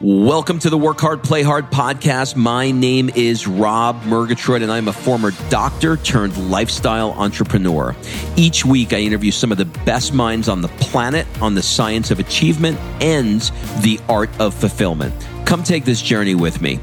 Welcome 0.00 0.60
to 0.60 0.70
the 0.70 0.78
Work 0.78 1.00
Hard, 1.00 1.24
Play 1.24 1.42
Hard 1.42 1.72
podcast. 1.72 2.36
My 2.36 2.70
name 2.70 3.10
is 3.16 3.48
Rob 3.48 4.00
Murgatroyd, 4.04 4.62
and 4.62 4.70
I'm 4.70 4.86
a 4.86 4.92
former 4.92 5.32
doctor 5.50 5.96
turned 5.96 6.36
lifestyle 6.52 7.10
entrepreneur. 7.14 7.96
Each 8.36 8.64
week, 8.64 8.92
I 8.92 8.98
interview 8.98 9.32
some 9.32 9.50
of 9.50 9.58
the 9.58 9.64
best 9.64 10.14
minds 10.14 10.48
on 10.48 10.62
the 10.62 10.68
planet 10.68 11.26
on 11.42 11.56
the 11.56 11.64
science 11.64 12.12
of 12.12 12.20
achievement 12.20 12.78
and 13.02 13.40
the 13.82 13.98
art 14.08 14.30
of 14.38 14.54
fulfillment. 14.54 15.12
Come 15.44 15.64
take 15.64 15.84
this 15.84 16.00
journey 16.00 16.36
with 16.36 16.62
me. 16.62 16.78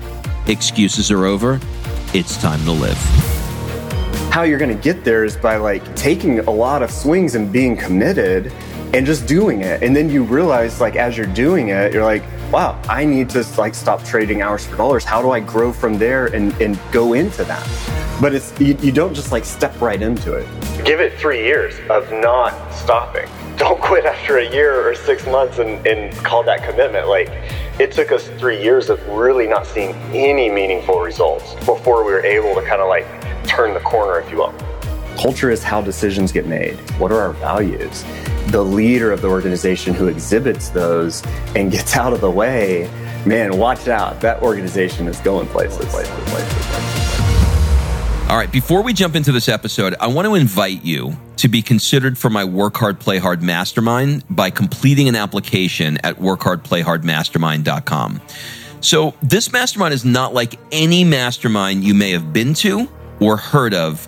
Excuses 0.47 1.09
are 1.09 1.23
over. 1.23 1.61
It's 2.13 2.35
time 2.35 2.65
to 2.65 2.73
live. 2.73 2.97
How 4.29 4.41
you're 4.41 4.59
going 4.59 4.75
to 4.75 4.83
get 4.83 5.05
there 5.05 5.23
is 5.23 5.37
by 5.37 5.55
like 5.55 5.95
taking 5.95 6.39
a 6.39 6.51
lot 6.51 6.83
of 6.83 6.91
swings 6.91 7.35
and 7.35 7.49
being 7.49 7.77
committed 7.77 8.51
and 8.93 9.05
just 9.05 9.25
doing 9.25 9.61
it. 9.61 9.83
And 9.83 9.95
then 9.95 10.09
you 10.09 10.23
realize, 10.23 10.81
like, 10.81 10.97
as 10.97 11.17
you're 11.17 11.27
doing 11.27 11.69
it, 11.69 11.93
you're 11.93 12.03
like, 12.03 12.23
wow, 12.55 12.81
I 12.87 13.03
need 13.03 13.29
to 13.31 13.45
like 13.57 13.75
stop 13.75 14.01
trading 14.05 14.41
hours 14.41 14.65
for 14.65 14.77
dollars. 14.77 15.03
How 15.03 15.21
do 15.21 15.31
I 15.31 15.41
grow 15.41 15.73
from 15.73 15.97
there 15.97 16.27
and, 16.27 16.53
and 16.61 16.79
go 16.89 17.11
into 17.11 17.43
that? 17.43 17.67
But 18.21 18.33
it's 18.33 18.57
you, 18.61 18.77
you 18.81 18.93
don't 18.93 19.13
just 19.13 19.33
like 19.33 19.43
step 19.43 19.81
right 19.81 20.01
into 20.01 20.35
it. 20.35 20.47
Give 20.85 21.01
it 21.01 21.19
three 21.19 21.43
years 21.43 21.75
of 21.89 22.09
not 22.13 22.53
stopping. 22.71 23.27
Don't 23.57 23.81
quit 23.81 24.05
after 24.05 24.37
a 24.37 24.49
year 24.49 24.89
or 24.89 24.95
six 24.95 25.25
months 25.25 25.59
and, 25.59 25.85
and 25.85 26.15
call 26.23 26.43
that 26.43 26.63
commitment. 26.63 27.09
Like 27.09 27.27
it 27.77 27.91
took 27.91 28.13
us 28.13 28.29
three 28.39 28.63
years 28.63 28.89
of 28.89 29.05
really 29.09 29.47
not 29.47 29.67
seeing 29.67 29.93
any 30.13 30.49
meaningful 30.49 31.01
results 31.01 31.55
before 31.65 32.05
we 32.05 32.13
were 32.13 32.25
able 32.25 32.55
to 32.55 32.65
kind 32.65 32.81
of 32.81 32.87
like 32.87 33.05
turn 33.45 33.73
the 33.73 33.81
corner, 33.81 34.17
if 34.21 34.31
you 34.31 34.37
will. 34.37 34.53
Culture 35.17 35.49
is 35.49 35.63
how 35.63 35.81
decisions 35.81 36.31
get 36.31 36.45
made. 36.45 36.75
What 36.99 37.11
are 37.11 37.19
our 37.19 37.33
values? 37.33 38.03
The 38.47 38.63
leader 38.63 39.11
of 39.11 39.21
the 39.21 39.29
organization 39.29 39.93
who 39.93 40.07
exhibits 40.07 40.69
those 40.69 41.23
and 41.55 41.71
gets 41.71 41.95
out 41.95 42.13
of 42.13 42.21
the 42.21 42.29
way, 42.29 42.89
man, 43.25 43.57
watch 43.57 43.87
out. 43.87 44.21
That 44.21 44.41
organization 44.41 45.07
is 45.07 45.19
going 45.21 45.47
places. 45.47 45.85
places, 45.85 46.29
places, 46.29 46.29
places. 46.29 48.29
All 48.29 48.37
right, 48.37 48.51
before 48.51 48.81
we 48.81 48.91
jump 48.91 49.15
into 49.15 49.31
this 49.31 49.47
episode, 49.47 49.95
I 49.99 50.07
want 50.07 50.25
to 50.25 50.35
invite 50.35 50.83
you 50.83 51.15
to 51.37 51.47
be 51.47 51.61
considered 51.61 52.17
for 52.17 52.29
my 52.29 52.43
Work 52.43 52.75
Hard, 52.77 52.99
Play 52.99 53.19
Hard 53.19 53.43
Mastermind 53.43 54.23
by 54.29 54.49
completing 54.49 55.07
an 55.07 55.15
application 55.15 55.99
at 56.03 56.17
workhardplayhardmastermind.com. 56.17 58.21
So, 58.81 59.13
this 59.21 59.51
mastermind 59.51 59.93
is 59.93 60.03
not 60.03 60.33
like 60.33 60.59
any 60.71 61.03
mastermind 61.03 61.83
you 61.83 61.93
may 61.93 62.11
have 62.11 62.33
been 62.33 62.53
to 62.55 62.89
or 63.19 63.37
heard 63.37 63.73
of 63.73 64.07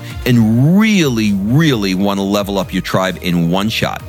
and 0.25 0.79
really, 0.79 1.33
really 1.33 1.93
want 1.95 2.19
to 2.19 2.23
level 2.23 2.57
up 2.57 2.73
your 2.73 2.81
tribe 2.81 3.17
in 3.21 3.49
one 3.49 3.69
shot, 3.69 4.01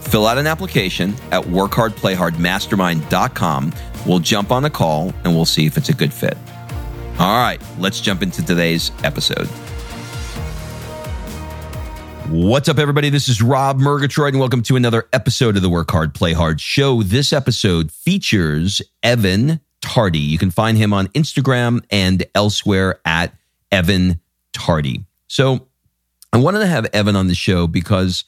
fill 0.00 0.26
out 0.26 0.38
an 0.38 0.46
application 0.46 1.14
at 1.32 1.44
workhardplayhardmastermind.com. 1.44 3.72
We'll 4.06 4.20
jump 4.20 4.50
on 4.50 4.64
a 4.64 4.70
call 4.70 5.12
and 5.24 5.34
we'll 5.34 5.44
see 5.44 5.66
if 5.66 5.76
it's 5.76 5.88
a 5.88 5.94
good 5.94 6.12
fit. 6.12 6.36
All 7.18 7.42
right, 7.42 7.60
let's 7.78 8.00
jump 8.00 8.22
into 8.22 8.44
today's 8.44 8.92
episode. 9.02 9.48
What's 12.30 12.68
up, 12.68 12.78
everybody? 12.78 13.08
This 13.08 13.26
is 13.26 13.40
Rob 13.40 13.78
Murgatroyd, 13.78 14.34
and 14.34 14.38
welcome 14.38 14.62
to 14.64 14.76
another 14.76 15.08
episode 15.14 15.56
of 15.56 15.62
the 15.62 15.70
Work 15.70 15.90
Hard, 15.90 16.14
Play 16.14 16.34
Hard 16.34 16.60
show. 16.60 17.02
This 17.02 17.32
episode 17.32 17.90
features 17.90 18.82
Evan 19.02 19.60
Tardy. 19.80 20.18
You 20.18 20.36
can 20.36 20.50
find 20.50 20.76
him 20.76 20.92
on 20.92 21.06
Instagram 21.08 21.82
and 21.90 22.26
elsewhere 22.34 23.00
at 23.06 23.34
Evan 23.72 24.20
Tardy. 24.52 25.07
So 25.28 25.68
I 26.32 26.38
wanted 26.38 26.58
to 26.60 26.66
have 26.66 26.86
Evan 26.92 27.16
on 27.16 27.28
the 27.28 27.34
show 27.34 27.66
because 27.66 28.24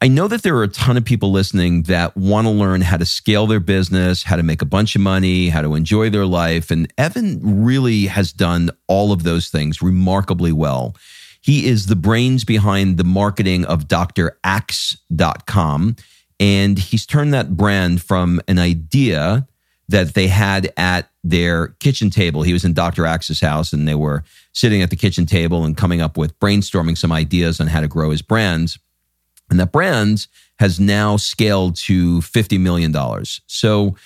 I 0.00 0.08
know 0.08 0.28
that 0.28 0.42
there 0.42 0.56
are 0.56 0.64
a 0.64 0.68
ton 0.68 0.96
of 0.96 1.04
people 1.04 1.30
listening 1.30 1.82
that 1.84 2.16
want 2.16 2.46
to 2.46 2.50
learn 2.50 2.80
how 2.82 2.96
to 2.98 3.06
scale 3.06 3.46
their 3.46 3.60
business, 3.60 4.22
how 4.24 4.36
to 4.36 4.42
make 4.42 4.60
a 4.60 4.66
bunch 4.66 4.94
of 4.94 5.00
money, 5.00 5.48
how 5.48 5.62
to 5.62 5.74
enjoy 5.74 6.10
their 6.10 6.26
life. 6.26 6.70
And 6.70 6.92
Evan 6.98 7.64
really 7.64 8.06
has 8.06 8.32
done 8.32 8.70
all 8.86 9.12
of 9.12 9.22
those 9.22 9.48
things 9.48 9.80
remarkably 9.80 10.52
well. 10.52 10.94
He 11.40 11.66
is 11.66 11.86
the 11.86 11.96
brains 11.96 12.44
behind 12.44 12.96
the 12.98 13.04
marketing 13.04 13.64
of 13.64 13.88
draxe.com. 13.88 14.36
And 16.40 16.78
he's 16.78 17.06
turned 17.06 17.32
that 17.32 17.56
brand 17.56 18.02
from 18.02 18.40
an 18.48 18.58
idea 18.58 19.46
that 19.88 20.14
they 20.14 20.26
had 20.28 20.72
at 20.76 21.08
their 21.24 21.68
kitchen 21.80 22.10
table. 22.10 22.42
He 22.42 22.52
was 22.52 22.64
in 22.64 22.74
Dr. 22.74 23.06
Axe's 23.06 23.40
house 23.40 23.72
and 23.72 23.88
they 23.88 23.94
were 23.94 24.22
sitting 24.52 24.82
at 24.82 24.90
the 24.90 24.96
kitchen 24.96 25.24
table 25.24 25.64
and 25.64 25.76
coming 25.76 26.02
up 26.02 26.16
with 26.16 26.38
brainstorming 26.38 26.96
some 26.96 27.10
ideas 27.10 27.60
on 27.60 27.66
how 27.66 27.80
to 27.80 27.88
grow 27.88 28.10
his 28.10 28.22
brands. 28.22 28.78
And 29.50 29.58
that 29.58 29.72
brands 29.72 30.28
has 30.58 30.78
now 30.78 31.16
scaled 31.16 31.76
to 31.76 32.18
$50 32.18 32.60
million. 32.60 32.94
So 33.46 33.96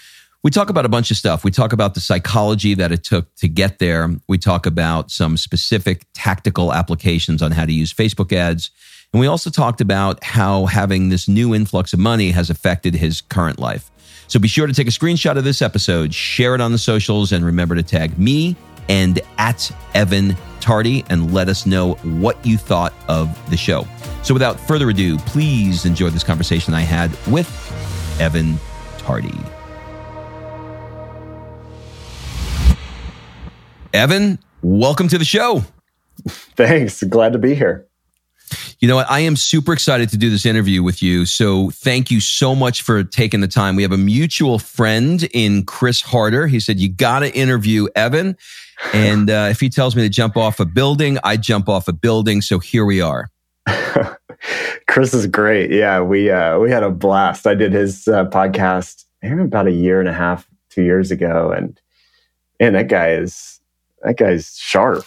we 0.44 0.50
talk 0.50 0.70
about 0.70 0.86
a 0.86 0.88
bunch 0.88 1.10
of 1.10 1.16
stuff. 1.16 1.44
We 1.44 1.50
talk 1.50 1.72
about 1.72 1.94
the 1.94 2.00
psychology 2.00 2.74
that 2.74 2.92
it 2.92 3.02
took 3.02 3.34
to 3.36 3.48
get 3.48 3.80
there. 3.80 4.08
We 4.28 4.38
talk 4.38 4.66
about 4.66 5.10
some 5.10 5.36
specific 5.36 6.06
tactical 6.14 6.72
applications 6.72 7.42
on 7.42 7.50
how 7.50 7.66
to 7.66 7.72
use 7.72 7.92
Facebook 7.92 8.32
ads. 8.32 8.70
And 9.12 9.20
we 9.20 9.26
also 9.26 9.50
talked 9.50 9.80
about 9.80 10.22
how 10.22 10.66
having 10.66 11.08
this 11.08 11.28
new 11.28 11.54
influx 11.54 11.92
of 11.92 11.98
money 11.98 12.30
has 12.30 12.50
affected 12.50 12.94
his 12.94 13.20
current 13.20 13.58
life. 13.58 13.90
So 14.28 14.38
be 14.38 14.46
sure 14.46 14.66
to 14.66 14.74
take 14.74 14.86
a 14.86 14.90
screenshot 14.90 15.38
of 15.38 15.44
this 15.44 15.62
episode, 15.62 16.12
share 16.12 16.54
it 16.54 16.60
on 16.60 16.70
the 16.70 16.78
socials, 16.78 17.32
and 17.32 17.46
remember 17.46 17.74
to 17.74 17.82
tag 17.82 18.18
me 18.18 18.56
and 18.90 19.20
at 19.38 19.70
Evan 19.94 20.36
Tardy 20.60 21.02
and 21.08 21.32
let 21.32 21.48
us 21.48 21.64
know 21.64 21.94
what 21.94 22.44
you 22.44 22.58
thought 22.58 22.92
of 23.08 23.50
the 23.50 23.56
show. 23.56 23.86
So 24.22 24.34
without 24.34 24.60
further 24.60 24.90
ado, 24.90 25.16
please 25.18 25.86
enjoy 25.86 26.10
this 26.10 26.22
conversation 26.22 26.74
I 26.74 26.82
had 26.82 27.10
with 27.26 27.48
Evan 28.20 28.58
Tardy. 28.98 29.32
Evan, 33.94 34.38
welcome 34.60 35.08
to 35.08 35.16
the 35.16 35.24
show. 35.24 35.64
Thanks. 36.28 37.02
Glad 37.02 37.32
to 37.32 37.38
be 37.38 37.54
here. 37.54 37.87
You 38.80 38.86
know 38.86 38.96
what? 38.96 39.10
I 39.10 39.20
am 39.20 39.34
super 39.34 39.72
excited 39.72 40.08
to 40.10 40.16
do 40.16 40.30
this 40.30 40.46
interview 40.46 40.84
with 40.84 41.02
you. 41.02 41.26
So 41.26 41.70
thank 41.70 42.12
you 42.12 42.20
so 42.20 42.54
much 42.54 42.82
for 42.82 43.02
taking 43.02 43.40
the 43.40 43.48
time. 43.48 43.74
We 43.74 43.82
have 43.82 43.90
a 43.90 43.98
mutual 43.98 44.60
friend 44.60 45.28
in 45.34 45.64
Chris 45.64 46.00
Harder. 46.00 46.46
He 46.46 46.60
said, 46.60 46.78
you 46.78 46.88
got 46.88 47.20
to 47.20 47.34
interview 47.34 47.88
Evan. 47.96 48.36
And 48.92 49.30
uh, 49.30 49.48
if 49.50 49.58
he 49.58 49.68
tells 49.68 49.96
me 49.96 50.02
to 50.02 50.08
jump 50.08 50.36
off 50.36 50.60
a 50.60 50.64
building, 50.64 51.18
I 51.24 51.36
jump 51.36 51.68
off 51.68 51.88
a 51.88 51.92
building. 51.92 52.40
So 52.40 52.60
here 52.60 52.84
we 52.84 53.00
are. 53.00 53.30
Chris 54.86 55.12
is 55.12 55.26
great. 55.26 55.70
Yeah, 55.70 56.00
we 56.00 56.30
uh, 56.30 56.58
we 56.58 56.70
had 56.70 56.82
a 56.82 56.90
blast. 56.90 57.46
I 57.46 57.54
did 57.54 57.72
his 57.72 58.06
uh, 58.06 58.26
podcast 58.26 59.04
about 59.22 59.66
a 59.66 59.72
year 59.72 60.00
and 60.00 60.08
a 60.08 60.12
half, 60.12 60.48
two 60.70 60.82
years 60.82 61.10
ago, 61.10 61.50
and 61.50 61.78
man, 62.60 62.72
that 62.74 62.88
guy 62.88 63.10
is 63.10 63.60
that 64.02 64.16
guy's 64.16 64.56
sharp 64.56 65.04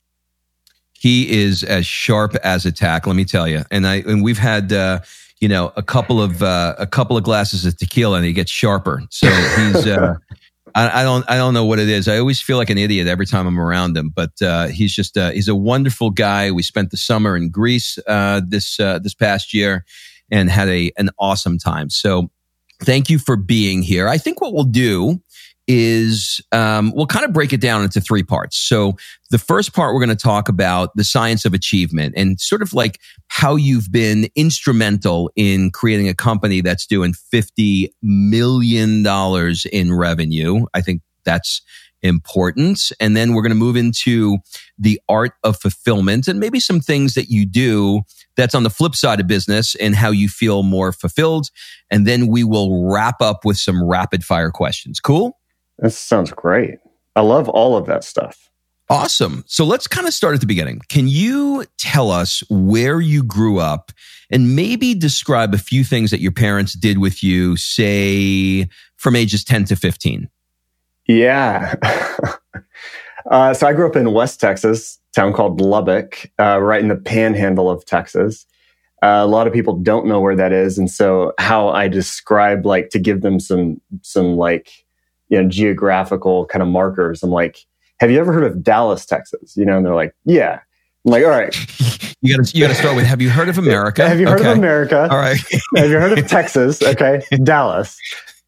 he 1.01 1.42
is 1.42 1.63
as 1.63 1.88
sharp 1.88 2.36
as 2.44 2.63
a 2.63 2.71
tack. 2.71 3.07
Let 3.07 3.15
me 3.15 3.25
tell 3.25 3.48
you. 3.48 3.63
And 3.71 3.88
I 3.88 4.03
and 4.06 4.24
we've 4.24 4.38
had 4.38 4.71
uh, 4.71 5.00
you 5.39 5.48
know 5.48 5.74
a 5.75 5.81
couple 5.81 6.21
of 6.21 6.44
uh, 6.44 6.75
a 6.77 6.86
couple 6.86 7.18
of 7.18 7.24
glasses 7.24 7.65
of 7.65 7.75
tequila, 7.75 8.18
and 8.18 8.25
he 8.25 8.33
gets 8.33 8.51
sharper. 8.51 9.01
So 9.09 9.27
he's. 9.27 9.88
Uh, 9.88 10.13
I, 10.75 11.01
I, 11.01 11.03
don't. 11.03 11.27
I 11.27 11.38
don't 11.38 11.56
know 11.56 11.65
what 11.65 11.80
it 11.80 11.89
is. 11.89 12.07
I 12.07 12.19
always 12.19 12.39
feel 12.39 12.57
like 12.57 12.69
an 12.69 12.77
idiot 12.77 13.07
every 13.07 13.25
time 13.25 13.48
I'm 13.48 13.59
around 13.59 13.98
him. 13.98 14.09
But 14.15 14.39
uh, 14.44 14.68
he's 14.68 14.94
just. 14.94 15.18
Uh, 15.18 15.31
he's 15.31 15.48
a 15.48 15.56
wonderful 15.56 16.12
guy. 16.12 16.51
We 16.51 16.62
spent 16.62 16.92
the 16.92 16.98
summer 16.98 17.36
in 17.36 17.50
Greece 17.50 17.98
uh, 18.06 18.42
this 18.45 18.80
uh, 18.80 19.00
this 19.00 19.15
past 19.15 19.56
year, 19.56 19.83
and 20.30 20.51
had 20.51 20.69
a 20.69 20.92
an 20.98 21.09
awesome 21.18 21.57
time. 21.57 21.89
So, 21.89 22.30
thank 22.83 23.09
you 23.09 23.18
for 23.18 23.36
being 23.36 23.81
here. 23.81 24.07
I 24.07 24.19
think 24.19 24.39
what 24.39 24.53
we'll 24.53 24.65
do 24.65 25.19
is 25.67 26.41
um, 26.51 26.91
we'll 26.95 27.05
kind 27.05 27.25
of 27.25 27.33
break 27.33 27.53
it 27.53 27.61
down 27.61 27.83
into 27.83 28.01
three 28.01 28.23
parts. 28.23 28.57
So 28.57 28.93
the 29.29 29.37
first 29.37 29.73
part, 29.73 29.93
we're 29.93 30.03
going 30.03 30.09
to 30.09 30.15
talk 30.15 30.49
about 30.49 30.89
the 30.95 31.03
science 31.03 31.45
of 31.45 31.53
achievement 31.53 32.13
and 32.17 32.39
sort 32.39 32.61
of 32.61 32.73
like 32.73 32.99
how 33.27 33.55
you've 33.55 33.91
been 33.91 34.27
instrumental 34.35 35.31
in 35.35 35.71
creating 35.71 36.09
a 36.09 36.15
company 36.15 36.61
that's 36.61 36.85
doing 36.85 37.13
$50 37.13 37.89
million 38.01 39.05
in 39.71 39.93
revenue. 39.93 40.65
I 40.73 40.81
think 40.81 41.01
that's 41.23 41.61
important. 42.01 42.91
And 42.99 43.15
then 43.15 43.33
we're 43.33 43.43
going 43.43 43.51
to 43.51 43.55
move 43.55 43.75
into 43.75 44.39
the 44.77 44.99
art 45.07 45.33
of 45.43 45.59
fulfillment 45.59 46.27
and 46.27 46.39
maybe 46.39 46.59
some 46.59 46.79
things 46.79 47.13
that 47.13 47.29
you 47.29 47.45
do 47.45 48.01
that's 48.35 48.55
on 48.55 48.63
the 48.63 48.69
flip 48.69 48.95
side 48.95 49.19
of 49.19 49.27
business 49.27 49.75
and 49.75 49.95
how 49.95 50.09
you 50.09 50.27
feel 50.27 50.63
more 50.63 50.91
fulfilled. 50.91 51.47
And 51.89 52.07
then 52.07 52.27
we 52.27 52.43
will 52.43 52.89
wrap 52.89 53.21
up 53.21 53.45
with 53.45 53.57
some 53.57 53.83
rapid 53.83 54.23
fire 54.23 54.51
questions. 54.51 54.99
Cool? 54.99 55.37
That 55.81 55.91
sounds 55.91 56.31
great. 56.31 56.79
I 57.15 57.21
love 57.21 57.49
all 57.49 57.75
of 57.75 57.85
that 57.87 58.03
stuff. 58.03 58.49
Awesome. 58.89 59.43
So 59.47 59.63
let's 59.63 59.87
kind 59.87 60.05
of 60.05 60.13
start 60.13 60.33
at 60.33 60.41
the 60.41 60.47
beginning. 60.47 60.81
Can 60.89 61.07
you 61.07 61.65
tell 61.77 62.11
us 62.11 62.43
where 62.49 62.99
you 62.99 63.23
grew 63.23 63.57
up 63.57 63.91
and 64.29 64.55
maybe 64.55 64.93
describe 64.93 65.53
a 65.53 65.57
few 65.57 65.83
things 65.83 66.11
that 66.11 66.19
your 66.19 66.33
parents 66.33 66.73
did 66.73 66.97
with 66.97 67.23
you, 67.23 67.55
say 67.55 68.67
from 68.97 69.15
ages 69.15 69.43
10 69.43 69.65
to 69.65 69.75
15? 69.75 70.29
Yeah. 71.07 71.75
uh, 73.31 73.53
so 73.53 73.65
I 73.65 73.73
grew 73.73 73.87
up 73.87 73.95
in 73.95 74.13
West 74.13 74.39
Texas, 74.39 74.99
town 75.15 75.33
called 75.33 75.61
Lubbock, 75.61 76.29
uh, 76.37 76.59
right 76.61 76.81
in 76.81 76.89
the 76.89 76.95
panhandle 76.95 77.69
of 77.69 77.85
Texas. 77.85 78.45
Uh, 79.01 79.21
a 79.23 79.27
lot 79.27 79.47
of 79.47 79.53
people 79.53 79.77
don't 79.77 80.05
know 80.05 80.19
where 80.19 80.35
that 80.35 80.51
is, 80.51 80.77
and 80.77 80.91
so 80.91 81.33
how 81.39 81.69
I 81.69 81.87
describe 81.87 82.67
like 82.67 82.89
to 82.89 82.99
give 82.99 83.21
them 83.21 83.39
some 83.39 83.81
some 84.03 84.37
like 84.37 84.80
you 85.31 85.41
know 85.41 85.49
geographical 85.49 86.45
kind 86.45 86.61
of 86.61 86.69
markers. 86.69 87.23
I'm 87.23 87.31
like, 87.31 87.57
have 87.99 88.11
you 88.11 88.19
ever 88.19 88.31
heard 88.31 88.43
of 88.43 88.61
Dallas, 88.61 89.05
Texas? 89.05 89.57
You 89.57 89.65
know, 89.65 89.77
and 89.77 89.85
they're 89.85 89.95
like, 89.95 90.13
yeah. 90.25 90.59
I'm 91.05 91.11
like, 91.11 91.23
all 91.23 91.31
right. 91.31 91.55
you 92.21 92.37
got 92.37 92.45
to 92.45 92.57
you 92.57 92.63
got 92.63 92.69
to 92.69 92.75
start 92.75 92.95
with, 92.95 93.05
have 93.05 93.21
you 93.21 93.31
heard 93.31 93.49
of 93.49 93.57
America? 93.57 94.07
have 94.07 94.19
you 94.19 94.27
heard 94.27 94.41
okay. 94.41 94.51
of 94.51 94.57
America? 94.57 95.07
All 95.09 95.17
right. 95.17 95.39
have 95.75 95.89
you 95.89 95.99
heard 95.99 96.17
of 96.17 96.27
Texas? 96.27 96.83
Okay, 96.83 97.23
Dallas. 97.43 97.97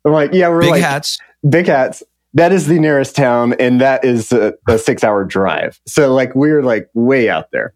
I'm 0.05 0.11
like, 0.11 0.33
yeah, 0.33 0.49
we're 0.49 0.61
big 0.61 0.71
like 0.71 0.81
hats. 0.83 1.17
Big 1.49 1.65
hats 1.65 2.03
that 2.33 2.51
is 2.51 2.67
the 2.67 2.79
nearest 2.79 3.15
town 3.15 3.53
and 3.59 3.79
that 3.79 4.03
is 4.03 4.31
a, 4.31 4.53
a 4.67 4.77
six 4.77 5.03
hour 5.03 5.23
drive 5.23 5.79
so 5.85 6.13
like 6.13 6.33
we're 6.35 6.63
like 6.63 6.89
way 6.93 7.29
out 7.29 7.51
there 7.51 7.73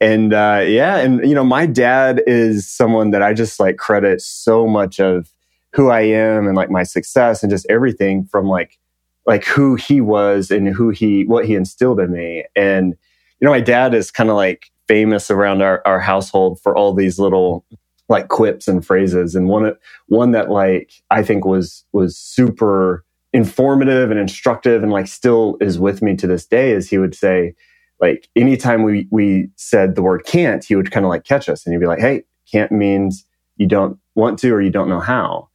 and 0.00 0.32
uh, 0.32 0.62
yeah 0.66 0.96
and 0.96 1.26
you 1.28 1.34
know 1.34 1.44
my 1.44 1.66
dad 1.66 2.22
is 2.26 2.68
someone 2.68 3.10
that 3.10 3.22
i 3.22 3.32
just 3.32 3.60
like 3.60 3.76
credit 3.76 4.20
so 4.20 4.66
much 4.66 4.98
of 4.98 5.30
who 5.72 5.90
i 5.90 6.00
am 6.00 6.46
and 6.46 6.56
like 6.56 6.70
my 6.70 6.82
success 6.82 7.42
and 7.42 7.50
just 7.50 7.66
everything 7.68 8.24
from 8.24 8.46
like 8.46 8.78
like 9.26 9.44
who 9.44 9.74
he 9.74 10.00
was 10.00 10.50
and 10.50 10.68
who 10.68 10.90
he 10.90 11.24
what 11.24 11.46
he 11.46 11.54
instilled 11.54 12.00
in 12.00 12.12
me. 12.12 12.44
And 12.56 12.96
you 13.40 13.44
know 13.44 13.50
my 13.50 13.60
dad 13.60 13.94
is 13.94 14.10
kind 14.10 14.30
of 14.30 14.36
like 14.36 14.70
famous 14.88 15.30
around 15.30 15.62
our, 15.62 15.82
our 15.86 16.00
household 16.00 16.60
for 16.60 16.76
all 16.76 16.94
these 16.94 17.18
little 17.18 17.64
like 18.08 18.28
quips 18.28 18.66
and 18.66 18.84
phrases. 18.84 19.34
And 19.34 19.48
one 19.48 19.74
one 20.08 20.32
that 20.32 20.50
like 20.50 20.92
i 21.10 21.22
think 21.22 21.44
was 21.44 21.84
was 21.92 22.16
super 22.16 23.04
informative 23.32 24.10
and 24.10 24.18
instructive 24.18 24.82
and 24.82 24.90
like 24.90 25.06
still 25.06 25.56
is 25.60 25.78
with 25.78 26.02
me 26.02 26.16
to 26.16 26.26
this 26.26 26.46
day 26.46 26.72
is 26.72 26.90
he 26.90 26.98
would 26.98 27.14
say 27.14 27.54
like 28.00 28.28
anytime 28.34 28.82
we 28.82 29.06
we 29.12 29.48
said 29.54 29.94
the 29.94 30.02
word 30.02 30.24
can't 30.26 30.64
he 30.64 30.74
would 30.74 30.90
kind 30.90 31.06
of 31.06 31.10
like 31.10 31.22
catch 31.22 31.48
us 31.48 31.64
and 31.64 31.72
he'd 31.72 31.78
be 31.78 31.86
like 31.86 32.00
hey 32.00 32.24
can't 32.50 32.72
means 32.72 33.24
you 33.56 33.68
don't 33.68 33.96
want 34.16 34.36
to 34.36 34.50
or 34.50 34.60
you 34.60 34.70
don't 34.70 34.88
know 34.88 34.98
how 34.98 35.48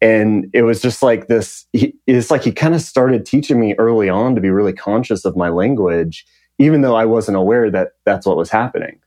and 0.00 0.48
it 0.52 0.62
was 0.62 0.80
just 0.80 1.02
like 1.02 1.26
this 1.26 1.66
he, 1.72 1.94
it's 2.06 2.30
like 2.30 2.42
he 2.42 2.52
kind 2.52 2.74
of 2.74 2.80
started 2.80 3.26
teaching 3.26 3.60
me 3.60 3.74
early 3.78 4.08
on 4.08 4.34
to 4.34 4.40
be 4.40 4.50
really 4.50 4.72
conscious 4.72 5.24
of 5.24 5.36
my 5.36 5.48
language 5.48 6.24
even 6.58 6.82
though 6.82 6.96
i 6.96 7.04
wasn't 7.04 7.36
aware 7.36 7.70
that 7.70 7.92
that's 8.04 8.26
what 8.26 8.36
was 8.36 8.50
happening 8.50 8.98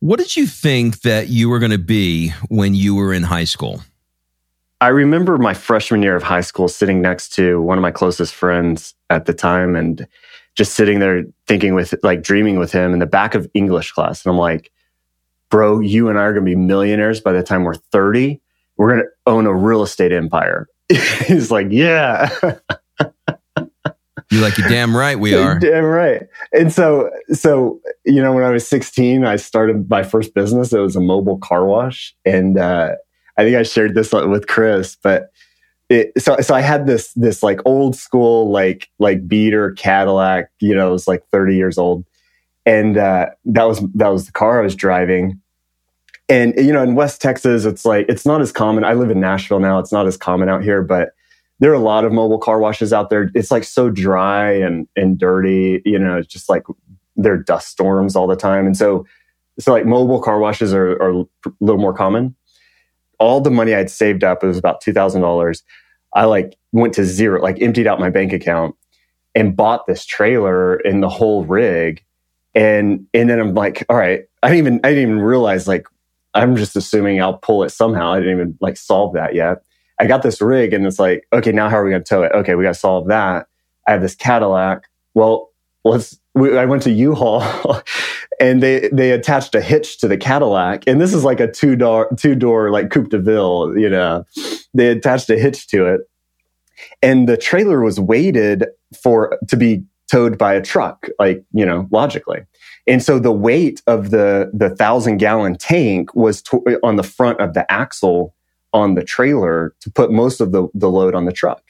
what 0.00 0.18
did 0.18 0.36
you 0.36 0.46
think 0.46 1.00
that 1.02 1.28
you 1.28 1.48
were 1.48 1.58
going 1.58 1.70
to 1.70 1.78
be 1.78 2.30
when 2.48 2.74
you 2.74 2.94
were 2.94 3.12
in 3.12 3.22
high 3.22 3.44
school 3.44 3.80
I 4.80 4.88
remember 4.88 5.38
my 5.38 5.54
freshman 5.54 6.02
year 6.02 6.14
of 6.14 6.22
high 6.22 6.42
school 6.42 6.68
sitting 6.68 7.00
next 7.00 7.30
to 7.36 7.62
one 7.62 7.78
of 7.78 7.82
my 7.82 7.90
closest 7.90 8.34
friends 8.34 8.94
at 9.08 9.24
the 9.24 9.32
time 9.32 9.76
and 9.76 10.06
just 10.56 10.74
sitting 10.74 10.98
there 10.98 11.24
thinking 11.46 11.74
with 11.74 11.94
like 12.02 12.22
dreaming 12.22 12.58
with 12.58 12.70
him 12.70 12.92
in 12.92 12.98
the 12.98 13.06
back 13.06 13.34
of 13.34 13.48
English 13.54 13.92
class. 13.92 14.24
And 14.24 14.30
I'm 14.32 14.38
like, 14.38 14.70
bro, 15.48 15.80
you 15.80 16.10
and 16.10 16.18
I 16.18 16.22
are 16.22 16.32
going 16.32 16.44
to 16.44 16.50
be 16.50 16.56
millionaires 16.56 17.18
by 17.18 17.32
the 17.32 17.42
time 17.42 17.64
we're 17.64 17.74
30. 17.74 18.42
We're 18.76 18.88
going 18.88 19.02
to 19.02 19.30
own 19.30 19.46
a 19.46 19.54
real 19.54 19.82
estate 19.82 20.12
empire. 20.12 20.68
He's 21.26 21.50
like, 21.50 21.68
yeah. 21.70 22.28
You're 24.30 24.42
like, 24.42 24.58
you're 24.58 24.68
damn 24.68 24.96
right 24.96 25.18
we 25.18 25.34
are. 25.36 25.58
damn 25.58 25.84
right. 25.84 26.22
And 26.52 26.72
so, 26.72 27.10
so, 27.32 27.80
you 28.04 28.20
know, 28.20 28.32
when 28.32 28.42
I 28.42 28.50
was 28.50 28.66
16, 28.66 29.24
I 29.24 29.36
started 29.36 29.88
my 29.88 30.02
first 30.02 30.34
business. 30.34 30.72
It 30.72 30.80
was 30.80 30.96
a 30.96 31.00
mobile 31.00 31.38
car 31.38 31.64
wash. 31.64 32.14
And, 32.24 32.58
uh, 32.58 32.92
I 33.36 33.42
think 33.42 33.56
I 33.56 33.62
shared 33.62 33.94
this 33.94 34.12
with 34.12 34.46
Chris, 34.46 34.96
but 35.02 35.30
it, 35.88 36.12
so 36.18 36.40
so 36.40 36.54
I 36.54 36.60
had 36.60 36.86
this 36.86 37.12
this 37.12 37.42
like 37.42 37.60
old 37.64 37.96
school 37.96 38.50
like 38.50 38.88
like 38.98 39.26
beater 39.28 39.72
Cadillac, 39.72 40.50
you 40.60 40.74
know, 40.74 40.88
it 40.88 40.92
was 40.92 41.08
like 41.08 41.24
30 41.30 41.56
years 41.56 41.78
old. 41.78 42.04
And 42.64 42.96
uh, 42.96 43.26
that 43.46 43.64
was 43.64 43.80
that 43.94 44.08
was 44.08 44.26
the 44.26 44.32
car 44.32 44.60
I 44.60 44.64
was 44.64 44.76
driving. 44.76 45.40
And 46.28 46.54
you 46.56 46.72
know, 46.72 46.82
in 46.82 46.94
West 46.94 47.20
Texas, 47.20 47.64
it's 47.64 47.84
like 47.84 48.06
it's 48.08 48.24
not 48.24 48.40
as 48.40 48.52
common. 48.52 48.84
I 48.84 48.94
live 48.94 49.10
in 49.10 49.20
Nashville 49.20 49.60
now. 49.60 49.78
It's 49.78 49.92
not 49.92 50.06
as 50.06 50.16
common 50.16 50.48
out 50.48 50.62
here, 50.62 50.82
but 50.82 51.10
there 51.60 51.70
are 51.70 51.74
a 51.74 51.80
lot 51.80 52.04
of 52.04 52.12
mobile 52.12 52.38
car 52.38 52.58
washes 52.58 52.92
out 52.92 53.10
there. 53.10 53.30
It's 53.34 53.50
like 53.50 53.64
so 53.64 53.90
dry 53.90 54.52
and 54.52 54.88
and 54.96 55.18
dirty. 55.18 55.82
You 55.84 55.98
know, 55.98 56.16
it's 56.18 56.28
just 56.28 56.48
like 56.48 56.62
there 57.16 57.34
are 57.34 57.42
dust 57.42 57.68
storms 57.68 58.16
all 58.16 58.26
the 58.26 58.36
time. 58.36 58.66
And 58.66 58.76
so 58.76 59.06
so 59.58 59.72
like 59.72 59.86
mobile 59.86 60.20
car 60.20 60.38
washes 60.38 60.74
are, 60.74 60.92
are 61.00 61.20
a 61.20 61.24
little 61.60 61.80
more 61.80 61.94
common 61.94 62.34
all 63.18 63.40
the 63.40 63.50
money 63.50 63.74
I'd 63.74 63.90
saved 63.90 64.24
up, 64.24 64.42
it 64.42 64.46
was 64.46 64.58
about 64.58 64.82
$2,000. 64.82 65.62
I 66.14 66.24
like 66.24 66.56
went 66.72 66.94
to 66.94 67.04
zero, 67.04 67.40
like 67.40 67.60
emptied 67.60 67.86
out 67.86 68.00
my 68.00 68.10
bank 68.10 68.32
account 68.32 68.76
and 69.34 69.56
bought 69.56 69.86
this 69.86 70.04
trailer 70.04 70.76
and 70.76 71.02
the 71.02 71.08
whole 71.08 71.44
rig. 71.44 72.04
And, 72.54 73.06
and 73.12 73.28
then 73.28 73.40
I'm 73.40 73.54
like, 73.54 73.84
all 73.88 73.96
right, 73.96 74.22
I 74.42 74.48
didn't 74.48 74.58
even, 74.58 74.80
I 74.84 74.90
didn't 74.90 75.10
even 75.10 75.20
realize 75.20 75.66
like, 75.66 75.86
I'm 76.34 76.56
just 76.56 76.76
assuming 76.76 77.20
I'll 77.20 77.38
pull 77.38 77.62
it 77.62 77.70
somehow. 77.70 78.12
I 78.12 78.18
didn't 78.18 78.34
even 78.34 78.58
like 78.60 78.76
solve 78.76 79.14
that 79.14 79.34
yet. 79.34 79.62
I 80.00 80.06
got 80.06 80.22
this 80.22 80.40
rig 80.40 80.72
and 80.72 80.86
it's 80.86 80.98
like, 80.98 81.26
okay, 81.32 81.52
now 81.52 81.68
how 81.68 81.78
are 81.78 81.84
we 81.84 81.90
going 81.90 82.02
to 82.02 82.08
tow 82.08 82.22
it? 82.22 82.32
Okay, 82.32 82.54
we 82.54 82.64
got 82.64 82.74
to 82.74 82.80
solve 82.80 83.08
that. 83.08 83.46
I 83.86 83.92
have 83.92 84.02
this 84.02 84.14
Cadillac. 84.14 84.88
Well, 85.14 85.50
let's, 85.84 86.18
we, 86.34 86.58
I 86.58 86.64
went 86.64 86.82
to 86.82 86.90
U-Haul 86.90 87.42
and 88.40 88.62
they 88.62 88.88
they 88.92 89.12
attached 89.12 89.54
a 89.54 89.60
hitch 89.60 89.98
to 89.98 90.08
the 90.08 90.16
Cadillac, 90.16 90.84
and 90.86 91.00
this 91.00 91.14
is 91.14 91.24
like 91.24 91.40
a 91.40 91.50
two 91.50 91.76
door 91.76 92.08
two 92.16 92.34
door 92.34 92.70
like 92.70 92.90
coupe 92.90 93.10
de 93.10 93.18
ville, 93.18 93.76
you 93.76 93.88
know. 93.88 94.24
They 94.74 94.88
attached 94.88 95.30
a 95.30 95.38
hitch 95.38 95.68
to 95.68 95.86
it, 95.86 96.00
and 97.02 97.28
the 97.28 97.36
trailer 97.36 97.80
was 97.80 98.00
weighted 98.00 98.66
for 99.02 99.38
to 99.48 99.56
be 99.56 99.84
towed 100.10 100.36
by 100.38 100.54
a 100.54 100.62
truck, 100.62 101.08
like 101.18 101.44
you 101.52 101.64
know, 101.64 101.88
logically. 101.90 102.40
And 102.86 103.02
so 103.02 103.18
the 103.18 103.32
weight 103.32 103.82
of 103.86 104.10
the 104.10 104.50
the 104.52 104.70
thousand 104.70 105.18
gallon 105.18 105.56
tank 105.56 106.14
was 106.14 106.42
to, 106.42 106.78
on 106.82 106.96
the 106.96 107.02
front 107.02 107.40
of 107.40 107.54
the 107.54 107.70
axle 107.72 108.34
on 108.72 108.94
the 108.94 109.04
trailer 109.04 109.74
to 109.80 109.90
put 109.90 110.10
most 110.10 110.40
of 110.40 110.52
the 110.52 110.68
the 110.74 110.90
load 110.90 111.14
on 111.14 111.24
the 111.24 111.32
truck. 111.32 111.62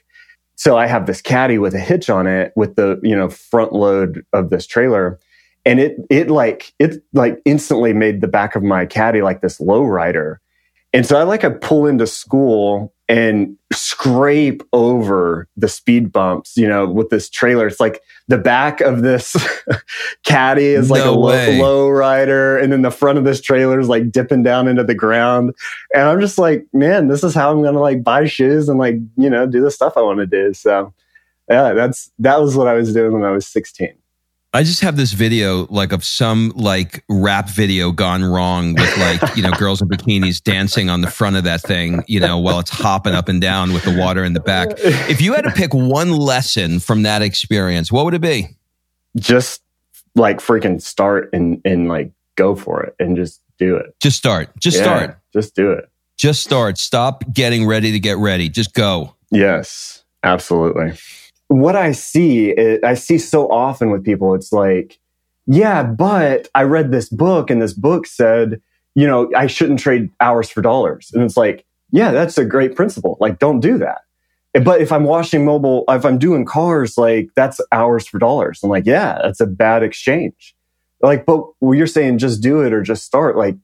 So 0.57 0.77
I 0.77 0.87
have 0.87 1.07
this 1.07 1.21
caddy 1.21 1.59
with 1.59 1.75
a 1.75 1.81
hitch 1.81 2.09
on 2.09 2.27
it 2.27 2.53
with 2.57 2.77
the 2.77 3.01
you 3.03 3.15
know 3.15 3.29
front 3.29 3.73
load 3.73 4.25
of 4.33 4.51
this 4.51 4.67
trailer 4.67 5.19
and 5.65 5.81
it 5.81 5.97
it 6.11 6.31
like 6.31 6.73
it 6.79 7.03
like 7.13 7.41
instantly 7.45 7.93
made 7.93 8.21
the 8.21 8.29
back 8.29 8.55
of 8.55 8.63
my 8.63 8.87
caddy 8.87 9.23
like 9.23 9.41
this 9.41 9.61
low 9.61 9.85
rider 9.85 10.41
and 10.95 11.05
so 11.05 11.19
i 11.19 11.23
like 11.23 11.45
i 11.45 11.51
pull 11.51 11.87
into 11.87 12.07
school 12.07 12.95
and 13.09 13.57
scrape 13.73 14.63
over 14.73 15.47
the 15.57 15.69
speed 15.69 16.11
bumps 16.11 16.57
you 16.57 16.67
know 16.67 16.89
with 16.89 17.11
this 17.11 17.29
trailer. 17.29 17.67
It's 17.67 17.81
like 17.81 18.01
the 18.29 18.39
back 18.39 18.81
of 18.81 19.03
this 19.03 19.37
caddy 20.25 20.69
is 20.69 20.91
like 20.91 21.05
no 21.05 21.13
a 21.13 21.17
low, 21.17 21.51
low 21.51 21.89
rider 21.89 22.57
and 22.57 22.73
then 22.73 22.83
the 22.83 22.91
front 22.91 23.19
of 23.19 23.25
this 23.25 23.43
trailer 23.43 23.79
is 23.79 23.89
like 23.89 24.11
dipping 24.11 24.43
down 24.43 24.69
into 24.69 24.85
the 24.85 24.95
ground. 24.95 25.55
And 25.95 26.05
i'm 26.05 26.21
just 26.21 26.39
like 26.39 26.67
man 26.73 27.09
this 27.09 27.23
is 27.23 27.35
how 27.35 27.51
i'm 27.51 27.63
gonna 27.63 27.81
like 27.81 28.03
buy 28.03 28.25
shoes 28.25 28.69
and 28.69 28.79
like 28.79 28.97
you 29.17 29.29
know 29.29 29.47
do 29.47 29.61
the 29.61 29.71
stuff 29.71 29.95
i 29.97 30.01
want 30.01 30.21
to 30.21 30.27
do. 30.27 30.55
So 30.55 30.95
yeah 31.51 31.75
that's 31.75 32.11
that 32.21 32.41
was 32.41 32.57
what 32.57 32.69
i 32.69 32.73
was 32.73 32.95
doing 32.95 33.13
when 33.13 33.23
i 33.23 33.31
was 33.31 33.47
16 33.47 33.95
I 34.55 34.63
just 34.63 34.83
have 34.83 34.97
this 34.97 35.13
video 35.13 35.67
like 35.67 35.91
of 35.91 36.05
some 36.05 36.53
like 36.55 37.03
rap 37.09 37.49
video 37.49 37.91
gone 37.91 38.25
wrong 38.25 38.75
with 38.75 38.97
like, 38.99 39.37
you 39.37 39.43
know, 39.43 39.51
girls 39.51 39.83
in 39.83 39.89
bikinis 39.89 40.41
dancing 40.41 40.89
on 40.89 41.01
the 41.01 41.11
front 41.11 41.35
of 41.35 41.43
that 41.43 41.61
thing, 41.61 42.05
you 42.07 42.21
know, 42.21 42.39
while 42.39 42.61
it's 42.61 42.71
hopping 42.71 43.15
up 43.15 43.29
and 43.29 43.41
down 43.41 43.73
with 43.73 43.83
the 43.83 43.99
water 43.99 44.23
in 44.23 44.33
the 44.33 44.39
back. 44.39 44.69
If 44.79 45.21
you 45.21 45.35
had 45.35 45.43
to 45.43 45.51
pick 45.51 45.75
one 45.75 46.13
lesson 46.13 46.79
from 46.79 47.03
that 47.03 47.21
experience, 47.21 47.91
what 47.91 48.05
would 48.05 48.15
it 48.15 48.21
be? 48.21 48.47
Just 49.17 49.61
like 50.15 50.39
freaking 50.39 50.81
start 50.81 51.31
and 51.33 51.61
and 51.65 51.89
like 51.89 52.13
go 52.37 52.55
for 52.55 52.85
it 52.85 52.95
and 53.01 53.17
just 53.17 53.41
do 53.59 53.75
it. 53.75 53.97
Just 54.01 54.17
start. 54.17 54.51
Just 54.61 54.77
yeah, 54.77 54.83
start. 54.85 55.19
Just 55.33 55.57
do 55.57 55.73
it. 55.73 55.89
Just 56.17 56.45
start. 56.45 56.79
Stop 56.79 57.25
getting 57.33 57.67
ready 57.67 57.91
to 57.91 57.99
get 57.99 58.19
ready. 58.19 58.49
Just 58.49 58.73
go. 58.73 59.17
Yes. 59.33 60.05
Absolutely. 60.23 60.93
What 61.55 61.77
I 61.77 61.93
see, 61.93 62.51
it, 62.51 62.83
I 62.83 62.95
see 62.95 63.17
so 63.17 63.49
often 63.49 63.93
with 63.93 64.05
people, 64.05 64.35
it's 64.35 64.53
like, 64.53 64.99
yeah, 65.47 65.85
but 65.85 66.49
I 66.53 66.65
read 66.65 66.91
this 66.91 67.09
book 67.09 67.49
and 67.49 67.63
this 67.63 67.73
book 67.73 68.09
said, 68.09 68.61
you 68.97 69.07
know, 69.07 69.31
I 69.37 69.47
shouldn't 69.47 69.79
trade 69.79 70.11
hours 70.19 70.51
for 70.51 70.63
dollars. 70.63 71.13
And 71.15 71.23
it's 71.23 71.37
like, 71.37 71.65
yeah, 71.93 72.11
that's 72.11 72.39
a 72.39 72.45
great 72.45 72.75
principle. 72.75 73.17
Like, 73.21 73.39
don't 73.39 73.61
do 73.61 73.79
that. 73.79 74.01
But 74.65 74.81
if 74.81 74.91
I'm 74.91 75.05
washing 75.05 75.45
mobile, 75.45 75.85
if 75.89 76.05
I'm 76.05 76.19
doing 76.19 76.45
cars, 76.45 76.99
like 76.99 77.29
that's 77.37 77.61
hours 77.71 78.05
for 78.09 78.19
dollars. 78.19 78.59
I'm 78.65 78.71
like, 78.71 78.85
yeah, 78.85 79.21
that's 79.23 79.41
a 79.41 79.47
bad 79.47 79.85
exchange. 79.85 80.57
Like, 81.03 81.25
but 81.25 81.45
well, 81.61 81.79
you're 81.79 81.87
saying 81.87 82.19
just 82.19 82.43
do 82.43 82.63
it 82.63 82.73
or 82.73 82.83
just 82.83 83.05
start. 83.05 83.37
Like, 83.37 83.57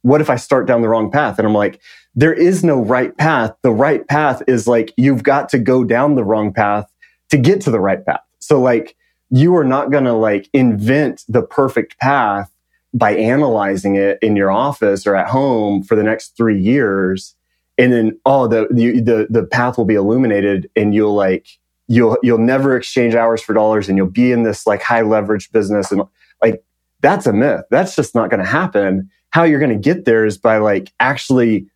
what 0.00 0.22
if 0.22 0.30
I 0.30 0.36
start 0.36 0.66
down 0.66 0.80
the 0.80 0.88
wrong 0.88 1.10
path? 1.10 1.38
And 1.38 1.46
I'm 1.46 1.52
like, 1.52 1.78
there 2.14 2.32
is 2.32 2.64
no 2.64 2.80
right 2.80 3.14
path. 3.18 3.54
The 3.62 3.70
right 3.70 4.08
path 4.08 4.42
is 4.46 4.66
like, 4.66 4.94
you've 4.96 5.22
got 5.22 5.50
to 5.50 5.58
go 5.58 5.84
down 5.84 6.14
the 6.14 6.24
wrong 6.24 6.54
path 6.54 6.90
to 7.30 7.38
get 7.38 7.60
to 7.62 7.70
the 7.70 7.80
right 7.80 8.04
path. 8.04 8.20
So 8.38 8.60
like, 8.60 8.96
you 9.30 9.54
are 9.56 9.64
not 9.64 9.90
going 9.90 10.04
to 10.04 10.14
like 10.14 10.48
invent 10.52 11.24
the 11.28 11.42
perfect 11.42 11.98
path 11.98 12.50
by 12.94 13.14
analyzing 13.14 13.96
it 13.96 14.18
in 14.22 14.36
your 14.36 14.50
office 14.50 15.06
or 15.06 15.14
at 15.14 15.28
home 15.28 15.82
for 15.82 15.94
the 15.94 16.02
next 16.02 16.36
three 16.36 16.58
years. 16.58 17.34
And 17.76 17.92
then, 17.92 18.18
oh, 18.24 18.48
the, 18.48 18.66
the, 18.70 19.00
the, 19.00 19.26
the 19.28 19.44
path 19.44 19.76
will 19.76 19.84
be 19.84 19.94
illuminated 19.94 20.70
and 20.74 20.94
you'll 20.94 21.14
like, 21.14 21.46
you'll, 21.86 22.16
you'll 22.22 22.38
never 22.38 22.76
exchange 22.76 23.14
hours 23.14 23.42
for 23.42 23.52
dollars 23.52 23.88
and 23.88 23.98
you'll 23.98 24.06
be 24.10 24.32
in 24.32 24.42
this 24.42 24.66
like 24.66 24.82
high 24.82 25.02
leverage 25.02 25.52
business. 25.52 25.92
And 25.92 26.02
like, 26.42 26.64
that's 27.00 27.26
a 27.26 27.32
myth. 27.32 27.64
That's 27.70 27.94
just 27.94 28.14
not 28.14 28.30
going 28.30 28.40
to 28.40 28.46
happen 28.46 29.10
how 29.30 29.44
you're 29.44 29.60
going 29.60 29.70
to 29.70 29.76
get 29.76 30.04
there 30.04 30.24
is 30.24 30.38
by 30.38 30.58
like 30.58 30.92
actually 31.00 31.66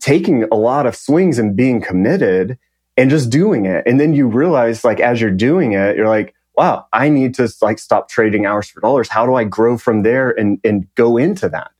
taking 0.00 0.44
a 0.52 0.56
lot 0.56 0.86
of 0.86 0.94
swings 0.94 1.38
and 1.38 1.56
being 1.56 1.80
committed 1.80 2.58
and 2.96 3.10
just 3.10 3.30
doing 3.30 3.66
it. 3.66 3.84
And 3.86 3.98
then 3.98 4.14
you 4.14 4.26
realize 4.26 4.84
like 4.84 5.00
as 5.00 5.20
you're 5.20 5.30
doing 5.30 5.72
it, 5.72 5.96
you're 5.96 6.08
like, 6.08 6.34
wow, 6.56 6.86
I 6.92 7.08
need 7.08 7.34
to 7.36 7.48
like 7.62 7.78
stop 7.78 8.08
trading 8.08 8.46
hours 8.46 8.68
for 8.68 8.80
dollars. 8.80 9.08
How 9.08 9.24
do 9.24 9.34
I 9.34 9.44
grow 9.44 9.78
from 9.78 10.02
there 10.02 10.30
and, 10.30 10.58
and 10.64 10.92
go 10.94 11.16
into 11.16 11.48
that? 11.48 11.70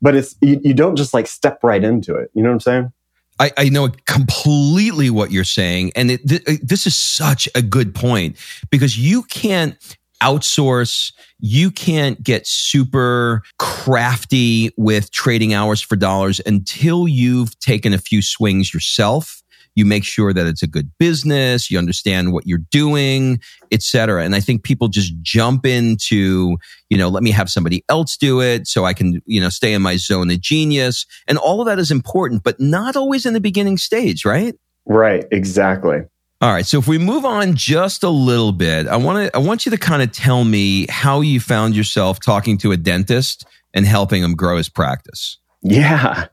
But 0.00 0.14
it's, 0.14 0.36
you, 0.40 0.60
you 0.62 0.74
don't 0.74 0.96
just 0.96 1.12
like 1.12 1.26
step 1.26 1.60
right 1.64 1.82
into 1.82 2.14
it. 2.14 2.30
You 2.34 2.42
know 2.42 2.50
what 2.50 2.54
I'm 2.54 2.60
saying? 2.60 2.92
I, 3.40 3.52
I, 3.56 3.68
know 3.68 3.88
completely 4.06 5.10
what 5.10 5.30
you're 5.30 5.44
saying. 5.44 5.92
And 5.94 6.10
it, 6.10 6.28
th- 6.28 6.42
uh, 6.48 6.52
this 6.62 6.86
is 6.86 6.96
such 6.96 7.48
a 7.54 7.62
good 7.62 7.94
point 7.94 8.36
because 8.70 8.98
you 8.98 9.22
can't 9.24 9.76
outsource. 10.22 11.12
You 11.38 11.70
can't 11.70 12.22
get 12.22 12.46
super 12.46 13.42
crafty 13.58 14.70
with 14.76 15.10
trading 15.12 15.54
hours 15.54 15.80
for 15.80 15.96
dollars 15.96 16.40
until 16.46 17.06
you've 17.06 17.58
taken 17.60 17.92
a 17.92 17.98
few 17.98 18.22
swings 18.22 18.74
yourself. 18.74 19.37
You 19.78 19.84
make 19.84 20.02
sure 20.02 20.32
that 20.32 20.46
it's 20.46 20.62
a 20.62 20.66
good 20.66 20.90
business. 20.98 21.70
You 21.70 21.78
understand 21.78 22.32
what 22.32 22.48
you're 22.48 22.58
doing, 22.70 23.40
etc. 23.70 24.24
And 24.24 24.34
I 24.34 24.40
think 24.40 24.64
people 24.64 24.88
just 24.88 25.12
jump 25.22 25.64
into, 25.64 26.58
you 26.90 26.98
know, 26.98 27.08
let 27.08 27.22
me 27.22 27.30
have 27.30 27.48
somebody 27.48 27.84
else 27.88 28.16
do 28.16 28.40
it 28.40 28.66
so 28.66 28.84
I 28.84 28.92
can, 28.92 29.22
you 29.24 29.40
know, 29.40 29.50
stay 29.50 29.72
in 29.72 29.82
my 29.82 29.96
zone 29.96 30.32
of 30.32 30.40
genius. 30.40 31.06
And 31.28 31.38
all 31.38 31.60
of 31.60 31.66
that 31.66 31.78
is 31.78 31.92
important, 31.92 32.42
but 32.42 32.58
not 32.58 32.96
always 32.96 33.24
in 33.24 33.34
the 33.34 33.40
beginning 33.40 33.78
stage, 33.78 34.24
right? 34.24 34.56
Right. 34.84 35.24
Exactly. 35.30 36.00
All 36.40 36.52
right. 36.52 36.66
So 36.66 36.78
if 36.78 36.88
we 36.88 36.98
move 36.98 37.24
on 37.24 37.54
just 37.54 38.02
a 38.02 38.08
little 38.08 38.52
bit, 38.52 38.88
I 38.88 38.96
want 38.96 39.26
to, 39.26 39.36
I 39.36 39.38
want 39.40 39.64
you 39.64 39.70
to 39.70 39.78
kind 39.78 40.02
of 40.02 40.10
tell 40.10 40.44
me 40.44 40.86
how 40.88 41.20
you 41.20 41.38
found 41.38 41.76
yourself 41.76 42.18
talking 42.18 42.58
to 42.58 42.72
a 42.72 42.76
dentist 42.76 43.44
and 43.74 43.86
helping 43.86 44.24
him 44.24 44.34
grow 44.34 44.56
his 44.56 44.68
practice. 44.68 45.38
Yeah. 45.62 46.26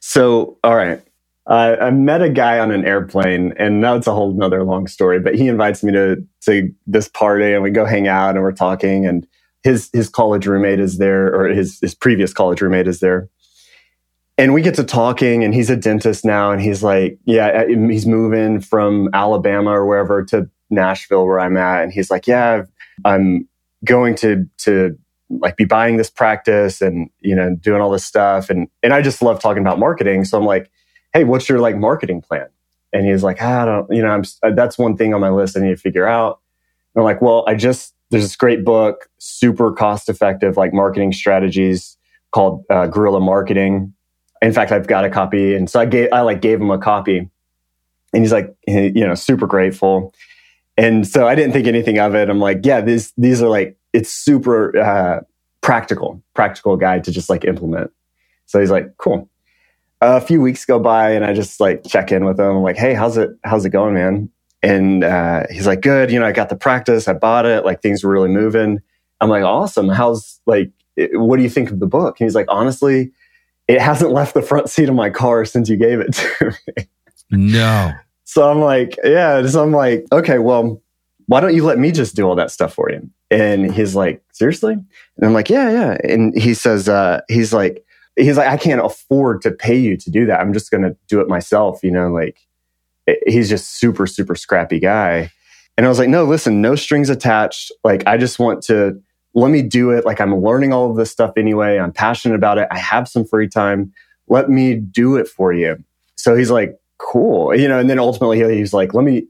So, 0.00 0.58
all 0.64 0.74
right. 0.74 1.02
Uh, 1.46 1.76
I 1.80 1.90
met 1.90 2.22
a 2.22 2.30
guy 2.30 2.58
on 2.58 2.70
an 2.70 2.86
airplane 2.86 3.52
and 3.58 3.84
that's 3.84 4.06
a 4.06 4.14
whole 4.14 4.32
nother 4.32 4.64
long 4.64 4.86
story, 4.86 5.20
but 5.20 5.34
he 5.34 5.48
invites 5.48 5.84
me 5.84 5.92
to, 5.92 6.16
to 6.42 6.72
this 6.86 7.08
party 7.08 7.52
and 7.52 7.62
we 7.62 7.70
go 7.70 7.84
hang 7.84 8.08
out 8.08 8.30
and 8.30 8.40
we're 8.42 8.52
talking 8.52 9.06
and 9.06 9.26
his, 9.62 9.90
his 9.92 10.08
college 10.08 10.46
roommate 10.46 10.80
is 10.80 10.98
there 10.98 11.34
or 11.34 11.48
his, 11.48 11.78
his 11.80 11.94
previous 11.94 12.32
college 12.32 12.62
roommate 12.62 12.88
is 12.88 13.00
there. 13.00 13.28
And 14.36 14.52
we 14.52 14.62
get 14.62 14.74
to 14.76 14.84
talking 14.84 15.44
and 15.44 15.54
he's 15.54 15.70
a 15.70 15.76
dentist 15.76 16.24
now 16.24 16.50
and 16.50 16.60
he's 16.60 16.82
like 16.82 17.18
yeah 17.24 17.66
he's 17.68 18.04
moving 18.04 18.60
from 18.60 19.08
alabama 19.12 19.70
or 19.70 19.86
wherever 19.86 20.24
to 20.24 20.50
nashville 20.70 21.24
where 21.24 21.38
i'm 21.38 21.56
at 21.56 21.84
and 21.84 21.92
he's 21.92 22.10
like 22.10 22.26
yeah 22.26 22.62
i'm 23.04 23.48
going 23.84 24.16
to 24.16 24.44
to 24.58 24.98
like 25.30 25.56
be 25.56 25.64
buying 25.64 25.98
this 25.98 26.10
practice 26.10 26.82
and 26.82 27.08
you 27.20 27.34
know 27.34 27.54
doing 27.60 27.80
all 27.80 27.90
this 27.90 28.04
stuff 28.04 28.50
and 28.50 28.66
and 28.82 28.92
i 28.92 29.00
just 29.00 29.22
love 29.22 29.40
talking 29.40 29.62
about 29.62 29.78
marketing 29.78 30.24
so 30.24 30.36
i'm 30.36 30.44
like 30.44 30.68
hey 31.14 31.24
what's 31.24 31.48
your 31.48 31.60
like 31.60 31.76
marketing 31.76 32.20
plan 32.20 32.46
and 32.92 33.06
he's 33.06 33.22
like 33.22 33.40
i 33.40 33.64
don't 33.64 33.90
you 33.90 34.02
know 34.02 34.10
i'm 34.10 34.22
uh, 34.42 34.50
that's 34.50 34.76
one 34.76 34.96
thing 34.96 35.14
on 35.14 35.20
my 35.20 35.30
list 35.30 35.56
i 35.56 35.60
need 35.60 35.70
to 35.70 35.76
figure 35.76 36.06
out 36.06 36.40
and 36.94 37.00
i'm 37.00 37.04
like 37.04 37.22
well 37.22 37.44
i 37.48 37.54
just 37.54 37.94
there's 38.10 38.24
this 38.24 38.36
great 38.36 38.64
book 38.64 39.08
super 39.18 39.72
cost 39.72 40.08
effective 40.08 40.56
like 40.56 40.74
marketing 40.74 41.12
strategies 41.12 41.96
called 42.32 42.64
uh, 42.68 42.86
guerrilla 42.86 43.20
marketing 43.20 43.94
in 44.44 44.52
fact, 44.52 44.72
I've 44.72 44.86
got 44.86 45.04
a 45.04 45.10
copy. 45.10 45.54
And 45.54 45.70
so 45.70 45.80
I 45.80 45.86
gave, 45.86 46.12
I 46.12 46.20
like 46.20 46.42
gave 46.42 46.60
him 46.60 46.70
a 46.70 46.78
copy 46.78 47.18
and 47.18 48.22
he's 48.22 48.32
like, 48.32 48.54
you 48.66 49.06
know, 49.06 49.14
super 49.14 49.46
grateful. 49.46 50.14
And 50.76 51.06
so 51.06 51.26
I 51.26 51.34
didn't 51.34 51.52
think 51.52 51.66
anything 51.66 51.98
of 51.98 52.14
it. 52.14 52.28
I'm 52.28 52.40
like, 52.40 52.60
yeah, 52.64 52.80
these, 52.80 53.12
these 53.16 53.42
are 53.42 53.48
like, 53.48 53.76
it's 53.92 54.10
super, 54.10 54.76
uh, 54.76 55.20
practical, 55.62 56.22
practical 56.34 56.76
guide 56.76 57.04
to 57.04 57.10
just 57.10 57.30
like 57.30 57.44
implement. 57.44 57.90
So 58.46 58.60
he's 58.60 58.70
like, 58.70 58.96
cool. 58.98 59.30
A 60.00 60.20
few 60.20 60.40
weeks 60.40 60.64
go 60.64 60.78
by 60.78 61.12
and 61.12 61.24
I 61.24 61.32
just 61.32 61.60
like 61.60 61.84
check 61.86 62.12
in 62.12 62.24
with 62.24 62.38
him. 62.38 62.46
I'm 62.46 62.62
like, 62.62 62.76
Hey, 62.76 62.94
how's 62.94 63.16
it, 63.16 63.30
how's 63.44 63.64
it 63.64 63.70
going, 63.70 63.94
man? 63.94 64.30
And, 64.62 65.04
uh, 65.04 65.44
he's 65.50 65.66
like, 65.66 65.82
good. 65.82 66.10
You 66.10 66.18
know, 66.18 66.26
I 66.26 66.32
got 66.32 66.48
the 66.48 66.56
practice. 66.56 67.06
I 67.08 67.12
bought 67.12 67.46
it. 67.46 67.64
Like 67.64 67.82
things 67.82 68.02
were 68.02 68.10
really 68.10 68.30
moving. 68.30 68.80
I'm 69.20 69.28
like, 69.30 69.44
awesome. 69.44 69.88
How's 69.88 70.40
like, 70.46 70.70
what 70.96 71.36
do 71.36 71.42
you 71.42 71.50
think 71.50 71.70
of 71.70 71.80
the 71.80 71.86
book? 71.86 72.20
And 72.20 72.26
he's 72.26 72.34
like, 72.34 72.46
honestly, 72.48 73.12
it 73.68 73.80
hasn't 73.80 74.12
left 74.12 74.34
the 74.34 74.42
front 74.42 74.68
seat 74.68 74.88
of 74.88 74.94
my 74.94 75.10
car 75.10 75.44
since 75.44 75.68
you 75.68 75.76
gave 75.76 76.00
it 76.00 76.12
to 76.12 76.52
me. 76.76 76.88
No. 77.30 77.92
So 78.24 78.50
I'm 78.50 78.60
like, 78.60 78.96
yeah. 79.04 79.46
So 79.46 79.62
I'm 79.62 79.72
like, 79.72 80.04
okay, 80.12 80.38
well, 80.38 80.80
why 81.26 81.40
don't 81.40 81.54
you 81.54 81.64
let 81.64 81.78
me 81.78 81.90
just 81.90 82.14
do 82.14 82.26
all 82.26 82.34
that 82.36 82.50
stuff 82.50 82.74
for 82.74 82.90
you? 82.90 83.08
And 83.30 83.72
he's 83.72 83.94
like, 83.94 84.22
seriously? 84.32 84.74
And 84.74 85.26
I'm 85.26 85.32
like, 85.32 85.48
yeah, 85.48 85.70
yeah. 85.70 85.96
And 86.04 86.36
he 86.38 86.54
says, 86.54 86.88
uh, 86.88 87.22
he's 87.28 87.52
like, 87.52 87.84
he's 88.16 88.36
like, 88.36 88.48
I 88.48 88.56
can't 88.56 88.84
afford 88.84 89.42
to 89.42 89.50
pay 89.50 89.76
you 89.76 89.96
to 89.96 90.10
do 90.10 90.26
that. 90.26 90.40
I'm 90.40 90.52
just 90.52 90.70
going 90.70 90.82
to 90.82 90.96
do 91.08 91.20
it 91.20 91.28
myself. 91.28 91.82
You 91.82 91.90
know, 91.90 92.08
like 92.08 92.38
he's 93.26 93.48
just 93.48 93.78
super, 93.78 94.06
super 94.06 94.34
scrappy 94.34 94.78
guy. 94.78 95.30
And 95.76 95.86
I 95.86 95.88
was 95.88 95.98
like, 95.98 96.08
no, 96.08 96.24
listen, 96.24 96.62
no 96.62 96.76
strings 96.76 97.10
attached. 97.10 97.72
Like, 97.82 98.06
I 98.06 98.16
just 98.16 98.38
want 98.38 98.62
to 98.64 99.00
let 99.34 99.50
me 99.50 99.62
do 99.62 99.90
it. 99.90 100.04
Like 100.04 100.20
I'm 100.20 100.34
learning 100.36 100.72
all 100.72 100.90
of 100.90 100.96
this 100.96 101.10
stuff 101.10 101.32
anyway. 101.36 101.78
I'm 101.78 101.92
passionate 101.92 102.36
about 102.36 102.58
it. 102.58 102.68
I 102.70 102.78
have 102.78 103.08
some 103.08 103.24
free 103.24 103.48
time. 103.48 103.92
Let 104.28 104.48
me 104.48 104.74
do 104.74 105.16
it 105.16 105.26
for 105.26 105.52
you. 105.52 105.82
So 106.16 106.36
he's 106.36 106.50
like, 106.50 106.78
cool. 106.98 107.54
You 107.54 107.66
know, 107.66 107.78
and 107.78 107.90
then 107.90 107.98
ultimately 107.98 108.38
he, 108.38 108.58
he's 108.58 108.72
like, 108.72 108.94
let 108.94 109.04
me, 109.04 109.26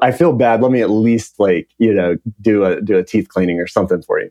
I 0.00 0.12
feel 0.12 0.32
bad. 0.32 0.62
Let 0.62 0.72
me 0.72 0.80
at 0.80 0.90
least 0.90 1.38
like, 1.38 1.68
you 1.78 1.92
know, 1.92 2.16
do 2.40 2.64
a, 2.64 2.80
do 2.80 2.96
a 2.96 3.04
teeth 3.04 3.28
cleaning 3.28 3.60
or 3.60 3.66
something 3.66 4.00
for 4.02 4.20
you. 4.20 4.30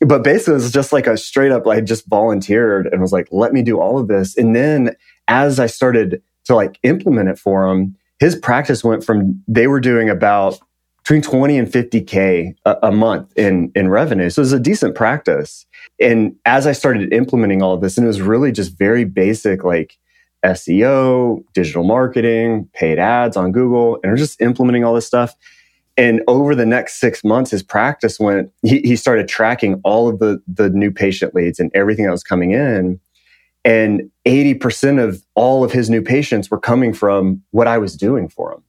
But 0.00 0.22
basically 0.22 0.52
it 0.52 0.56
was 0.56 0.72
just 0.72 0.92
like 0.92 1.06
a 1.06 1.16
straight 1.16 1.52
up, 1.52 1.66
I 1.66 1.80
just 1.80 2.06
volunteered 2.06 2.86
and 2.86 3.00
was 3.00 3.12
like, 3.12 3.28
let 3.30 3.52
me 3.52 3.62
do 3.62 3.80
all 3.80 3.98
of 3.98 4.08
this. 4.08 4.36
And 4.36 4.54
then 4.54 4.94
as 5.28 5.58
I 5.58 5.66
started 5.66 6.22
to 6.44 6.54
like 6.54 6.78
implement 6.82 7.28
it 7.28 7.38
for 7.38 7.66
him, 7.66 7.96
his 8.18 8.36
practice 8.36 8.84
went 8.84 9.04
from, 9.04 9.42
they 9.48 9.66
were 9.66 9.80
doing 9.80 10.10
about 10.10 10.58
between 11.02 11.22
20 11.22 11.58
and 11.58 11.68
50K 11.68 12.54
a, 12.64 12.76
a, 12.82 12.92
month 12.92 13.32
in, 13.38 13.70
in 13.74 13.88
revenue. 13.88 14.28
So 14.28 14.40
it 14.40 14.44
was 14.44 14.52
a 14.52 14.60
decent 14.60 14.96
practice. 14.96 15.64
And 16.00 16.34
as 16.44 16.66
I 16.66 16.72
started 16.72 17.12
implementing 17.12 17.62
all 17.62 17.74
of 17.74 17.80
this, 17.80 17.96
and 17.96 18.04
it 18.04 18.08
was 18.08 18.20
really 18.20 18.50
just 18.50 18.76
very 18.76 19.04
basic, 19.04 19.62
like 19.62 19.96
SEO, 20.44 21.44
digital 21.54 21.84
marketing, 21.84 22.68
paid 22.74 22.98
ads 22.98 23.36
on 23.36 23.52
Google, 23.52 24.00
and 24.02 24.12
we're 24.12 24.16
just 24.16 24.40
implementing 24.40 24.84
all 24.84 24.94
this 24.94 25.06
stuff. 25.06 25.34
And 25.96 26.22
over 26.28 26.54
the 26.54 26.66
next 26.66 27.00
six 27.00 27.24
months, 27.24 27.50
his 27.50 27.62
practice 27.62 28.20
went, 28.20 28.50
he, 28.62 28.80
he 28.80 28.96
started 28.96 29.28
tracking 29.28 29.80
all 29.82 30.08
of 30.08 30.18
the, 30.18 30.42
the 30.46 30.68
new 30.68 30.90
patient 30.90 31.34
leads 31.34 31.58
and 31.58 31.70
everything 31.74 32.04
that 32.04 32.10
was 32.10 32.22
coming 32.22 32.52
in. 32.52 33.00
And 33.64 34.10
80% 34.26 35.02
of 35.02 35.24
all 35.34 35.64
of 35.64 35.72
his 35.72 35.88
new 35.88 36.02
patients 36.02 36.50
were 36.50 36.60
coming 36.60 36.92
from 36.92 37.42
what 37.50 37.66
I 37.66 37.78
was 37.78 37.96
doing 37.96 38.28
for 38.28 38.52
him. 38.52 38.62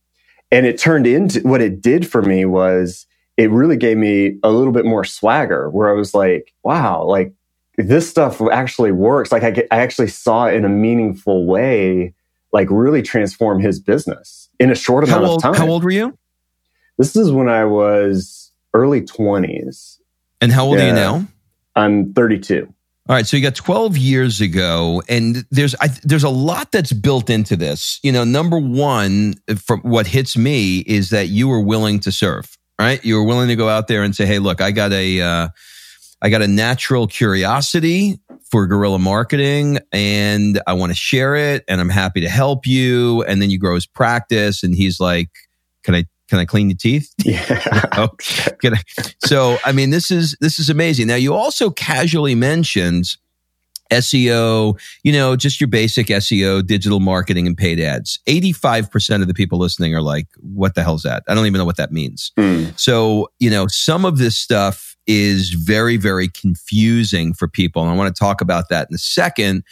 And 0.51 0.65
it 0.65 0.77
turned 0.77 1.05
into 1.05 1.41
what 1.41 1.61
it 1.61 1.81
did 1.81 2.07
for 2.07 2.21
me 2.21 2.45
was 2.45 3.05
it 3.35 3.51
really 3.51 3.77
gave 3.77 3.97
me 3.97 4.39
a 4.41 4.49
little 4.49 4.73
bit 4.73 4.85
more 4.85 5.03
swagger 5.03 5.69
where 5.69 5.89
I 5.89 5.93
was 5.93 6.13
like, 6.13 6.53
wow, 6.63 7.03
like 7.03 7.33
this 7.77 8.09
stuff 8.09 8.41
actually 8.51 8.91
works. 8.91 9.31
Like 9.31 9.43
I, 9.43 9.51
get, 9.51 9.67
I 9.69 9.79
actually 9.79 10.07
saw 10.07 10.45
it 10.45 10.55
in 10.55 10.65
a 10.65 10.69
meaningful 10.69 11.45
way, 11.45 12.13
like 12.53 12.67
really 12.71 13.01
transform 13.01 13.59
his 13.59 13.79
business 13.79 14.49
in 14.59 14.71
a 14.71 14.75
short 14.75 15.03
amount 15.03 15.25
old, 15.25 15.37
of 15.37 15.43
time. 15.43 15.53
How 15.53 15.67
old 15.67 15.83
were 15.83 15.91
you? 15.91 16.17
This 16.97 17.15
is 17.15 17.31
when 17.31 17.47
I 17.47 17.65
was 17.65 18.51
early 18.73 19.01
20s. 19.01 19.97
And 20.41 20.51
how 20.51 20.65
old 20.65 20.77
yeah. 20.77 20.85
are 20.85 20.87
you 20.87 20.93
now? 20.93 21.27
I'm 21.75 22.13
32. 22.13 22.73
All 23.09 23.15
right, 23.15 23.25
so 23.25 23.37
you 23.37 23.43
got 23.43 23.55
12 23.55 23.95
years 23.95 24.41
ago, 24.41 25.01
and 25.07 25.45
there's 25.49 25.73
I, 25.79 25.87
there's 26.03 26.25
a 26.25 26.29
lot 26.29 26.73
that's 26.73 26.91
built 26.91 27.29
into 27.29 27.55
this. 27.55 28.01
You 28.03 28.11
know, 28.11 28.25
number 28.25 28.59
one, 28.59 29.35
from 29.65 29.79
what 29.81 30.07
hits 30.07 30.35
me 30.35 30.79
is 30.79 31.11
that 31.11 31.29
you 31.29 31.47
were 31.47 31.61
willing 31.61 32.01
to 32.01 32.11
serve. 32.11 32.57
Right, 32.77 33.03
you 33.05 33.15
were 33.15 33.23
willing 33.23 33.47
to 33.47 33.55
go 33.55 33.69
out 33.69 33.87
there 33.87 34.03
and 34.03 34.13
say, 34.13 34.25
"Hey, 34.25 34.39
look, 34.39 34.59
I 34.59 34.71
got 34.71 34.91
a 34.91 35.21
uh, 35.21 35.47
I 36.21 36.29
got 36.29 36.41
a 36.41 36.49
natural 36.49 37.07
curiosity 37.07 38.19
for 38.51 38.67
guerrilla 38.67 38.99
marketing, 38.99 39.79
and 39.93 40.61
I 40.67 40.73
want 40.73 40.91
to 40.91 40.95
share 40.95 41.35
it, 41.37 41.63
and 41.69 41.79
I'm 41.79 41.89
happy 41.89 42.19
to 42.21 42.29
help 42.29 42.67
you." 42.67 43.23
And 43.23 43.41
then 43.41 43.49
you 43.49 43.57
grow 43.57 43.75
his 43.75 43.87
practice, 43.87 44.63
and 44.63 44.75
he's 44.75 44.99
like, 44.99 45.29
"Can 45.83 45.95
I 45.95 46.05
can 46.29 46.39
I 46.39 46.45
clean 46.45 46.69
your 46.69 46.77
teeth? 46.77 47.13
Yeah. 47.23 47.45
I? 48.63 48.81
So, 49.25 49.57
I 49.65 49.71
mean, 49.71 49.89
this 49.89 50.11
is, 50.11 50.37
this 50.39 50.59
is 50.59 50.69
amazing. 50.69 51.07
Now, 51.07 51.15
you 51.15 51.33
also 51.33 51.69
casually 51.69 52.35
mentioned 52.35 53.17
SEO, 53.91 54.79
you 55.03 55.11
know, 55.11 55.35
just 55.35 55.59
your 55.59 55.67
basic 55.67 56.07
SEO, 56.07 56.65
digital 56.65 56.99
marketing 56.99 57.47
and 57.47 57.57
paid 57.57 57.79
ads. 57.79 58.19
85% 58.27 59.21
of 59.21 59.27
the 59.27 59.33
people 59.33 59.57
listening 59.59 59.95
are 59.95 60.01
like, 60.01 60.27
what 60.39 60.75
the 60.75 60.83
hell's 60.83 61.03
that? 61.03 61.23
I 61.27 61.35
don't 61.35 61.45
even 61.45 61.59
know 61.59 61.65
what 61.65 61.77
that 61.77 61.91
means. 61.91 62.31
Mm. 62.37 62.77
So, 62.79 63.29
you 63.39 63.49
know, 63.49 63.67
some 63.67 64.05
of 64.05 64.17
this 64.17 64.37
stuff 64.37 64.95
is 65.05 65.51
very, 65.51 65.97
very 65.97 66.27
confusing 66.27 67.33
for 67.33 67.47
people. 67.47 67.81
And 67.81 67.91
I 67.91 67.95
want 67.95 68.13
to 68.13 68.19
talk 68.19 68.41
about 68.41 68.69
that 68.69 68.89
in 68.89 68.95
a 68.95 68.99
second. 68.99 69.63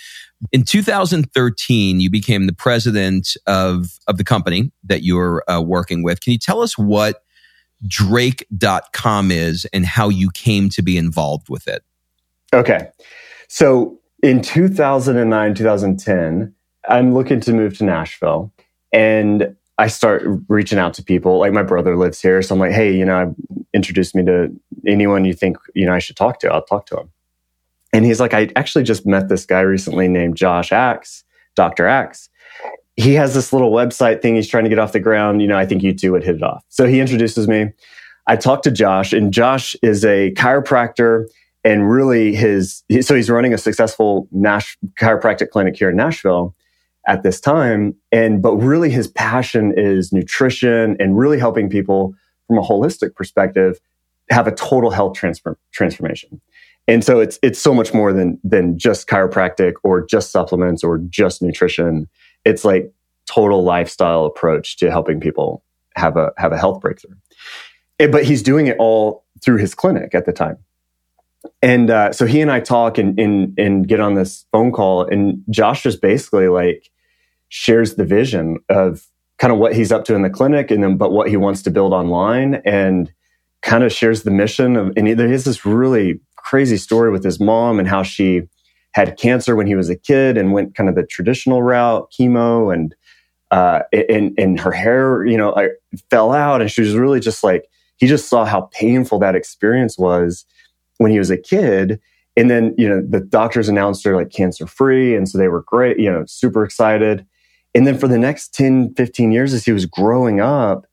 In 0.52 0.64
2013, 0.64 2.00
you 2.00 2.10
became 2.10 2.48
the 2.48 2.54
president 2.54 3.36
of, 3.48 4.00
of 4.08 4.18
the 4.18 4.24
company 4.24 4.72
that 4.84 5.04
you're 5.04 5.44
uh, 5.50 5.62
working 5.62 6.04
with. 6.04 6.22
Can 6.22 6.32
you 6.32 6.40
tell 6.40 6.62
us 6.62 6.78
what 6.78 7.24
draxe.com 7.88 9.32
is 9.32 9.66
and 9.74 9.86
how 9.86 10.10
you 10.10 10.30
came 10.32 10.70
to 10.70 10.82
be 10.82 10.98
involved 10.98 11.50
with 11.50 11.68
it? 11.68 11.84
Okay. 12.54 12.90
So 13.48 14.00
in 14.24 14.42
2009, 14.42 15.56
2010, 15.56 16.54
I'm 16.88 17.14
looking 17.14 17.40
to 17.42 17.54
move 17.54 17.78
to 17.78 17.84
Nashville 17.84 18.52
and 18.92 19.56
I 19.78 19.88
start 19.88 20.24
reaching 20.48 20.80
out 20.80 20.94
to 20.96 21.04
people. 21.04 21.40
Like 21.40 21.52
my 21.52 21.64
brother 21.64 21.98
lives 21.98 22.22
here. 22.22 22.42
So 22.42 22.56
I'm 22.56 22.60
like, 22.60 22.72
hey, 22.72 22.96
you 22.96 23.04
know, 23.04 23.36
introduce 23.74 24.16
me 24.16 24.24
to 24.26 24.50
anyone 24.88 25.26
you 25.26 25.34
think, 25.34 25.58
you 25.74 25.86
know, 25.86 25.94
I 25.94 26.00
should 26.00 26.16
talk 26.16 26.40
to. 26.40 26.52
I'll 26.52 26.64
talk 26.64 26.86
to 26.88 26.98
him. 26.98 27.12
And 27.96 28.04
he's 28.04 28.20
like, 28.20 28.34
I 28.34 28.50
actually 28.58 28.84
just 28.84 29.06
met 29.06 29.30
this 29.30 29.46
guy 29.46 29.62
recently 29.62 30.10
named 30.10 30.36
Josh 30.36 30.74
Axe, 30.74 31.24
Dr. 31.56 31.88
Axe. 31.88 32.28
He 32.98 33.14
has 33.14 33.34
this 33.34 33.54
little 33.54 33.72
website 33.72 34.22
thing 34.22 34.36
he's 34.36 34.50
trying 34.50 34.66
to 34.66 34.70
get 34.70 34.80
off 34.80 34.92
the 34.92 35.00
ground. 35.00 35.42
You 35.42 35.48
know, 35.48 35.58
I 35.58 35.66
think 35.66 35.82
you 35.82 35.94
two 35.94 36.12
would 36.12 36.22
hit 36.22 36.36
it 36.36 36.44
off. 36.44 36.62
So 36.68 36.88
he 36.88 37.00
introduces 37.00 37.48
me. 37.48 37.72
I 38.28 38.36
talked 38.36 38.66
to 38.66 38.72
Josh, 38.72 39.14
and 39.14 39.32
Josh 39.32 39.78
is 39.82 40.04
a 40.04 40.34
chiropractor 40.34 41.28
and 41.64 41.90
really 41.90 42.36
his, 42.36 42.84
so 43.00 43.16
he's 43.16 43.30
running 43.30 43.54
a 43.54 43.58
successful 43.58 44.28
Nash, 44.34 44.78
chiropractic 45.00 45.50
clinic 45.52 45.78
here 45.78 45.90
in 45.90 45.96
Nashville 45.96 46.54
at 47.08 47.24
this 47.24 47.40
time. 47.40 47.96
And, 48.12 48.42
but 48.42 48.58
really 48.58 48.90
his 48.90 49.08
passion 49.08 49.74
is 49.78 50.12
nutrition 50.12 50.98
and 51.00 51.18
really 51.18 51.40
helping 51.40 51.70
people 51.70 52.14
from 52.48 52.58
a 52.58 52.62
holistic 52.62 53.16
perspective 53.16 53.80
have 54.30 54.48
a 54.48 54.52
total 54.52 54.92
health 54.92 55.16
transfer, 55.16 55.58
transformation. 55.72 56.42
And 56.88 57.04
so 57.04 57.20
it's 57.20 57.40
it's 57.42 57.60
so 57.60 57.74
much 57.74 57.94
more 57.94 58.14
than 58.14 58.40
than 58.44 58.78
just 58.78 59.08
chiropractic 59.08 59.74
or 59.84 60.06
just 60.06 60.32
supplements 60.32 60.84
or 60.84 61.00
just 61.10 61.42
nutrition. 61.42 62.08
It's 62.46 62.64
like 62.64 62.94
total 63.26 63.64
lifestyle 63.64 64.26
approach 64.26 64.78
to 64.78 64.92
helping 64.92 65.20
people 65.20 65.64
have 65.96 66.18
a 66.18 66.32
have 66.38 66.52
a 66.52 66.58
health 66.58 66.82
breakthrough. 66.82 67.16
But 67.98 68.26
he's 68.26 68.44
doing 68.44 68.68
it 68.68 68.78
all 68.78 69.26
through 69.44 69.58
his 69.58 69.74
clinic 69.74 70.14
at 70.14 70.26
the 70.26 70.34
time. 70.34 70.58
And 71.62 71.90
uh, 71.90 72.12
so 72.12 72.26
he 72.26 72.42
and 72.42 72.52
I 72.52 72.60
talk 72.60 72.98
and, 72.98 73.20
and 73.20 73.58
and 73.58 73.88
get 73.88 74.00
on 74.00 74.16
this 74.16 74.46
phone 74.52 74.72
call, 74.72 75.04
and 75.04 75.44
Josh 75.50 75.84
just 75.84 76.02
basically 76.02 76.48
like 76.48 76.90
shares 77.50 77.96
the 77.96 78.06
vision 78.06 78.60
of 78.70 79.06
kind 79.38 79.52
of 79.52 79.60
what 79.60 79.76
he's 79.76 79.92
up 79.92 80.06
to 80.06 80.16
in 80.16 80.22
the 80.22 80.30
clinic, 80.30 80.72
and 80.72 80.84
then 80.84 80.98
but 80.98 81.12
what 81.12 81.30
he 81.30 81.38
wants 81.38 81.62
to 81.64 81.72
build 81.72 81.94
online, 81.94 82.56
and 82.66 83.12
kind 83.62 83.84
of 83.84 83.92
shares 83.92 84.24
the 84.24 84.32
mission 84.32 84.76
of. 84.76 84.92
And 84.98 85.18
there 85.18 85.32
is 85.32 85.46
this 85.46 85.66
really 85.66 86.20
crazy 86.46 86.78
story 86.78 87.12
with 87.12 87.24
his 87.24 87.40
mom 87.40 87.80
and 87.80 87.88
how 87.88 88.04
she 88.04 88.44
had 88.92 89.18
cancer 89.18 89.56
when 89.56 89.68
he 89.68 89.76
was 89.76 89.90
a 89.90 89.96
kid 89.96 90.38
and 90.38 90.54
went 90.54 90.76
kind 90.76 90.88
of 90.88 90.96
the 90.96 91.06
traditional 91.06 91.62
route, 91.62 92.10
chemo, 92.18 92.74
and 92.74 92.96
uh, 93.52 93.82
and 94.10 94.34
and 94.38 94.60
her 94.60 94.72
hair, 94.72 95.26
you 95.26 95.38
know, 95.38 95.50
like, 95.52 95.72
fell 96.10 96.32
out, 96.32 96.62
and 96.62 96.72
she 96.72 96.82
was 96.82 96.96
really 96.96 97.20
just 97.20 97.44
like 97.44 97.66
he 97.98 98.08
just 98.08 98.30
saw 98.30 98.46
how 98.46 98.70
painful 98.74 99.20
that 99.20 99.36
experience 99.36 99.98
was 99.98 100.46
when 100.98 101.12
he 101.12 101.20
was 101.20 101.30
a 101.30 101.38
kid. 101.38 102.00
And 102.38 102.50
then, 102.50 102.76
you 102.78 102.88
know, 102.88 103.02
the 103.02 103.22
doctors 103.22 103.70
announced 103.70 104.04
her 104.04 104.16
like 104.16 104.30
cancer 104.30 104.68
free. 104.68 105.16
And 105.16 105.28
so 105.30 105.38
they 105.38 105.48
were 105.48 105.62
great, 105.62 105.98
you 106.00 106.12
know, 106.12 106.26
super 106.26 106.66
excited. 106.66 107.26
And 107.74 107.88
then 107.88 107.98
for 107.98 108.08
the 108.08 108.18
next 108.18 108.54
10, 108.54 108.94
15 108.96 109.32
years, 109.32 109.54
as 109.54 109.66
he 109.66 109.72
was 109.72 109.86
growing 109.86 110.42
up, 110.42 110.86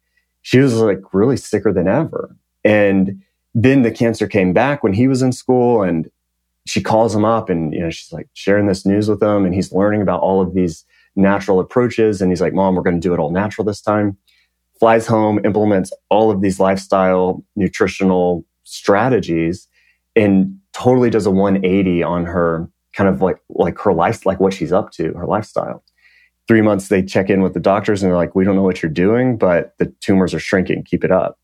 she 0.42 0.58
was 0.58 0.74
like 0.74 1.00
really 1.12 1.36
sicker 1.36 1.72
than 1.72 1.88
ever. 1.88 2.36
And 2.64 3.22
then 3.54 3.82
the 3.82 3.90
cancer 3.90 4.26
came 4.26 4.52
back 4.52 4.82
when 4.82 4.92
he 4.92 5.08
was 5.08 5.22
in 5.22 5.32
school 5.32 5.82
and 5.82 6.10
she 6.66 6.80
calls 6.80 7.14
him 7.14 7.24
up 7.24 7.50
and 7.50 7.72
you 7.74 7.80
know 7.80 7.90
she's 7.90 8.12
like 8.12 8.28
sharing 8.34 8.66
this 8.66 8.86
news 8.86 9.08
with 9.08 9.22
him 9.22 9.44
and 9.44 9.54
he's 9.54 9.72
learning 9.72 10.02
about 10.02 10.20
all 10.20 10.40
of 10.40 10.54
these 10.54 10.84
natural 11.16 11.60
approaches 11.60 12.22
and 12.22 12.30
he's 12.30 12.40
like 12.40 12.54
mom 12.54 12.74
we're 12.74 12.82
going 12.82 13.00
to 13.00 13.06
do 13.06 13.12
it 13.12 13.18
all 13.18 13.30
natural 13.30 13.64
this 13.64 13.80
time. 13.80 14.16
Flies 14.78 15.06
home 15.06 15.40
implements 15.44 15.92
all 16.08 16.30
of 16.30 16.40
these 16.40 16.58
lifestyle 16.58 17.44
nutritional 17.54 18.44
strategies 18.64 19.68
and 20.16 20.58
totally 20.72 21.10
does 21.10 21.26
a 21.26 21.30
180 21.30 22.02
on 22.02 22.24
her 22.24 22.68
kind 22.94 23.08
of 23.08 23.20
like 23.20 23.38
like 23.50 23.78
her 23.78 23.92
life 23.92 24.24
like 24.24 24.40
what 24.40 24.54
she's 24.54 24.72
up 24.72 24.90
to 24.92 25.12
her 25.14 25.26
lifestyle. 25.26 25.84
Three 26.48 26.62
months 26.62 26.88
they 26.88 27.02
check 27.02 27.28
in 27.28 27.42
with 27.42 27.54
the 27.54 27.60
doctors 27.60 28.02
and 28.02 28.10
they're 28.10 28.16
like 28.16 28.34
we 28.34 28.44
don't 28.44 28.56
know 28.56 28.62
what 28.62 28.82
you're 28.82 28.90
doing 28.90 29.36
but 29.36 29.74
the 29.78 29.86
tumors 30.00 30.32
are 30.32 30.40
shrinking. 30.40 30.84
Keep 30.84 31.04
it 31.04 31.10
up 31.10 31.38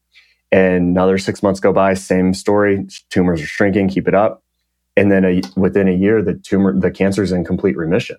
and 0.50 0.96
another 0.96 1.18
six 1.18 1.42
months 1.42 1.60
go 1.60 1.72
by, 1.72 1.94
same 1.94 2.32
story. 2.34 2.86
Tumors 3.10 3.42
are 3.42 3.46
shrinking, 3.46 3.88
keep 3.88 4.08
it 4.08 4.14
up. 4.14 4.42
And 4.96 5.12
then 5.12 5.24
a, 5.24 5.42
within 5.56 5.88
a 5.88 5.92
year, 5.92 6.22
the 6.22 6.34
tumor, 6.34 6.78
the 6.78 6.90
cancer 6.90 7.22
is 7.22 7.32
in 7.32 7.44
complete 7.44 7.76
remission. 7.76 8.16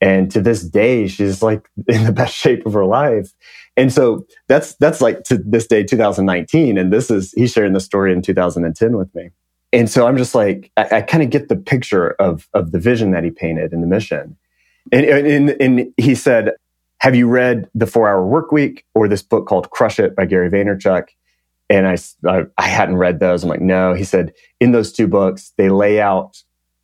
And 0.00 0.30
to 0.32 0.40
this 0.40 0.62
day, 0.62 1.06
she's 1.06 1.42
like 1.42 1.68
in 1.86 2.04
the 2.04 2.12
best 2.12 2.34
shape 2.34 2.66
of 2.66 2.72
her 2.72 2.84
life. 2.84 3.32
And 3.76 3.92
so 3.92 4.26
that's, 4.48 4.74
that's 4.76 5.00
like 5.00 5.22
to 5.24 5.38
this 5.38 5.66
day, 5.66 5.84
2019. 5.84 6.76
And 6.76 6.92
this 6.92 7.10
is, 7.10 7.32
he's 7.32 7.52
sharing 7.52 7.72
the 7.72 7.80
story 7.80 8.12
in 8.12 8.22
2010 8.22 8.96
with 8.96 9.14
me. 9.14 9.30
And 9.72 9.88
so 9.88 10.06
I'm 10.06 10.16
just 10.16 10.34
like, 10.34 10.72
I, 10.76 10.96
I 10.96 11.02
kind 11.02 11.22
of 11.22 11.30
get 11.30 11.48
the 11.48 11.56
picture 11.56 12.10
of, 12.12 12.48
of 12.54 12.72
the 12.72 12.80
vision 12.80 13.12
that 13.12 13.22
he 13.22 13.30
painted 13.30 13.72
and 13.72 13.82
the 13.82 13.86
mission. 13.86 14.36
And, 14.90 15.06
and, 15.06 15.50
and 15.60 15.94
he 15.96 16.14
said, 16.14 16.52
have 16.98 17.14
you 17.14 17.28
read 17.28 17.68
The 17.74 17.86
Four 17.86 18.08
Hour 18.08 18.26
Work 18.26 18.52
Week 18.52 18.84
or 18.94 19.08
this 19.08 19.22
book 19.22 19.46
called 19.46 19.70
Crush 19.70 19.98
It 19.98 20.16
by 20.16 20.26
Gary 20.26 20.50
Vaynerchuk? 20.50 21.08
And 21.70 21.86
I, 21.86 21.96
I, 22.28 22.42
I 22.58 22.68
hadn't 22.68 22.96
read 22.96 23.20
those. 23.20 23.42
I'm 23.42 23.48
like, 23.48 23.60
no. 23.60 23.94
He 23.94 24.04
said, 24.04 24.32
in 24.60 24.72
those 24.72 24.92
two 24.92 25.06
books, 25.06 25.52
they 25.56 25.70
lay 25.70 26.00
out 26.00 26.42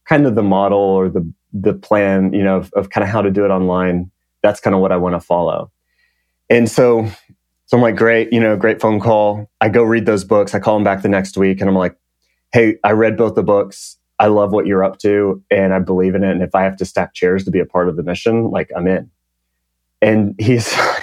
kind 0.08 0.26
of 0.26 0.36
the 0.36 0.42
model 0.42 0.78
or 0.78 1.08
the 1.08 1.30
the 1.52 1.74
plan, 1.74 2.32
you 2.32 2.42
know, 2.42 2.58
of, 2.58 2.72
of 2.74 2.90
kind 2.90 3.02
of 3.02 3.10
how 3.10 3.22
to 3.22 3.30
do 3.30 3.44
it 3.44 3.48
online. 3.48 4.10
That's 4.42 4.60
kind 4.60 4.74
of 4.74 4.80
what 4.82 4.92
I 4.92 4.96
want 4.96 5.14
to 5.14 5.20
follow. 5.20 5.70
And 6.50 6.70
so, 6.70 7.08
so 7.66 7.76
I'm 7.76 7.82
like, 7.82 7.96
great, 7.96 8.32
you 8.32 8.40
know, 8.40 8.56
great 8.56 8.80
phone 8.80 9.00
call. 9.00 9.50
I 9.60 9.68
go 9.68 9.82
read 9.82 10.06
those 10.06 10.24
books. 10.24 10.54
I 10.54 10.60
call 10.60 10.76
him 10.76 10.84
back 10.84 11.02
the 11.02 11.08
next 11.08 11.36
week, 11.36 11.60
and 11.60 11.68
I'm 11.68 11.76
like, 11.76 11.96
hey, 12.52 12.76
I 12.84 12.92
read 12.92 13.16
both 13.16 13.34
the 13.34 13.42
books. 13.42 13.96
I 14.18 14.28
love 14.28 14.52
what 14.52 14.66
you're 14.66 14.84
up 14.84 14.98
to, 15.00 15.42
and 15.50 15.74
I 15.74 15.78
believe 15.78 16.14
in 16.14 16.24
it. 16.24 16.30
And 16.30 16.42
if 16.42 16.54
I 16.54 16.62
have 16.62 16.76
to 16.76 16.84
stack 16.84 17.14
chairs 17.14 17.44
to 17.44 17.50
be 17.50 17.58
a 17.58 17.66
part 17.66 17.88
of 17.88 17.96
the 17.96 18.02
mission, 18.02 18.50
like 18.50 18.70
I'm 18.76 18.86
in. 18.86 19.10
And 20.00 20.34
he's 20.38 20.72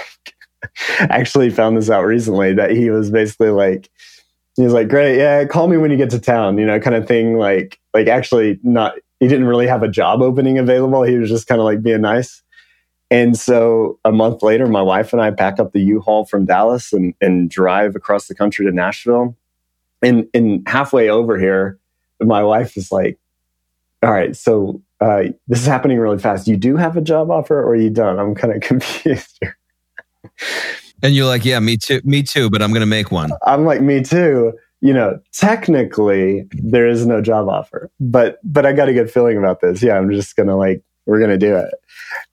actually 1.00 1.50
found 1.50 1.76
this 1.76 1.90
out 1.90 2.04
recently 2.04 2.52
that 2.54 2.70
he 2.70 2.90
was 2.90 3.10
basically 3.10 3.50
like, 3.50 3.90
he 4.56 4.62
was 4.62 4.72
like, 4.72 4.88
great, 4.88 5.18
yeah, 5.18 5.44
call 5.44 5.68
me 5.68 5.76
when 5.76 5.90
you 5.90 5.96
get 5.96 6.10
to 6.10 6.18
town, 6.18 6.58
you 6.58 6.66
know, 6.66 6.78
kind 6.78 6.96
of 6.96 7.06
thing. 7.06 7.36
Like, 7.36 7.80
like 7.92 8.06
actually 8.06 8.58
not, 8.62 8.94
he 9.20 9.28
didn't 9.28 9.46
really 9.46 9.66
have 9.66 9.82
a 9.82 9.88
job 9.88 10.22
opening 10.22 10.58
available. 10.58 11.02
He 11.02 11.18
was 11.18 11.28
just 11.28 11.46
kind 11.46 11.60
of 11.60 11.64
like 11.64 11.82
being 11.82 12.02
nice. 12.02 12.42
And 13.10 13.36
so 13.36 13.98
a 14.04 14.12
month 14.12 14.42
later, 14.42 14.66
my 14.66 14.82
wife 14.82 15.12
and 15.12 15.20
I 15.20 15.30
pack 15.30 15.60
up 15.60 15.72
the 15.72 15.80
U-Haul 15.80 16.24
from 16.24 16.46
Dallas 16.46 16.92
and, 16.92 17.14
and 17.20 17.50
drive 17.50 17.94
across 17.94 18.26
the 18.26 18.34
country 18.34 18.64
to 18.66 18.72
Nashville. 18.72 19.36
And, 20.02 20.26
and 20.34 20.66
halfway 20.66 21.08
over 21.08 21.38
here, 21.38 21.78
my 22.20 22.42
wife 22.42 22.76
is 22.76 22.90
like, 22.90 23.18
all 24.02 24.12
right, 24.12 24.36
so 24.36 24.82
uh, 25.00 25.24
this 25.48 25.60
is 25.60 25.66
happening 25.66 25.98
really 25.98 26.18
fast. 26.18 26.46
You 26.46 26.56
do 26.56 26.76
have 26.76 26.96
a 26.96 27.00
job 27.00 27.30
offer 27.30 27.62
or 27.62 27.76
you 27.76 27.90
don't? 27.90 28.18
I'm 28.18 28.34
kind 28.34 28.54
of 28.54 28.60
confused 28.68 29.38
here. 29.40 29.56
And 31.02 31.14
you're 31.14 31.26
like, 31.26 31.44
yeah, 31.44 31.58
me 31.60 31.76
too, 31.76 32.00
me 32.04 32.22
too, 32.22 32.48
but 32.48 32.62
I'm 32.62 32.70
going 32.70 32.80
to 32.80 32.86
make 32.86 33.10
one. 33.10 33.30
I'm 33.46 33.64
like, 33.64 33.80
me 33.82 34.02
too. 34.02 34.52
You 34.80 34.92
know, 34.92 35.18
technically 35.32 36.46
there 36.52 36.86
is 36.86 37.06
no 37.06 37.22
job 37.22 37.48
offer, 37.48 37.90
but 38.00 38.38
but 38.44 38.66
I 38.66 38.72
got 38.74 38.88
a 38.88 38.92
good 38.92 39.10
feeling 39.10 39.38
about 39.38 39.62
this. 39.62 39.82
Yeah, 39.82 39.96
I'm 39.96 40.10
just 40.10 40.36
gonna 40.36 40.58
like, 40.58 40.82
we're 41.06 41.20
gonna 41.20 41.38
do 41.38 41.56
it. 41.56 41.72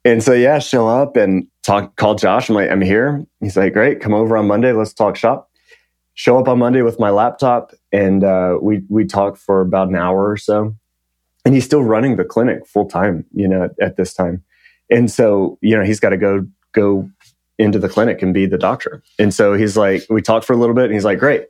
And 0.03 0.21
so 0.21 0.33
yeah, 0.33 0.59
show 0.59 0.85
up 0.85 1.15
and 1.15 1.47
talk. 1.63 1.95
Call 1.95 2.15
Josh. 2.15 2.49
I'm 2.49 2.55
like, 2.55 2.69
I'm 2.69 2.81
here. 2.81 3.25
He's 3.39 3.55
like, 3.55 3.71
great, 3.71 4.01
come 4.01 4.13
over 4.13 4.35
on 4.35 4.47
Monday. 4.47 4.73
Let's 4.73 4.93
talk 4.93 5.15
shop. 5.15 5.49
Show 6.13 6.37
up 6.37 6.49
on 6.49 6.59
Monday 6.59 6.81
with 6.81 6.99
my 6.99 7.09
laptop, 7.09 7.71
and 7.93 8.21
uh, 8.25 8.57
we 8.61 8.81
we 8.89 9.05
talk 9.05 9.37
for 9.37 9.61
about 9.61 9.87
an 9.87 9.95
hour 9.95 10.29
or 10.29 10.35
so. 10.35 10.75
and 11.45 11.53
he's 11.53 11.65
still 11.65 11.83
running 11.83 12.15
the 12.15 12.23
clinic 12.23 12.65
full 12.67 12.87
time, 12.87 13.25
you 13.33 13.47
know, 13.47 13.63
at, 13.63 13.71
at 13.81 13.95
this 13.97 14.13
time. 14.13 14.43
And 14.89 15.09
so, 15.09 15.57
you 15.61 15.75
know, 15.75 15.83
he's 15.83 15.99
got 15.99 16.09
to 16.09 16.17
go, 16.17 16.45
go 16.73 17.09
into 17.61 17.79
the 17.79 17.89
clinic 17.89 18.21
and 18.21 18.33
be 18.33 18.45
the 18.45 18.57
doctor. 18.57 19.03
And 19.19 19.33
so 19.33 19.53
he's 19.53 19.77
like, 19.77 20.03
we 20.09 20.21
talked 20.21 20.45
for 20.45 20.53
a 20.53 20.57
little 20.57 20.75
bit 20.75 20.85
and 20.85 20.93
he's 20.93 21.05
like, 21.05 21.19
great. 21.19 21.47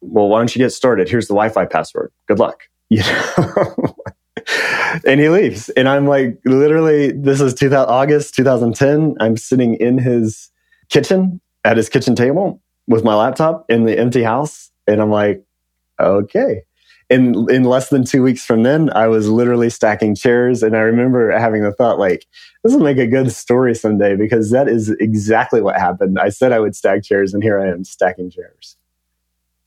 Well, 0.00 0.28
why 0.28 0.38
don't 0.38 0.54
you 0.54 0.60
get 0.60 0.70
started? 0.70 1.08
Here's 1.08 1.26
the 1.26 1.34
Wi-Fi 1.34 1.66
password. 1.66 2.12
Good 2.26 2.38
luck. 2.38 2.62
You 2.90 3.02
know? 3.02 3.96
and 5.06 5.20
he 5.20 5.28
leaves. 5.28 5.68
And 5.70 5.90
I'm 5.90 6.06
like, 6.06 6.38
literally, 6.46 7.12
this 7.12 7.42
is 7.42 7.52
2000, 7.52 7.86
August 7.90 8.34
2010. 8.34 9.14
I'm 9.20 9.36
sitting 9.36 9.74
in 9.74 9.98
his 9.98 10.50
kitchen 10.88 11.38
at 11.64 11.76
his 11.76 11.90
kitchen 11.90 12.14
table 12.14 12.62
with 12.86 13.04
my 13.04 13.14
laptop 13.14 13.66
in 13.68 13.84
the 13.84 13.98
empty 13.98 14.22
house. 14.22 14.70
And 14.86 15.02
I'm 15.02 15.10
like, 15.10 15.44
okay. 16.00 16.62
In, 17.10 17.46
in 17.50 17.64
less 17.64 17.88
than 17.90 18.04
two 18.04 18.22
weeks 18.22 18.44
from 18.44 18.62
then, 18.62 18.90
I 18.90 19.08
was 19.08 19.28
literally 19.28 19.70
stacking 19.70 20.14
chairs. 20.14 20.62
And 20.62 20.76
I 20.76 20.80
remember 20.80 21.30
having 21.30 21.62
the 21.62 21.72
thought, 21.72 21.98
like, 21.98 22.26
this 22.64 22.72
will 22.72 22.82
make 22.82 22.98
a 22.98 23.06
good 23.06 23.32
story 23.32 23.74
someday 23.74 24.16
because 24.16 24.50
that 24.50 24.68
is 24.68 24.90
exactly 25.00 25.60
what 25.60 25.76
happened. 25.76 26.18
I 26.18 26.30
said 26.30 26.52
I 26.52 26.60
would 26.60 26.74
stack 26.74 27.04
chairs, 27.04 27.34
and 27.34 27.42
here 27.42 27.60
I 27.60 27.68
am 27.68 27.84
stacking 27.84 28.30
chairs. 28.30 28.77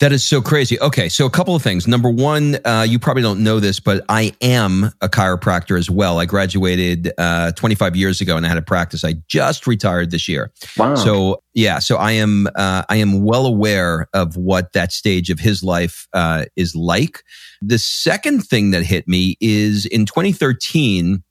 That 0.02 0.12
is 0.12 0.24
so 0.24 0.42
crazy. 0.42 0.82
Okay, 0.82 1.10
so 1.10 1.28
a 1.28 1.30
couple 1.30 1.56
of 1.56 1.62
things. 1.62 1.88
Number 1.88 2.10
one, 2.10 2.58
uh, 2.66 2.84
you 2.90 2.98
probably 2.98 3.22
don't 3.22 3.44
know 3.44 3.60
this, 3.60 3.80
but 3.80 4.04
I 4.10 4.34
am 4.42 4.86
a 5.00 5.08
chiropractor 5.08 5.78
as 5.78 5.92
well. 5.92 6.18
I 6.18 6.26
graduated 6.26 7.14
uh, 7.20 7.52
25 7.52 7.96
years 7.96 8.20
ago, 8.20 8.36
and 8.36 8.44
I 8.44 8.50
had 8.50 8.58
a 8.58 8.64
practice. 8.64 9.06
I 9.06 9.14
just 9.28 9.68
retired 9.68 10.10
this 10.10 10.28
year. 10.28 10.52
Wow. 10.76 10.96
So 10.96 11.44
yeah, 11.54 11.78
so 11.78 11.98
I 11.98 12.14
am 12.14 12.48
uh, 12.56 12.82
I 12.90 12.96
am 12.96 13.24
well 13.24 13.46
aware 13.46 14.08
of 14.12 14.36
what 14.36 14.74
that 14.74 14.92
stage 14.92 15.30
of 15.30 15.40
his 15.40 15.62
life 15.62 16.08
uh, 16.14 16.46
is 16.56 16.76
like. 16.76 17.22
The 17.62 17.78
second 17.78 18.42
thing 18.42 18.72
that 18.72 18.84
hit 18.84 19.08
me 19.08 19.38
is 19.40 19.86
in 19.86 20.08
2013 20.08 21.22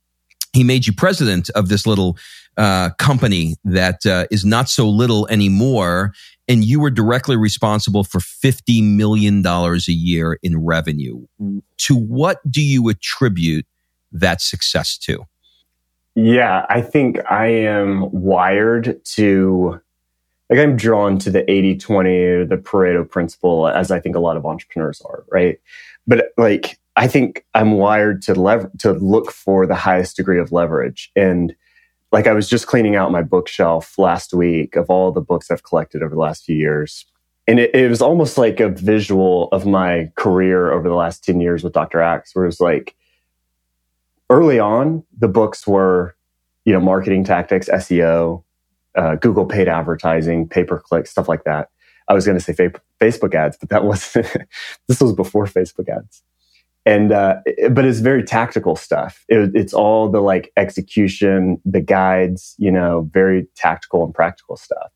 he 0.52 0.64
made 0.64 0.86
you 0.86 0.92
president 0.92 1.48
of 1.50 1.68
this 1.68 1.86
little 1.86 2.16
uh, 2.56 2.90
company 2.98 3.56
that 3.64 4.04
uh, 4.04 4.26
is 4.30 4.44
not 4.44 4.68
so 4.68 4.88
little 4.88 5.26
anymore, 5.28 6.12
and 6.50 6.64
you 6.64 6.80
were 6.80 6.90
directly 6.90 7.36
responsible 7.36 8.02
for 8.02 8.18
fifty 8.18 8.82
million 8.82 9.40
dollars 9.40 9.88
a 9.88 9.92
year 9.92 10.38
in 10.42 10.62
revenue. 10.62 11.24
To 11.78 11.96
what 11.96 12.38
do 12.50 12.60
you 12.60 12.88
attribute 12.88 13.66
that 14.10 14.40
success 14.42 14.98
to? 14.98 15.24
Yeah, 16.16 16.66
I 16.68 16.82
think 16.82 17.18
I 17.30 17.46
am 17.46 18.10
wired 18.10 19.02
to 19.04 19.80
like 20.50 20.58
I'm 20.58 20.76
drawn 20.76 21.16
to 21.20 21.30
the 21.30 21.44
80-20 21.44 22.40
or 22.40 22.44
the 22.44 22.56
Pareto 22.56 23.08
principle 23.08 23.68
as 23.68 23.92
I 23.92 24.00
think 24.00 24.16
a 24.16 24.20
lot 24.20 24.36
of 24.36 24.44
entrepreneurs 24.44 25.00
are, 25.02 25.22
right? 25.30 25.60
But 26.08 26.32
like 26.36 26.80
I 26.96 27.06
think 27.06 27.46
I'm 27.54 27.74
wired 27.74 28.22
to 28.22 28.34
lever- 28.34 28.72
to 28.78 28.92
look 28.94 29.30
for 29.30 29.64
the 29.66 29.76
highest 29.76 30.16
degree 30.16 30.40
of 30.40 30.50
leverage. 30.50 31.12
And 31.14 31.54
like 32.12 32.26
I 32.26 32.32
was 32.32 32.48
just 32.48 32.66
cleaning 32.66 32.96
out 32.96 33.12
my 33.12 33.22
bookshelf 33.22 33.98
last 33.98 34.34
week 34.34 34.76
of 34.76 34.90
all 34.90 35.12
the 35.12 35.20
books 35.20 35.50
I've 35.50 35.62
collected 35.62 36.02
over 36.02 36.14
the 36.14 36.20
last 36.20 36.44
few 36.44 36.56
years. 36.56 37.06
And 37.46 37.58
it, 37.58 37.74
it 37.74 37.88
was 37.88 38.02
almost 38.02 38.36
like 38.36 38.60
a 38.60 38.68
visual 38.68 39.48
of 39.52 39.66
my 39.66 40.10
career 40.16 40.72
over 40.72 40.88
the 40.88 40.94
last 40.94 41.24
10 41.24 41.40
years 41.40 41.62
with 41.62 41.72
Dr. 41.72 42.00
Axe, 42.00 42.34
where 42.34 42.44
it 42.44 42.48
was 42.48 42.60
like 42.60 42.96
early 44.28 44.58
on, 44.58 45.04
the 45.18 45.28
books 45.28 45.66
were, 45.66 46.16
you 46.64 46.72
know, 46.72 46.80
marketing 46.80 47.24
tactics, 47.24 47.68
SEO, 47.68 48.44
uh, 48.96 49.14
Google 49.16 49.46
paid 49.46 49.68
advertising, 49.68 50.48
pay 50.48 50.64
per 50.64 50.78
click, 50.78 51.06
stuff 51.06 51.28
like 51.28 51.44
that. 51.44 51.68
I 52.08 52.14
was 52.14 52.26
going 52.26 52.36
to 52.38 52.44
say 52.44 52.52
fa- 52.52 52.80
Facebook 53.00 53.34
ads, 53.34 53.56
but 53.56 53.68
that 53.68 53.84
wasn't, 53.84 54.26
this 54.88 55.00
was 55.00 55.12
before 55.12 55.46
Facebook 55.46 55.88
ads 55.88 56.22
and 56.86 57.12
uh, 57.12 57.36
but 57.70 57.84
it's 57.84 57.98
very 58.00 58.22
tactical 58.22 58.76
stuff. 58.76 59.24
It, 59.28 59.50
it's 59.54 59.74
all 59.74 60.10
the 60.10 60.20
like 60.20 60.52
execution, 60.56 61.60
the 61.64 61.80
guides, 61.80 62.54
you 62.58 62.70
know, 62.70 63.08
very 63.12 63.46
tactical 63.56 64.04
and 64.04 64.14
practical 64.14 64.56
stuff. 64.56 64.90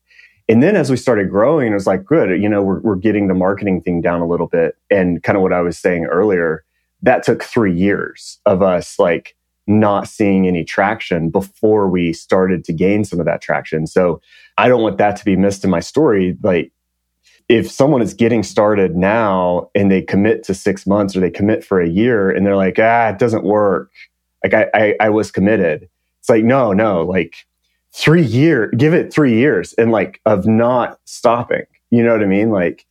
And 0.47 0.61
then 0.61 0.75
as 0.75 0.91
we 0.91 0.97
started 0.97 1.29
growing, 1.29 1.71
it 1.71 1.75
was 1.75 1.87
like, 1.87 2.05
good, 2.05 2.41
you 2.41 2.47
know, 2.47 2.61
we're, 2.61 2.79
we're 2.81 2.95
getting 2.95 3.27
the 3.27 3.33
marketing 3.33 3.81
thing 3.81 4.01
down 4.01 4.21
a 4.21 4.27
little 4.27 4.47
bit. 4.47 4.75
And 4.91 5.23
kind 5.23 5.35
of 5.35 5.41
what 5.41 5.53
I 5.53 5.61
was 5.61 5.77
saying 5.77 6.05
earlier, 6.05 6.63
that 7.01 7.23
took 7.23 7.43
three 7.43 7.73
years 7.73 8.39
of 8.45 8.61
us 8.61 8.99
like 8.99 9.35
not 9.67 10.07
seeing 10.07 10.47
any 10.47 10.63
traction 10.63 11.29
before 11.29 11.89
we 11.89 12.13
started 12.13 12.63
to 12.65 12.73
gain 12.73 13.03
some 13.03 13.19
of 13.19 13.25
that 13.25 13.41
traction. 13.41 13.87
So 13.87 14.21
I 14.57 14.67
don't 14.67 14.83
want 14.83 14.99
that 14.99 15.15
to 15.17 15.25
be 15.25 15.35
missed 15.35 15.63
in 15.63 15.71
my 15.71 15.79
story. 15.79 16.37
Like 16.43 16.71
if 17.47 17.69
someone 17.69 18.01
is 18.01 18.13
getting 18.13 18.43
started 18.43 18.95
now 18.95 19.69
and 19.75 19.91
they 19.91 20.01
commit 20.01 20.43
to 20.43 20.53
six 20.53 20.87
months 20.87 21.15
or 21.15 21.19
they 21.19 21.29
commit 21.29 21.63
for 21.63 21.79
a 21.79 21.87
year 21.87 22.31
and 22.31 22.45
they're 22.45 22.55
like, 22.55 22.77
ah, 22.79 23.09
it 23.09 23.19
doesn't 23.19 23.43
work. 23.43 23.91
Like 24.43 24.53
I, 24.53 24.67
I, 24.73 24.95
I 24.99 25.09
was 25.09 25.31
committed. 25.31 25.87
It's 26.19 26.29
like, 26.29 26.43
no, 26.43 26.73
no, 26.73 27.03
like 27.03 27.35
three 27.93 28.23
year, 28.23 28.71
give 28.77 28.93
it 28.93 29.13
three 29.13 29.35
years 29.35 29.73
and 29.73 29.91
like 29.91 30.21
of 30.25 30.47
not 30.47 30.99
stopping. 31.05 31.63
You 31.91 32.03
know 32.03 32.13
what 32.13 32.23
I 32.23 32.27
mean? 32.27 32.49
Like, 32.49 32.85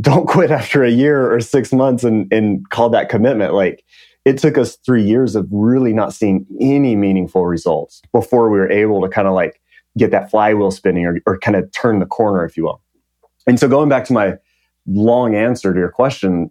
don't 0.00 0.26
quit 0.28 0.50
after 0.50 0.82
a 0.82 0.90
year 0.90 1.32
or 1.32 1.40
six 1.40 1.72
months 1.72 2.04
and, 2.04 2.32
and 2.32 2.68
call 2.70 2.88
that 2.90 3.10
commitment. 3.10 3.52
Like 3.52 3.84
it 4.24 4.38
took 4.38 4.56
us 4.56 4.76
three 4.76 5.04
years 5.04 5.36
of 5.36 5.46
really 5.50 5.92
not 5.92 6.14
seeing 6.14 6.46
any 6.58 6.96
meaningful 6.96 7.44
results 7.44 8.00
before 8.12 8.48
we 8.48 8.58
were 8.58 8.70
able 8.70 9.02
to 9.02 9.08
kind 9.08 9.28
of 9.28 9.34
like 9.34 9.60
get 9.98 10.10
that 10.10 10.30
flywheel 10.30 10.70
spinning 10.70 11.04
or, 11.04 11.20
or 11.26 11.38
kind 11.38 11.56
of 11.56 11.70
turn 11.72 12.00
the 12.00 12.06
corner, 12.06 12.44
if 12.44 12.56
you 12.56 12.64
will. 12.64 12.80
And 13.46 13.58
so 13.58 13.68
going 13.68 13.88
back 13.88 14.04
to 14.06 14.12
my 14.12 14.34
long 14.86 15.34
answer 15.34 15.72
to 15.72 15.78
your 15.78 15.90
question, 15.90 16.50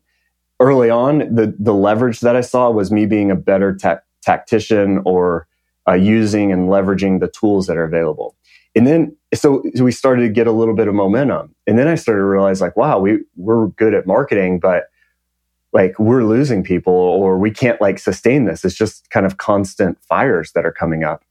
early 0.60 0.90
on, 0.90 1.20
the, 1.34 1.56
the 1.60 1.74
leverage 1.74 2.20
that 2.22 2.36
I 2.36 2.42
saw 2.42 2.70
was 2.70 2.92
me 2.92 3.06
being 3.06 3.32
a 3.32 3.36
better 3.36 3.76
ta- 3.76 4.02
tactician 4.22 5.02
or 5.06 5.48
uh, 5.88 5.94
using 5.94 6.52
and 6.52 6.70
leveraging 6.70 7.20
the 7.20 7.28
tools 7.28 7.68
that 7.68 7.78
are 7.78 7.84
available. 7.84 8.36
And 8.76 8.88
then, 8.88 9.16
so, 9.34 9.64
so 9.76 9.84
we 9.84 9.92
started 9.92 10.24
to 10.24 10.30
get 10.30 10.48
a 10.48 10.52
little 10.52 10.76
bit 10.76 10.88
of 10.88 10.96
momentum. 10.96 11.54
And 11.68 11.78
then 11.78 11.88
I 11.88 11.96
started 11.96 12.22
to 12.22 12.26
realize 12.26 12.62
like, 12.62 12.76
wow, 12.78 13.00
we, 13.00 13.20
we're 13.36 13.68
good 13.68 13.94
at 13.94 14.08
marketing, 14.08 14.60
but 14.60 14.86
like 15.74 15.98
we're 16.00 16.24
losing 16.24 16.64
people 16.64 16.94
or 16.94 17.38
we 17.38 17.52
can't 17.52 17.82
like 17.82 18.00
sustain 18.00 18.46
this. 18.46 18.64
It's 18.64 18.76
just 18.76 19.10
kind 19.10 19.26
of 19.26 19.38
constant 19.38 20.02
fires 20.04 20.52
that 20.54 20.66
are 20.66 20.72
coming 20.72 21.04
up. 21.04 21.24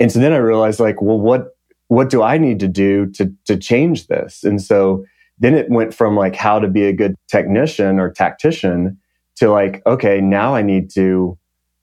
And 0.00 0.10
so 0.10 0.20
then 0.20 0.32
I 0.32 0.36
realized 0.36 0.80
like, 0.80 1.02
well, 1.02 1.18
what, 1.18 1.56
what 1.88 2.10
do 2.10 2.22
I 2.22 2.38
need 2.38 2.60
to 2.60 2.68
do 2.68 3.06
to, 3.12 3.32
to 3.46 3.56
change 3.56 4.06
this? 4.06 4.44
And 4.44 4.62
so 4.62 5.04
then 5.38 5.54
it 5.54 5.70
went 5.70 5.94
from 5.94 6.16
like 6.16 6.36
how 6.36 6.58
to 6.58 6.68
be 6.68 6.84
a 6.84 6.92
good 6.92 7.14
technician 7.28 7.98
or 7.98 8.10
tactician 8.10 8.98
to 9.36 9.50
like, 9.50 9.82
okay, 9.86 10.20
now 10.20 10.54
I 10.54 10.62
need 10.62 10.90
to 10.90 11.38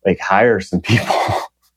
like 0.05 0.19
hire 0.19 0.59
some 0.59 0.81
people. 0.81 1.15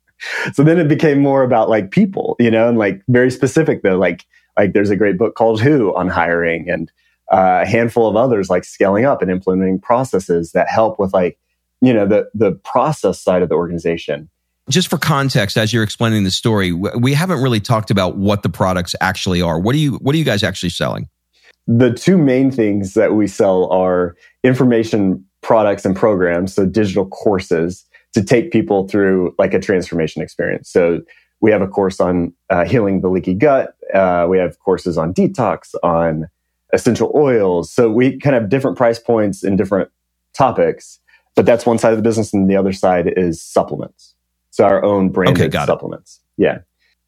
so 0.53 0.62
then 0.62 0.79
it 0.79 0.88
became 0.88 1.21
more 1.21 1.43
about 1.43 1.71
like 1.71 1.91
people, 1.91 2.37
you 2.38 2.51
know, 2.51 2.69
and 2.69 2.79
like 2.79 3.03
very 3.09 3.31
specific 3.31 3.83
though, 3.83 3.99
like, 3.99 4.27
like 4.57 4.73
there's 4.73 4.91
a 4.91 4.97
great 4.97 5.17
book 5.17 5.35
called 5.35 5.61
Who 5.61 5.95
on 5.97 6.09
hiring 6.09 6.69
and 6.69 6.91
uh, 7.33 7.61
a 7.62 7.67
handful 7.67 8.09
of 8.09 8.17
others 8.17 8.51
like 8.51 8.64
scaling 8.64 9.05
up 9.05 9.23
and 9.23 9.31
implementing 9.31 9.79
processes 9.81 10.53
that 10.53 10.69
help 10.69 10.99
with 10.99 11.12
like, 11.12 11.38
you 11.81 11.95
know, 11.95 12.07
the, 12.07 12.29
the 12.35 12.53
process 12.64 13.21
side 13.21 13.43
of 13.43 13.49
the 13.49 13.55
organization 13.55 14.29
just 14.69 14.89
for 14.89 14.99
context, 14.99 15.57
as 15.57 15.73
you're 15.73 15.83
explaining 15.83 16.25
the 16.25 16.31
story, 16.31 16.73
we 16.73 17.15
haven't 17.15 17.43
really 17.43 17.61
talked 17.61 17.91
about 17.91 18.17
what 18.17 18.43
the 18.43 18.49
products 18.49 18.95
actually 19.01 19.41
are. 19.43 19.59
What 19.59 19.75
are 19.75 19.79
you 19.79 19.95
What 19.97 20.15
are 20.15 20.19
you 20.19 20.25
guys 20.25 20.43
actually 20.43 20.71
selling? 20.71 21.09
The 21.67 21.93
two 21.93 22.17
main 22.17 22.51
things 22.51 22.95
that 22.95 23.15
we 23.15 23.27
sell 23.27 23.71
are 23.71 24.17
information 24.43 25.25
products 25.43 25.85
and 25.85 25.95
programs, 25.95 26.55
so 26.55 26.67
digital 26.67 27.07
courses 27.07 27.85
to 28.15 28.23
take 28.23 28.51
people 28.51 28.89
through 28.89 29.35
like 29.39 29.55
a 29.55 29.59
transformation 29.59 30.23
experience. 30.23 30.71
So 30.71 31.01
we 31.41 31.51
have 31.51 31.63
a 31.63 31.69
course 31.69 32.01
on 32.01 32.33
uh, 32.51 32.65
healing 32.65 33.01
the 33.01 33.09
leaky 33.09 33.35
gut. 33.35 33.75
Uh, 33.95 34.27
we 34.29 34.39
have 34.39 34.59
courses 34.61 34.99
on 34.99 35.15
detox, 35.15 35.75
on 35.83 36.29
essential 36.73 37.13
oils. 37.15 37.71
So 37.71 37.91
we 37.91 38.19
kind 38.19 38.35
of 38.35 38.43
have 38.43 38.51
different 38.51 38.77
price 38.77 38.99
points 38.99 39.43
and 39.43 39.57
different 39.57 39.91
topics, 40.35 41.01
but 41.37 41.47
that's 41.47 41.65
one 41.65 41.79
side 41.79 41.93
of 41.93 41.99
the 41.99 42.03
business, 42.03 42.33
and 42.33 42.51
the 42.51 42.57
other 42.57 42.73
side 42.73 43.13
is 43.17 43.43
supplements. 43.43 44.15
Our 44.61 44.85
own 44.85 45.11
branded 45.11 45.55
okay, 45.55 45.66
supplements. 45.66 46.21
It. 46.38 46.42
Yeah. 46.42 46.59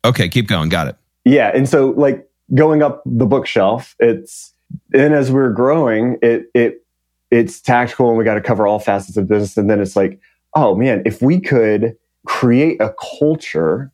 Okay, 0.05 0.29
keep 0.29 0.49
going. 0.49 0.69
Got 0.69 0.89
it. 0.89 0.97
Yeah, 1.25 1.51
and 1.55 1.69
so 1.69 1.91
like 1.91 2.29
going 2.55 2.83
up 2.83 3.03
the 3.05 3.27
bookshelf, 3.27 3.95
it's 3.99 4.55
and 4.95 5.15
as 5.15 5.31
we're 5.31 5.53
growing, 5.53 6.19
it 6.23 6.47
it 6.55 6.85
it's 7.31 7.61
tactical 7.61 8.09
and 8.09 8.19
we 8.19 8.25
got 8.25 8.35
to 8.35 8.41
cover 8.41 8.67
all 8.67 8.79
facets 8.79 9.17
of 9.17 9.29
business. 9.29 9.57
And 9.57 9.71
then 9.71 9.81
it's 9.81 9.97
like, 9.97 10.21
oh 10.55 10.75
man, 10.75 11.03
if 11.07 11.23
we 11.23 11.41
could 11.41 11.97
create 12.27 12.81
a 12.81 12.95
culture 13.19 13.93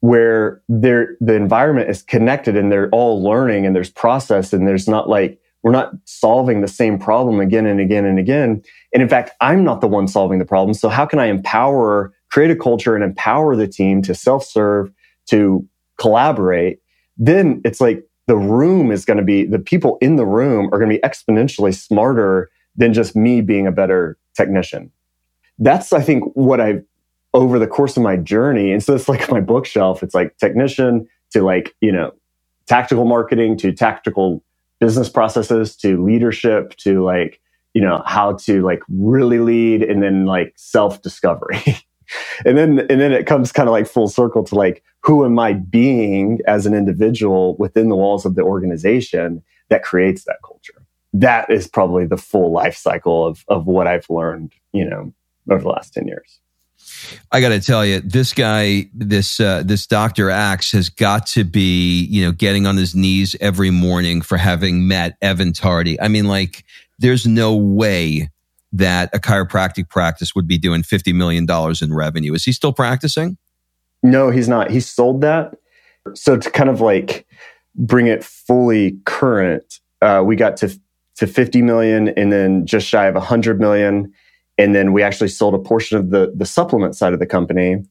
where 0.00 0.60
there 0.68 1.16
the 1.20 1.34
environment 1.34 1.88
is 1.88 2.02
connected 2.02 2.56
and 2.56 2.70
they're 2.70 2.90
all 2.90 3.22
learning 3.22 3.64
and 3.64 3.74
there's 3.74 3.90
process 3.90 4.52
and 4.52 4.68
there's 4.68 4.86
not 4.86 5.08
like 5.08 5.40
we're 5.62 5.72
not 5.72 5.94
solving 6.04 6.60
the 6.60 6.68
same 6.68 6.98
problem 6.98 7.40
again 7.40 7.64
and 7.64 7.80
again 7.80 8.04
and 8.04 8.18
again. 8.18 8.62
And 8.92 9.02
in 9.02 9.08
fact, 9.08 9.30
I'm 9.40 9.64
not 9.64 9.80
the 9.80 9.88
one 9.88 10.06
solving 10.06 10.38
the 10.38 10.44
problem. 10.44 10.74
So 10.74 10.90
how 10.90 11.06
can 11.06 11.18
I 11.18 11.26
empower 11.26 12.12
create 12.34 12.50
a 12.50 12.56
culture 12.56 12.96
and 12.96 13.04
empower 13.04 13.54
the 13.54 13.68
team 13.68 14.02
to 14.02 14.12
self-serve, 14.12 14.90
to 15.24 15.64
collaborate, 16.00 16.80
then 17.16 17.60
it's 17.64 17.80
like 17.80 18.04
the 18.26 18.36
room 18.36 18.90
is 18.90 19.04
going 19.04 19.18
to 19.18 19.22
be, 19.22 19.44
the 19.44 19.58
people 19.60 19.98
in 20.00 20.16
the 20.16 20.26
room 20.26 20.66
are 20.72 20.80
going 20.80 20.90
to 20.90 20.96
be 20.96 21.08
exponentially 21.08 21.72
smarter 21.72 22.50
than 22.74 22.92
just 22.92 23.14
me 23.14 23.40
being 23.40 23.68
a 23.68 23.70
better 23.70 24.18
technician. 24.36 24.90
that's 25.60 25.92
I 25.92 26.00
think 26.00 26.24
what 26.34 26.60
I've 26.60 26.82
over 27.34 27.60
the 27.60 27.68
course 27.68 27.96
of 27.96 28.02
my 28.02 28.16
journey. 28.16 28.72
And 28.72 28.82
so 28.82 28.96
it's 28.96 29.08
like 29.08 29.30
my 29.36 29.40
bookshelf. 29.40 30.02
It's 30.02 30.14
like 30.14 30.36
technician 30.38 31.06
to 31.30 31.42
like, 31.42 31.72
you 31.80 31.92
know, 31.92 32.10
tactical 32.66 33.04
marketing 33.04 33.56
to 33.58 33.70
tactical 33.70 34.42
business 34.80 35.08
processes 35.08 35.76
to 35.76 36.02
leadership 36.02 36.74
to 36.78 37.04
like, 37.04 37.40
you 37.74 37.80
know, 37.80 38.02
how 38.04 38.32
to 38.38 38.62
like 38.62 38.80
really 38.88 39.38
lead 39.38 39.84
and 39.84 40.02
then 40.02 40.26
like 40.26 40.52
self 40.56 41.00
discovery. 41.00 41.62
and 42.44 42.56
then, 42.56 42.80
and 42.90 43.00
then 43.00 43.12
it 43.12 43.26
comes 43.26 43.52
kind 43.52 43.68
of 43.68 43.72
like 43.72 43.86
full 43.86 44.08
circle 44.08 44.44
to 44.44 44.54
like, 44.54 44.82
who 45.02 45.24
am 45.24 45.38
I 45.38 45.52
being 45.52 46.40
as 46.46 46.66
an 46.66 46.74
individual 46.74 47.56
within 47.58 47.88
the 47.88 47.96
walls 47.96 48.24
of 48.24 48.34
the 48.34 48.42
organization 48.42 49.42
that 49.68 49.82
creates 49.82 50.24
that 50.24 50.38
culture? 50.44 50.82
That 51.12 51.50
is 51.50 51.68
probably 51.68 52.06
the 52.06 52.16
full 52.16 52.52
life 52.52 52.76
cycle 52.76 53.26
of, 53.26 53.44
of 53.48 53.66
what 53.66 53.86
I've 53.86 54.08
learned, 54.08 54.52
you 54.72 54.88
know, 54.88 55.12
over 55.50 55.62
the 55.62 55.68
last 55.68 55.94
10 55.94 56.08
years. 56.08 56.40
I 57.32 57.40
got 57.40 57.50
to 57.50 57.60
tell 57.60 57.84
you, 57.84 58.00
this 58.00 58.32
guy, 58.32 58.90
this 58.94 59.40
uh, 59.40 59.62
this 59.64 59.86
Doctor 59.86 60.30
Axe, 60.30 60.72
has 60.72 60.88
got 60.88 61.26
to 61.28 61.44
be, 61.44 62.04
you 62.04 62.24
know, 62.24 62.32
getting 62.32 62.66
on 62.66 62.76
his 62.76 62.94
knees 62.94 63.34
every 63.40 63.70
morning 63.70 64.20
for 64.20 64.36
having 64.36 64.86
met 64.86 65.16
Evan 65.22 65.52
Tardy. 65.52 66.00
I 66.00 66.08
mean, 66.08 66.26
like, 66.26 66.64
there's 66.98 67.26
no 67.26 67.54
way 67.54 68.28
that 68.74 69.10
a 69.14 69.18
chiropractic 69.18 69.88
practice 69.88 70.34
would 70.34 70.46
be 70.46 70.58
doing 70.58 70.82
fifty 70.82 71.12
million 71.12 71.46
dollars 71.46 71.82
in 71.82 71.92
revenue. 71.92 72.34
Is 72.34 72.44
he 72.44 72.52
still 72.52 72.72
practicing? 72.72 73.36
No, 74.02 74.30
he's 74.30 74.48
not. 74.48 74.70
He 74.70 74.80
sold 74.80 75.22
that. 75.22 75.56
So 76.14 76.36
to 76.36 76.50
kind 76.50 76.68
of 76.68 76.80
like 76.80 77.26
bring 77.74 78.06
it 78.06 78.22
fully 78.22 78.98
current, 79.06 79.80
uh, 80.02 80.22
we 80.24 80.36
got 80.36 80.56
to 80.58 80.78
to 81.16 81.28
50 81.28 81.62
million 81.62 82.08
and 82.08 82.32
then 82.32 82.66
just 82.66 82.88
shy 82.88 83.06
of 83.06 83.14
100 83.14 83.60
million 83.60 84.12
and 84.58 84.74
then 84.74 84.92
we 84.92 85.02
actually 85.02 85.28
sold 85.28 85.54
a 85.54 85.58
portion 85.58 85.98
of 85.98 86.10
the, 86.10 86.32
the 86.34 86.46
supplement 86.46 86.94
side 86.94 87.12
of 87.12 87.18
the 87.18 87.26
company 87.26 87.84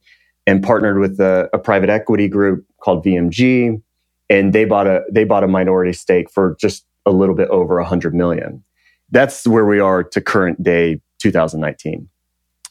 and 0.48 0.63
partnered 0.63 1.00
with 1.00 1.19
a, 1.19 1.50
a 1.54 1.60
private 1.60 1.89
equity 1.89 2.28
group 2.28 2.65
called 2.82 3.04
VMG. 3.04 3.82
And 4.30 4.54
they 4.54 4.65
bought 4.65 4.88
a, 4.88 5.04
they 5.12 5.26
bought 5.26 5.43
a 5.43 5.48
minority 5.48 5.93
stake 5.93 6.30
for 6.30 6.56
just 6.60 6.86
a 7.06 7.12
little 7.12 7.36
bit 7.36 7.50
over 7.50 7.80
a 7.80 7.86
hundred 7.86 8.15
million. 8.15 8.63
That's 9.12 9.46
where 9.48 9.66
we 9.66 9.80
are 9.80 10.04
to 10.04 10.22
current 10.22 10.63
day 10.63 11.02
2019. 11.20 12.10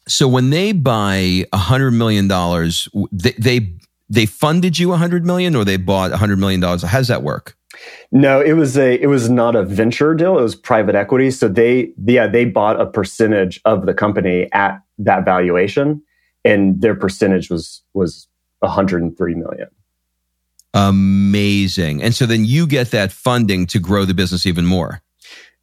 So 0.08 0.26
when 0.26 0.50
they 0.50 0.72
buy 0.72 1.46
a 1.52 1.56
hundred 1.56 1.92
million 1.92 2.26
dollars, 2.26 2.88
they, 3.12 3.32
they, 3.38 3.74
they 4.08 4.26
funded 4.26 4.78
you 4.78 4.92
a 4.92 4.96
hundred 4.96 5.24
million 5.24 5.54
or 5.54 5.64
they 5.64 5.76
bought 5.76 6.12
a 6.12 6.16
hundred 6.16 6.38
million 6.38 6.60
dollars. 6.60 6.82
How 6.82 6.98
does 6.98 7.08
that 7.08 7.22
work? 7.22 7.56
No, 8.10 8.40
it 8.40 8.52
was 8.52 8.76
a 8.76 9.00
it 9.00 9.06
was 9.06 9.30
not 9.30 9.56
a 9.56 9.62
venture 9.62 10.14
deal. 10.14 10.38
It 10.38 10.42
was 10.42 10.54
private 10.54 10.94
equity. 10.94 11.30
So 11.30 11.48
they 11.48 11.92
yeah 12.04 12.26
they 12.26 12.44
bought 12.44 12.80
a 12.80 12.86
percentage 12.86 13.60
of 13.64 13.86
the 13.86 13.94
company 13.94 14.48
at 14.52 14.80
that 14.98 15.24
valuation, 15.24 16.02
and 16.44 16.80
their 16.80 16.94
percentage 16.94 17.48
was 17.48 17.82
was 17.94 18.28
103 18.58 19.34
million. 19.34 19.68
Amazing. 20.74 22.02
And 22.02 22.14
so 22.14 22.26
then 22.26 22.44
you 22.44 22.66
get 22.66 22.90
that 22.92 23.12
funding 23.12 23.66
to 23.66 23.78
grow 23.78 24.04
the 24.04 24.14
business 24.14 24.46
even 24.46 24.64
more. 24.64 25.02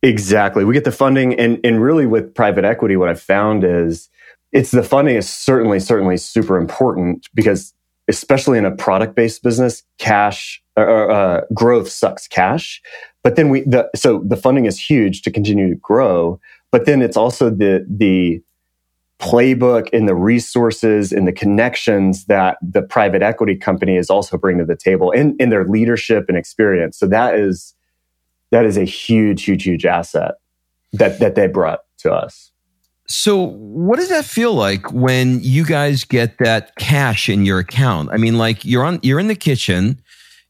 Exactly. 0.02 0.64
We 0.64 0.74
get 0.74 0.86
the 0.86 0.92
funding 0.92 1.38
and 1.40 1.60
and 1.64 1.82
really 1.82 2.06
with 2.06 2.34
private 2.34 2.64
equity 2.64 2.96
what 2.96 3.10
I've 3.10 3.22
found 3.22 3.64
is 3.64 4.10
it's 4.52 4.72
the 4.72 4.84
funding 4.84 5.16
is 5.16 5.30
certainly 5.30 5.80
certainly 5.80 6.18
super 6.18 6.58
important 6.58 7.28
because 7.34 7.74
especially 8.08 8.58
in 8.58 8.66
a 8.66 8.76
product 8.76 9.16
based 9.16 9.44
business 9.44 9.84
cash 10.00 10.62
uh, 10.76 11.42
growth 11.54 11.90
sucks 11.90 12.28
cash. 12.28 12.82
But 13.24 13.36
then 13.36 13.50
we, 13.50 13.62
the, 13.62 13.90
so 13.96 14.24
the 14.26 14.38
funding 14.38 14.66
is 14.66 14.80
huge 14.80 15.22
to 15.24 15.32
continue 15.32 15.70
to 15.70 15.76
grow. 15.76 16.40
But 16.72 16.86
then 16.86 17.02
it's 17.02 17.18
also 17.18 17.50
the, 17.50 17.86
the 17.88 18.42
playbook 19.20 19.90
and 19.92 20.08
the 20.08 20.16
resources 20.16 21.12
and 21.12 21.28
the 21.28 21.34
connections 21.34 22.26
that 22.26 22.58
the 22.62 22.82
private 22.82 23.22
equity 23.22 23.56
company 23.56 23.98
is 23.98 24.10
also 24.10 24.38
bringing 24.38 24.60
to 24.60 24.66
the 24.66 24.76
table 24.76 25.12
in, 25.12 25.36
in 25.40 25.50
their 25.50 25.66
leadership 25.66 26.26
and 26.30 26.38
experience. 26.38 26.98
So 26.98 27.08
that 27.08 27.36
is, 27.36 27.76
that 28.52 28.66
is 28.66 28.78
a 28.78 28.84
huge, 28.84 29.44
huge, 29.44 29.64
huge 29.64 29.86
asset 29.86 30.36
that, 30.94 31.20
that 31.20 31.36
they 31.36 31.48
brought 31.48 31.82
to 32.00 32.12
us. 32.12 32.52
So, 33.08 33.38
what 33.38 33.98
does 33.98 34.10
that 34.10 34.26
feel 34.26 34.54
like 34.54 34.92
when 34.94 35.40
you 35.42 35.66
guys 35.66 36.04
get 36.04 36.38
that 36.38 36.76
cash 36.76 37.28
in 37.28 37.44
your 37.44 37.58
account? 37.58 38.10
I 38.12 38.18
mean, 38.18 38.38
like 38.38 38.64
you're 38.64 38.86
on, 38.86 39.00
you're 39.02 39.20
in 39.20 39.28
the 39.28 39.36
kitchen, 39.36 40.00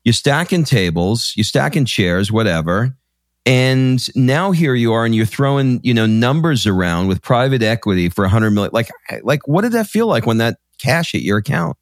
you're 0.04 0.12
stacking 0.14 0.66
tables, 0.66 1.32
you're 1.38 1.46
stacking 1.46 1.86
chairs, 1.86 2.34
whatever. 2.34 2.98
And 3.46 4.06
now 4.16 4.52
here 4.52 4.76
you 4.76 4.92
are 4.92 5.06
and 5.06 5.16
you're 5.16 5.26
throwing, 5.26 5.80
you 5.84 5.94
know, 5.94 6.06
numbers 6.06 6.68
around 6.68 7.08
with 7.08 7.22
private 7.22 7.64
equity 7.64 8.10
for 8.10 8.26
a 8.26 8.30
hundred 8.30 8.52
million. 8.52 8.72
Like, 8.74 8.90
like 9.24 9.48
what 9.48 9.62
did 9.62 9.72
that 9.72 9.88
feel 9.88 10.08
like 10.08 10.26
when 10.26 10.38
that 10.38 10.58
cash 10.80 11.14
hit 11.14 11.22
your 11.22 11.38
account? 11.38 11.78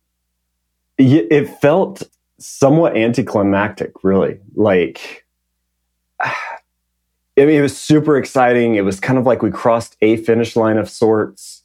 It 0.99 1.47
felt 1.60 2.03
somewhat 2.39 2.95
anticlimactic, 2.95 4.03
really. 4.03 4.39
Like, 4.56 5.25
I 7.39 7.45
mean, 7.45 7.49
it 7.49 7.62
was 7.62 7.77
super 7.77 8.17
exciting. 8.17 8.75
It 8.75 8.84
was 8.84 8.99
kind 8.99 9.19
of 9.19 9.25
like 9.25 9.43
we 9.43 9.51
crossed 9.51 9.95
a 10.01 10.17
finish 10.17 10.56
line 10.56 10.77
of 10.77 10.89
sorts, 10.89 11.63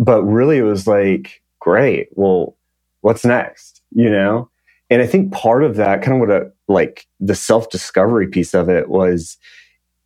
but 0.00 0.22
really 0.24 0.58
it 0.58 0.62
was 0.62 0.88
like, 0.88 1.40
great. 1.60 2.08
Well, 2.12 2.56
what's 3.00 3.24
next? 3.24 3.80
You 3.92 4.10
know? 4.10 4.50
And 4.90 5.00
I 5.00 5.06
think 5.06 5.32
part 5.32 5.64
of 5.64 5.76
that, 5.76 6.02
kind 6.02 6.14
of 6.14 6.28
what 6.28 6.36
a 6.36 6.52
like 6.68 7.06
the 7.20 7.34
self 7.34 7.70
discovery 7.70 8.26
piece 8.26 8.54
of 8.54 8.68
it 8.68 8.88
was 8.88 9.38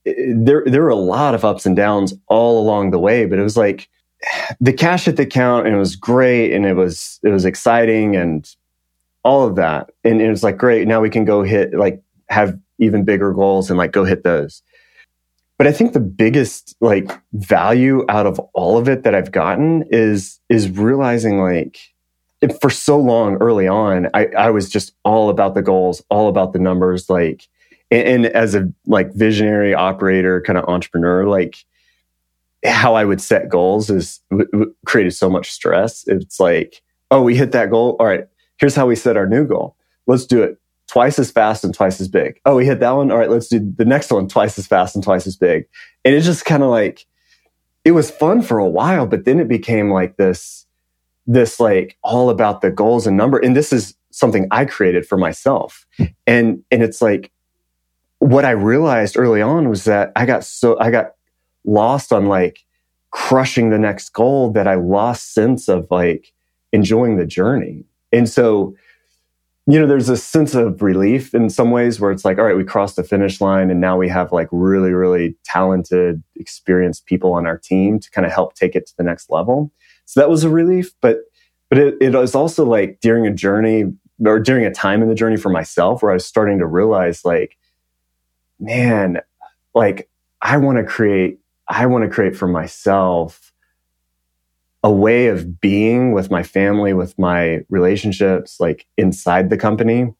eh, 0.06 0.12
there, 0.34 0.62
there 0.66 0.82
were 0.82 0.88
a 0.88 0.96
lot 0.96 1.34
of 1.34 1.44
ups 1.44 1.66
and 1.66 1.76
downs 1.76 2.14
all 2.28 2.60
along 2.60 2.90
the 2.90 2.98
way, 2.98 3.26
but 3.26 3.38
it 3.38 3.42
was 3.42 3.56
like 3.56 3.88
the 4.60 4.72
cash 4.72 5.08
at 5.08 5.16
the 5.16 5.22
account 5.22 5.66
and 5.66 5.74
it 5.74 5.78
was 5.78 5.96
great 5.96 6.52
and 6.52 6.64
it 6.64 6.74
was, 6.74 7.18
it 7.22 7.30
was 7.30 7.44
exciting 7.44 8.14
and 8.14 8.54
all 9.24 9.46
of 9.46 9.56
that. 9.56 9.90
And 10.04 10.20
it 10.20 10.28
was 10.30 10.42
like, 10.44 10.56
great. 10.56 10.86
Now 10.86 11.00
we 11.00 11.10
can 11.10 11.24
go 11.24 11.42
hit, 11.42 11.74
like 11.74 12.02
have 12.28 12.58
even 12.78 13.04
bigger 13.04 13.32
goals 13.32 13.70
and 13.70 13.78
like 13.78 13.92
go 13.92 14.04
hit 14.04 14.24
those. 14.24 14.62
But 15.56 15.66
I 15.66 15.72
think 15.72 15.92
the 15.92 16.00
biggest 16.00 16.76
like 16.80 17.10
value 17.32 18.04
out 18.08 18.26
of 18.26 18.38
all 18.54 18.78
of 18.78 18.88
it 18.88 19.02
that 19.02 19.14
I've 19.14 19.32
gotten 19.32 19.84
is, 19.90 20.38
is 20.48 20.70
realizing 20.70 21.40
like, 21.40 21.78
for 22.60 22.70
so 22.70 22.96
long 22.96 23.34
early 23.38 23.66
on, 23.66 24.06
I, 24.14 24.26
I 24.26 24.50
was 24.50 24.70
just 24.70 24.94
all 25.04 25.28
about 25.28 25.56
the 25.56 25.62
goals, 25.62 26.00
all 26.08 26.28
about 26.28 26.52
the 26.52 26.60
numbers. 26.60 27.10
Like, 27.10 27.48
and, 27.90 28.06
and 28.06 28.26
as 28.26 28.54
a 28.54 28.72
like 28.86 29.12
visionary 29.12 29.74
operator, 29.74 30.40
kind 30.42 30.56
of 30.56 30.64
entrepreneur, 30.68 31.26
like 31.26 31.56
how 32.64 32.94
I 32.94 33.04
would 33.04 33.20
set 33.20 33.48
goals 33.48 33.90
is 33.90 34.20
w- 34.30 34.48
w- 34.52 34.74
created 34.86 35.14
so 35.14 35.28
much 35.28 35.50
stress. 35.50 36.04
It's 36.06 36.38
like, 36.38 36.80
oh, 37.10 37.22
we 37.22 37.34
hit 37.34 37.50
that 37.50 37.70
goal. 37.70 37.96
All 37.98 38.06
right, 38.06 38.28
here's 38.58 38.76
how 38.76 38.86
we 38.86 38.94
set 38.94 39.16
our 39.16 39.26
new 39.26 39.44
goal. 39.44 39.74
Let's 40.06 40.24
do 40.24 40.40
it 40.40 40.58
twice 40.88 41.18
as 41.18 41.30
fast 41.30 41.64
and 41.64 41.74
twice 41.74 42.00
as 42.00 42.08
big. 42.08 42.40
Oh, 42.44 42.56
we 42.56 42.66
hit 42.66 42.80
that 42.80 42.90
one. 42.90 43.10
All 43.10 43.18
right, 43.18 43.30
let's 43.30 43.48
do 43.48 43.60
the 43.76 43.84
next 43.84 44.10
one 44.10 44.26
twice 44.26 44.58
as 44.58 44.66
fast 44.66 44.94
and 44.94 45.04
twice 45.04 45.26
as 45.26 45.36
big. 45.36 45.66
And 46.04 46.14
it 46.14 46.22
just 46.22 46.44
kind 46.44 46.62
of 46.62 46.70
like, 46.70 47.06
it 47.84 47.92
was 47.92 48.10
fun 48.10 48.42
for 48.42 48.58
a 48.58 48.68
while, 48.68 49.06
but 49.06 49.24
then 49.24 49.38
it 49.38 49.48
became 49.48 49.90
like 49.90 50.16
this 50.16 50.66
this 51.28 51.60
like 51.60 51.96
all 52.02 52.30
about 52.30 52.62
the 52.62 52.70
goals 52.70 53.06
and 53.06 53.16
number. 53.16 53.38
And 53.38 53.54
this 53.54 53.70
is 53.70 53.94
something 54.10 54.48
I 54.50 54.64
created 54.64 55.06
for 55.06 55.18
myself. 55.18 55.86
And, 56.26 56.64
and 56.70 56.82
it's 56.82 57.02
like, 57.02 57.30
what 58.18 58.46
I 58.46 58.50
realized 58.50 59.16
early 59.16 59.42
on 59.42 59.68
was 59.68 59.84
that 59.84 60.10
I 60.16 60.24
got 60.24 60.42
so, 60.42 60.80
I 60.80 60.90
got 60.90 61.12
lost 61.64 62.12
on 62.12 62.26
like 62.26 62.64
crushing 63.10 63.68
the 63.68 63.78
next 63.78 64.08
goal 64.14 64.50
that 64.52 64.66
I 64.66 64.74
lost 64.74 65.34
sense 65.34 65.68
of 65.68 65.86
like 65.90 66.32
enjoying 66.72 67.16
the 67.16 67.26
journey. 67.26 67.84
And 68.10 68.26
so, 68.26 68.74
you 69.70 69.78
know, 69.78 69.86
there's 69.86 70.08
a 70.08 70.16
sense 70.16 70.54
of 70.54 70.80
relief 70.80 71.34
in 71.34 71.50
some 71.50 71.70
ways 71.70 72.00
where 72.00 72.10
it's 72.10 72.24
like, 72.24 72.38
all 72.38 72.44
right, 72.44 72.56
we 72.56 72.64
crossed 72.64 72.96
the 72.96 73.04
finish 73.04 73.38
line 73.38 73.70
and 73.70 73.82
now 73.82 73.98
we 73.98 74.08
have 74.08 74.32
like 74.32 74.48
really, 74.50 74.92
really 74.92 75.36
talented, 75.44 76.22
experienced 76.36 77.04
people 77.04 77.34
on 77.34 77.46
our 77.46 77.58
team 77.58 78.00
to 78.00 78.10
kind 78.10 78.24
of 78.24 78.32
help 78.32 78.54
take 78.54 78.74
it 78.74 78.86
to 78.86 78.96
the 78.96 79.02
next 79.02 79.28
level. 79.28 79.70
So 80.06 80.20
that 80.20 80.30
was 80.30 80.42
a 80.42 80.48
relief. 80.48 80.94
But 81.02 81.18
but 81.68 81.76
it, 81.76 81.96
it 82.00 82.14
was 82.14 82.34
also 82.34 82.64
like 82.64 83.00
during 83.02 83.26
a 83.26 83.30
journey 83.30 83.84
or 84.24 84.40
during 84.40 84.64
a 84.64 84.72
time 84.72 85.02
in 85.02 85.10
the 85.10 85.14
journey 85.14 85.36
for 85.36 85.50
myself 85.50 86.02
where 86.02 86.12
I 86.12 86.14
was 86.14 86.24
starting 86.24 86.58
to 86.60 86.66
realize 86.66 87.26
like, 87.26 87.58
man, 88.58 89.20
like 89.74 90.08
I 90.40 90.56
want 90.56 90.78
to 90.78 90.84
create, 90.84 91.40
I 91.68 91.84
want 91.84 92.04
to 92.04 92.10
create 92.10 92.34
for 92.34 92.48
myself 92.48 93.47
a 94.82 94.90
way 94.90 95.26
of 95.26 95.60
being 95.60 96.12
with 96.12 96.30
my 96.30 96.42
family, 96.42 96.92
with 96.92 97.18
my 97.18 97.60
relationships, 97.68 98.60
like 98.60 98.86
inside 98.96 99.50
the 99.50 99.56
company 99.56 100.12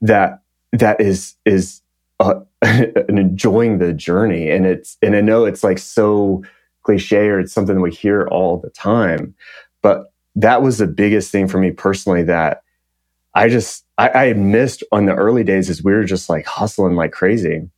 that, 0.00 0.42
that 0.72 1.00
is, 1.00 1.34
is, 1.44 1.82
uh, 2.20 2.40
and 2.62 3.18
enjoying 3.18 3.78
the 3.78 3.92
journey. 3.92 4.50
And 4.50 4.66
it's, 4.66 4.96
and 5.02 5.14
I 5.14 5.20
know 5.20 5.44
it's 5.44 5.62
like 5.62 5.78
so 5.78 6.42
cliche 6.82 7.28
or 7.28 7.40
it's 7.40 7.52
something 7.52 7.80
we 7.80 7.92
hear 7.92 8.26
all 8.28 8.58
the 8.58 8.70
time. 8.70 9.34
But 9.82 10.12
that 10.36 10.62
was 10.62 10.78
the 10.78 10.86
biggest 10.86 11.30
thing 11.30 11.46
for 11.46 11.58
me 11.58 11.70
personally 11.70 12.22
that 12.24 12.62
I 13.34 13.48
just, 13.48 13.84
I, 13.98 14.08
I 14.08 14.32
missed 14.32 14.82
on 14.92 15.04
the 15.04 15.14
early 15.14 15.44
days 15.44 15.68
is 15.68 15.84
we 15.84 15.92
were 15.92 16.04
just 16.04 16.28
like 16.28 16.46
hustling 16.46 16.96
like 16.96 17.12
crazy. 17.12 17.68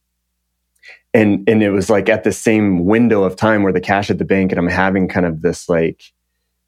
And 1.13 1.49
and 1.49 1.63
it 1.63 1.71
was 1.71 1.91
like 1.91 2.09
at 2.09 2.25
the 2.25 2.33
same 2.33 2.85
window 2.85 3.25
of 3.25 3.37
time 3.37 3.63
where 3.63 3.73
the 3.73 3.81
cash 3.81 4.11
at 4.11 4.19
the 4.19 4.25
bank 4.25 4.53
and 4.53 4.59
I'm 4.59 4.69
having 4.69 5.09
kind 5.09 5.27
of 5.27 5.43
this 5.43 5.69
like 5.69 6.03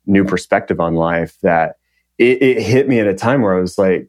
new 0.07 0.25
perspective 0.25 0.81
on 0.81 0.95
life 0.95 1.37
that 1.43 1.77
it, 2.19 2.43
it 2.43 2.63
hit 2.63 2.89
me 2.89 2.99
at 2.99 3.07
a 3.07 3.15
time 3.15 3.43
where 3.43 3.57
I 3.57 3.61
was 3.61 3.79
like 3.79 4.09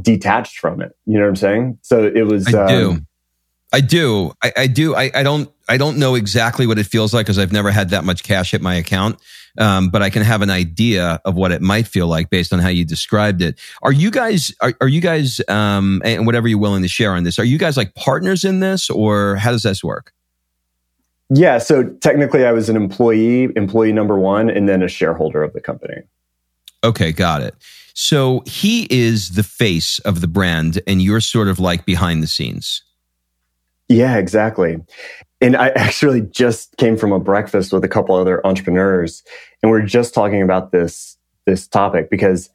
detached 0.00 0.58
from 0.58 0.80
it. 0.80 0.92
You 1.06 1.14
know 1.14 1.24
what 1.24 1.30
I'm 1.30 1.36
saying? 1.36 1.78
So 1.82 2.04
it 2.04 2.26
was. 2.26 2.52
I 2.52 2.68
do. 2.68 2.90
Um, 2.92 3.06
I 3.72 3.80
do. 3.80 4.32
I, 4.42 4.52
I 4.56 4.66
do. 4.66 4.94
I, 4.94 5.10
I, 5.14 5.22
don't. 5.22 5.50
I 5.68 5.78
don't 5.78 5.98
know 5.98 6.14
exactly 6.14 6.66
what 6.66 6.78
it 6.78 6.84
feels 6.84 7.14
like 7.14 7.26
because 7.26 7.38
I've 7.38 7.52
never 7.52 7.70
had 7.70 7.90
that 7.90 8.04
much 8.04 8.22
cash 8.22 8.50
hit 8.50 8.60
my 8.60 8.74
account. 8.74 9.18
Um, 9.58 9.90
but 9.90 10.02
I 10.02 10.10
can 10.10 10.22
have 10.22 10.40
an 10.40 10.50
idea 10.50 11.20
of 11.24 11.34
what 11.34 11.52
it 11.52 11.60
might 11.60 11.86
feel 11.86 12.06
like 12.06 12.30
based 12.30 12.52
on 12.52 12.58
how 12.58 12.68
you 12.68 12.84
described 12.84 13.42
it. 13.42 13.58
Are 13.82 13.92
you 13.92 14.10
guys? 14.10 14.54
Are, 14.60 14.74
are 14.80 14.88
you 14.88 15.00
guys? 15.00 15.40
Um, 15.48 16.00
and 16.04 16.26
whatever 16.26 16.48
you're 16.48 16.58
willing 16.58 16.82
to 16.82 16.88
share 16.88 17.14
on 17.14 17.24
this, 17.24 17.38
are 17.38 17.44
you 17.44 17.58
guys 17.58 17.76
like 17.76 17.94
partners 17.94 18.44
in 18.44 18.60
this, 18.60 18.88
or 18.90 19.36
how 19.36 19.52
does 19.52 19.62
this 19.62 19.82
work? 19.82 20.12
Yeah. 21.30 21.58
So 21.58 21.84
technically, 21.84 22.44
I 22.44 22.52
was 22.52 22.68
an 22.68 22.76
employee, 22.76 23.48
employee 23.56 23.92
number 23.92 24.18
one, 24.18 24.50
and 24.50 24.68
then 24.68 24.82
a 24.82 24.88
shareholder 24.88 25.42
of 25.42 25.52
the 25.54 25.60
company. 25.60 26.02
Okay, 26.84 27.12
got 27.12 27.42
it. 27.42 27.54
So 27.94 28.42
he 28.46 28.86
is 28.90 29.30
the 29.30 29.42
face 29.42 29.98
of 30.00 30.20
the 30.20 30.28
brand, 30.28 30.80
and 30.86 31.02
you're 31.02 31.20
sort 31.20 31.48
of 31.48 31.58
like 31.58 31.84
behind 31.84 32.22
the 32.22 32.26
scenes. 32.26 32.82
Yeah, 33.92 34.16
exactly. 34.16 34.78
And 35.40 35.56
I 35.56 35.68
actually 35.76 36.22
just 36.22 36.76
came 36.78 36.96
from 36.96 37.12
a 37.12 37.20
breakfast 37.20 37.72
with 37.72 37.84
a 37.84 37.88
couple 37.88 38.14
other 38.14 38.44
entrepreneurs, 38.46 39.22
and 39.62 39.70
we're 39.70 39.82
just 39.82 40.14
talking 40.14 40.42
about 40.42 40.72
this 40.72 41.18
this 41.46 41.66
topic 41.66 42.08
because 42.10 42.50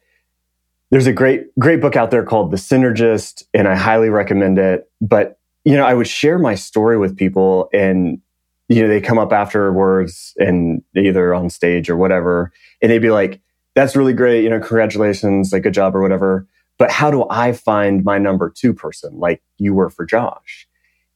there's 0.90 1.06
a 1.06 1.12
great 1.12 1.56
great 1.58 1.80
book 1.80 1.96
out 1.96 2.10
there 2.10 2.24
called 2.24 2.50
The 2.50 2.56
Synergist, 2.56 3.44
and 3.54 3.68
I 3.68 3.76
highly 3.76 4.08
recommend 4.10 4.58
it. 4.58 4.90
But 5.00 5.38
you 5.64 5.76
know, 5.76 5.84
I 5.84 5.94
would 5.94 6.08
share 6.08 6.38
my 6.38 6.54
story 6.56 6.98
with 6.98 7.16
people, 7.16 7.68
and 7.72 8.20
you 8.68 8.82
know, 8.82 8.88
they 8.88 9.00
come 9.00 9.18
up 9.18 9.32
afterwards 9.32 10.34
and 10.38 10.82
either 10.96 11.32
on 11.34 11.50
stage 11.50 11.88
or 11.88 11.96
whatever, 11.96 12.52
and 12.82 12.90
they'd 12.90 12.98
be 12.98 13.10
like, 13.10 13.40
"That's 13.76 13.94
really 13.94 14.12
great, 14.12 14.42
you 14.42 14.50
know, 14.50 14.58
congratulations, 14.60 15.52
like 15.52 15.62
good 15.62 15.74
job 15.74 15.94
or 15.94 16.02
whatever." 16.02 16.46
But 16.78 16.90
how 16.90 17.10
do 17.10 17.26
I 17.28 17.52
find 17.52 18.04
my 18.04 18.18
number 18.18 18.50
two 18.50 18.72
person, 18.72 19.18
like 19.18 19.42
you 19.58 19.74
were 19.74 19.90
for 19.90 20.04
Josh? 20.06 20.67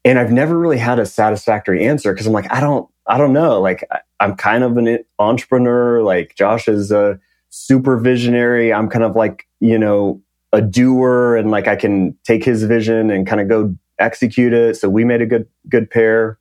And 0.04 0.18
I've 0.18 0.32
never 0.32 0.58
really 0.58 0.78
had 0.78 0.98
a 0.98 1.06
satisfactory 1.06 1.84
answer 1.86 2.12
because 2.12 2.26
I'm 2.26 2.32
like, 2.32 2.50
I 2.52 2.60
don't, 2.60 2.88
I 3.06 3.18
don't 3.18 3.32
know. 3.32 3.60
Like, 3.60 3.88
I'm 4.20 4.36
kind 4.36 4.64
of 4.64 4.76
an 4.76 4.98
entrepreneur. 5.18 6.02
Like, 6.02 6.34
Josh 6.36 6.68
is 6.68 6.90
a 6.90 7.18
super 7.50 7.96
visionary. 7.98 8.72
I'm 8.72 8.88
kind 8.88 9.04
of 9.04 9.14
like, 9.14 9.46
you 9.60 9.78
know, 9.78 10.20
a 10.52 10.60
doer 10.60 11.36
and 11.36 11.50
like 11.50 11.66
I 11.66 11.76
can 11.76 12.16
take 12.24 12.44
his 12.44 12.64
vision 12.64 13.10
and 13.10 13.26
kind 13.26 13.40
of 13.40 13.48
go 13.48 13.74
execute 13.98 14.52
it. 14.52 14.76
So 14.76 14.88
we 14.88 15.04
made 15.04 15.22
a 15.22 15.26
good, 15.26 15.46
good 15.68 15.90
pair. 15.90 16.38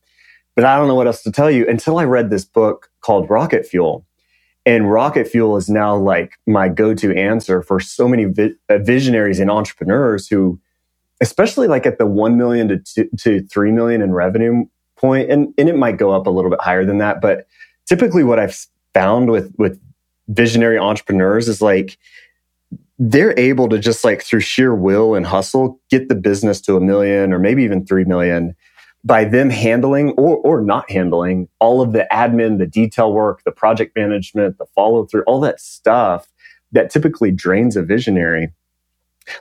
But 0.55 0.65
I 0.65 0.75
don't 0.75 0.87
know 0.87 0.95
what 0.95 1.07
else 1.07 1.23
to 1.23 1.31
tell 1.31 1.49
you 1.49 1.67
until 1.67 1.97
I 1.97 2.03
read 2.03 2.29
this 2.29 2.43
book 2.43 2.89
called 3.01 3.29
Rocket 3.29 3.65
Fuel. 3.65 4.05
And 4.65 4.91
Rocket 4.91 5.27
Fuel 5.27 5.57
is 5.57 5.69
now 5.69 5.95
like 5.95 6.33
my 6.45 6.67
go 6.67 6.93
to 6.93 7.15
answer 7.15 7.61
for 7.61 7.79
so 7.79 8.07
many 8.07 8.25
vi- 8.25 8.53
uh, 8.69 8.77
visionaries 8.79 9.39
and 9.39 9.49
entrepreneurs 9.49 10.27
who, 10.27 10.59
especially 11.21 11.67
like 11.67 11.85
at 11.85 11.99
the 11.99 12.05
1 12.05 12.35
million 12.35 12.67
to, 12.67 12.77
two, 12.79 13.09
to 13.17 13.47
3 13.47 13.71
million 13.71 14.01
in 14.01 14.11
revenue 14.11 14.65
point 14.97 15.31
and, 15.31 15.53
and 15.57 15.69
it 15.69 15.77
might 15.77 15.97
go 15.97 16.11
up 16.11 16.27
a 16.27 16.29
little 16.29 16.49
bit 16.51 16.61
higher 16.61 16.85
than 16.85 16.97
that 16.97 17.21
but 17.21 17.47
typically 17.87 18.23
what 18.23 18.39
i've 18.39 18.65
found 18.93 19.31
with 19.31 19.53
with 19.57 19.79
visionary 20.27 20.77
entrepreneurs 20.77 21.47
is 21.47 21.61
like 21.61 21.97
they're 22.99 23.37
able 23.39 23.67
to 23.67 23.79
just 23.79 24.03
like 24.03 24.21
through 24.21 24.39
sheer 24.39 24.75
will 24.75 25.15
and 25.15 25.25
hustle 25.25 25.79
get 25.89 26.07
the 26.07 26.15
business 26.15 26.61
to 26.61 26.75
a 26.75 26.81
million 26.81 27.33
or 27.33 27.39
maybe 27.39 27.63
even 27.63 27.85
3 27.85 28.03
million 28.05 28.55
by 29.03 29.23
them 29.23 29.49
handling 29.49 30.11
or, 30.11 30.37
or 30.37 30.61
not 30.61 30.89
handling 30.91 31.47
all 31.59 31.81
of 31.81 31.93
the 31.93 32.07
admin 32.11 32.59
the 32.59 32.67
detail 32.67 33.11
work 33.11 33.43
the 33.43 33.51
project 33.51 33.95
management 33.95 34.57
the 34.59 34.67
follow 34.75 35.05
through 35.05 35.23
all 35.23 35.39
that 35.39 35.59
stuff 35.59 36.27
that 36.71 36.91
typically 36.91 37.31
drains 37.31 37.75
a 37.75 37.81
visionary 37.81 38.49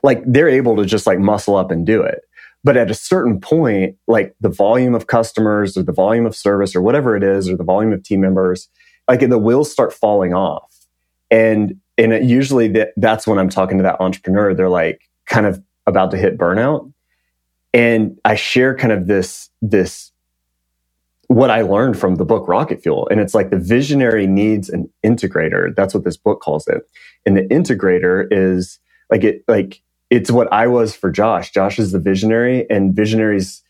like 0.02 0.22
they're 0.26 0.48
able 0.48 0.76
to 0.76 0.84
just 0.84 1.06
like 1.06 1.18
muscle 1.18 1.56
up 1.56 1.70
and 1.70 1.86
do 1.86 2.02
it. 2.02 2.20
But 2.62 2.76
at 2.76 2.90
a 2.90 2.94
certain 2.94 3.40
point, 3.40 3.96
like 4.06 4.34
the 4.40 4.50
volume 4.50 4.94
of 4.94 5.06
customers 5.06 5.76
or 5.76 5.82
the 5.82 5.92
volume 5.92 6.26
of 6.26 6.36
service 6.36 6.76
or 6.76 6.82
whatever 6.82 7.16
it 7.16 7.22
is, 7.22 7.48
or 7.48 7.56
the 7.56 7.64
volume 7.64 7.92
of 7.92 8.02
team 8.02 8.20
members, 8.20 8.68
like 9.08 9.20
the 9.20 9.38
wheels 9.38 9.72
start 9.72 9.92
falling 9.92 10.34
off. 10.34 10.70
And, 11.30 11.76
and 11.96 12.12
it, 12.12 12.24
usually 12.24 12.68
that, 12.68 12.90
that's 12.96 13.26
when 13.26 13.38
I'm 13.38 13.48
talking 13.48 13.78
to 13.78 13.82
that 13.84 14.00
entrepreneur. 14.00 14.52
They're 14.52 14.68
like 14.68 15.00
kind 15.26 15.46
of 15.46 15.62
about 15.86 16.10
to 16.10 16.18
hit 16.18 16.36
burnout. 16.36 16.92
And 17.72 18.18
I 18.24 18.34
share 18.34 18.76
kind 18.76 18.92
of 18.92 19.06
this, 19.06 19.48
this, 19.62 20.12
what 21.28 21.50
I 21.50 21.62
learned 21.62 21.98
from 21.98 22.16
the 22.16 22.24
book 22.24 22.48
Rocket 22.48 22.82
Fuel. 22.82 23.08
And 23.10 23.20
it's 23.20 23.34
like 23.34 23.50
the 23.50 23.58
visionary 23.58 24.26
needs 24.26 24.68
an 24.68 24.90
integrator. 25.06 25.74
That's 25.76 25.94
what 25.94 26.04
this 26.04 26.16
book 26.16 26.40
calls 26.40 26.66
it. 26.66 26.82
And 27.24 27.36
the 27.36 27.42
integrator 27.42 28.26
is 28.30 28.80
like 29.10 29.24
it, 29.24 29.44
like 29.48 29.82
it's 30.10 30.30
what 30.30 30.52
I 30.52 30.66
was 30.66 30.94
for 30.94 31.10
Josh. 31.10 31.52
Josh 31.52 31.78
is 31.78 31.92
the 31.92 31.98
visionary 31.98 32.68
and 32.68 32.94
visionaries, 32.94 33.62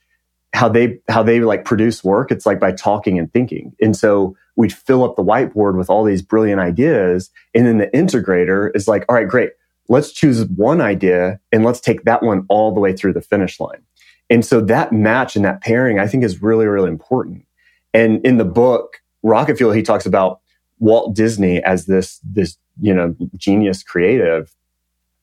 how 0.54 0.68
they, 0.68 0.98
how 1.08 1.22
they 1.22 1.40
like 1.40 1.64
produce 1.64 2.02
work. 2.02 2.30
It's 2.30 2.46
like 2.46 2.58
by 2.58 2.72
talking 2.72 3.18
and 3.18 3.32
thinking. 3.32 3.74
And 3.80 3.96
so 3.96 4.36
we'd 4.56 4.72
fill 4.72 5.04
up 5.04 5.16
the 5.16 5.24
whiteboard 5.24 5.76
with 5.76 5.90
all 5.90 6.04
these 6.04 6.22
brilliant 6.22 6.60
ideas. 6.60 7.30
And 7.54 7.66
then 7.66 7.78
the 7.78 7.88
integrator 7.88 8.70
is 8.74 8.88
like, 8.88 9.04
all 9.08 9.14
right, 9.14 9.28
great. 9.28 9.50
Let's 9.88 10.12
choose 10.12 10.44
one 10.44 10.80
idea 10.80 11.40
and 11.50 11.64
let's 11.64 11.80
take 11.80 12.04
that 12.04 12.22
one 12.22 12.46
all 12.48 12.72
the 12.72 12.80
way 12.80 12.94
through 12.94 13.12
the 13.12 13.20
finish 13.20 13.58
line. 13.60 13.82
And 14.30 14.44
so 14.44 14.60
that 14.60 14.92
match 14.92 15.34
and 15.34 15.44
that 15.44 15.60
pairing, 15.60 15.98
I 15.98 16.06
think 16.06 16.22
is 16.22 16.40
really, 16.40 16.66
really 16.66 16.88
important. 16.88 17.44
And 17.92 18.24
in 18.24 18.38
the 18.38 18.44
book, 18.44 19.02
Rocket 19.22 19.56
Fuel, 19.58 19.72
he 19.72 19.82
talks 19.82 20.06
about 20.06 20.40
Walt 20.78 21.14
Disney 21.14 21.62
as 21.64 21.86
this, 21.86 22.20
this, 22.22 22.56
you 22.80 22.94
know, 22.94 23.14
genius 23.36 23.82
creative 23.82 24.54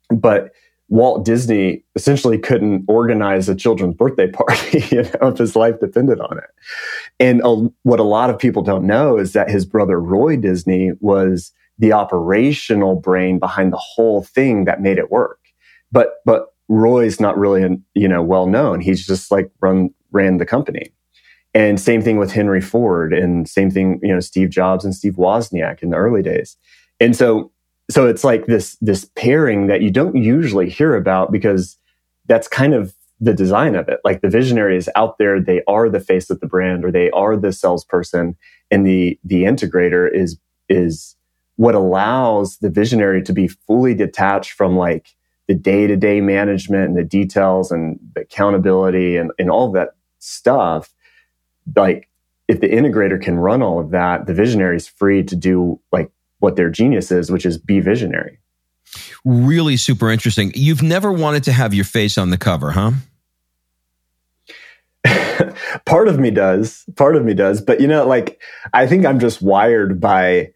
but 0.10 0.52
Walt 0.90 1.26
Disney 1.26 1.84
essentially 1.96 2.38
couldn't 2.38 2.86
organize 2.88 3.50
a 3.50 3.56
children's 3.56 3.96
birthday 3.96 4.30
party, 4.32 4.84
you 4.96 5.04
know, 5.04 5.30
if 5.30 5.38
his 5.38 5.56
life 5.56 5.80
depended 5.80 6.20
on 6.22 6.38
it. 6.38 6.50
And 7.20 7.42
uh, 7.44 7.70
what 7.84 8.00
a 8.00 8.04
lot 8.04 8.30
of 8.30 8.40
people 8.40 8.62
don't 8.62 8.88
know 8.88 9.18
is 9.18 9.34
that 9.34 9.50
his 9.50 9.66
brother 9.66 10.00
Roy 10.00 10.38
Disney 10.38 10.92
was 11.00 11.52
the 11.78 11.94
operational 11.94 12.96
brain 12.96 13.38
behind 13.38 13.74
the 13.74 13.78
whole 13.78 14.24
thing 14.24 14.66
that 14.66 14.82
made 14.82 14.98
it 14.98 15.12
work. 15.12 15.40
But 15.92 16.16
but 16.26 16.48
Roy's 16.70 17.20
not 17.20 17.38
really, 17.38 17.78
you 17.94 18.08
know, 18.08 18.22
well 18.22 18.48
known. 18.48 18.82
He's 18.82 19.06
just 19.06 19.32
like 19.32 19.52
run 19.62 19.90
ran 20.12 20.38
the 20.38 20.46
company. 20.46 20.92
And 21.54 21.80
same 21.80 22.02
thing 22.02 22.18
with 22.18 22.32
Henry 22.32 22.62
Ford, 22.62 23.14
and 23.14 23.48
same 23.48 23.72
thing, 23.72 24.00
you 24.04 24.14
know, 24.14 24.20
Steve 24.20 24.50
Jobs 24.50 24.86
and 24.86 24.94
Steve 24.94 25.16
Wozniak 25.16 25.82
in 25.82 25.90
the 25.90 25.98
early 25.98 26.22
days. 26.22 26.56
And 27.00 27.16
so 27.16 27.52
so 27.90 28.08
it's 28.08 28.24
like 28.24 28.46
this 28.46 28.78
this 28.82 29.10
pairing 29.16 29.68
that 29.68 29.82
you 29.82 29.92
don't 29.92 30.16
usually 30.16 30.70
hear 30.70 30.96
about 30.96 31.32
because 31.32 31.78
that's 32.28 32.48
kind 32.48 32.74
of 32.74 32.94
the 33.20 33.34
design 33.34 33.76
of 33.76 33.88
it. 33.90 34.00
Like 34.04 34.22
the 34.22 34.30
visionary 34.30 34.78
is 34.78 34.90
out 34.96 35.18
there, 35.18 35.42
they 35.42 35.64
are 35.68 35.90
the 35.90 36.00
face 36.00 36.30
of 36.30 36.40
the 36.40 36.48
brand 36.48 36.86
or 36.86 36.92
they 36.92 37.10
are 37.12 37.36
the 37.36 37.52
salesperson, 37.52 38.36
and 38.70 38.86
the 38.86 39.20
the 39.24 39.44
integrator 39.44 40.12
is 40.12 40.38
is 40.70 41.16
what 41.56 41.76
allows 41.76 42.58
the 42.58 42.70
visionary 42.70 43.24
to 43.24 43.34
be 43.34 43.48
fully 43.48 43.96
detached 43.96 44.52
from 44.52 44.78
like 44.78 45.16
the 45.48 45.56
day-to-day 45.56 46.22
management 46.22 46.90
and 46.90 46.98
the 46.98 47.04
details 47.04 47.72
and 47.72 47.98
the 48.14 48.22
accountability 48.22 49.16
and, 49.16 49.32
and 49.40 49.50
all 49.50 49.72
that 49.72 49.96
stuff. 50.20 50.94
Like 51.76 52.10
if 52.48 52.60
the 52.60 52.70
integrator 52.70 53.20
can 53.20 53.38
run 53.38 53.62
all 53.64 53.80
of 53.80 53.92
that, 53.92 54.28
the 54.28 54.34
visionary 54.34 54.76
is 54.76 54.88
free 54.88 55.24
to 55.24 55.36
do 55.36 55.80
like 55.92 56.12
what 56.40 56.56
their 56.56 56.70
genius 56.70 57.12
is, 57.12 57.32
which 57.32 57.46
is 57.46 57.58
be 57.58 57.80
visionary. 57.80 58.40
Really 59.26 59.78
super 59.78 60.10
interesting. 60.10 60.52
You've 60.56 60.84
never 60.84 61.12
wanted 61.12 61.44
to 61.46 61.52
have 61.52 61.74
your 61.74 61.86
face 61.86 62.18
on 62.18 62.30
the 62.30 62.38
cover, 62.38 62.72
huh? 62.72 62.92
part 65.86 66.08
of 66.08 66.20
me 66.20 66.32
does. 66.32 66.86
Part 66.96 67.16
of 67.16 67.26
me 67.26 67.34
does. 67.34 67.62
But 67.62 67.82
you 67.82 67.88
know, 67.88 68.08
like, 68.08 68.42
I 68.74 68.88
think 68.88 69.06
I'm 69.06 69.20
just 69.20 69.42
wired 69.42 70.00
by 70.00 70.54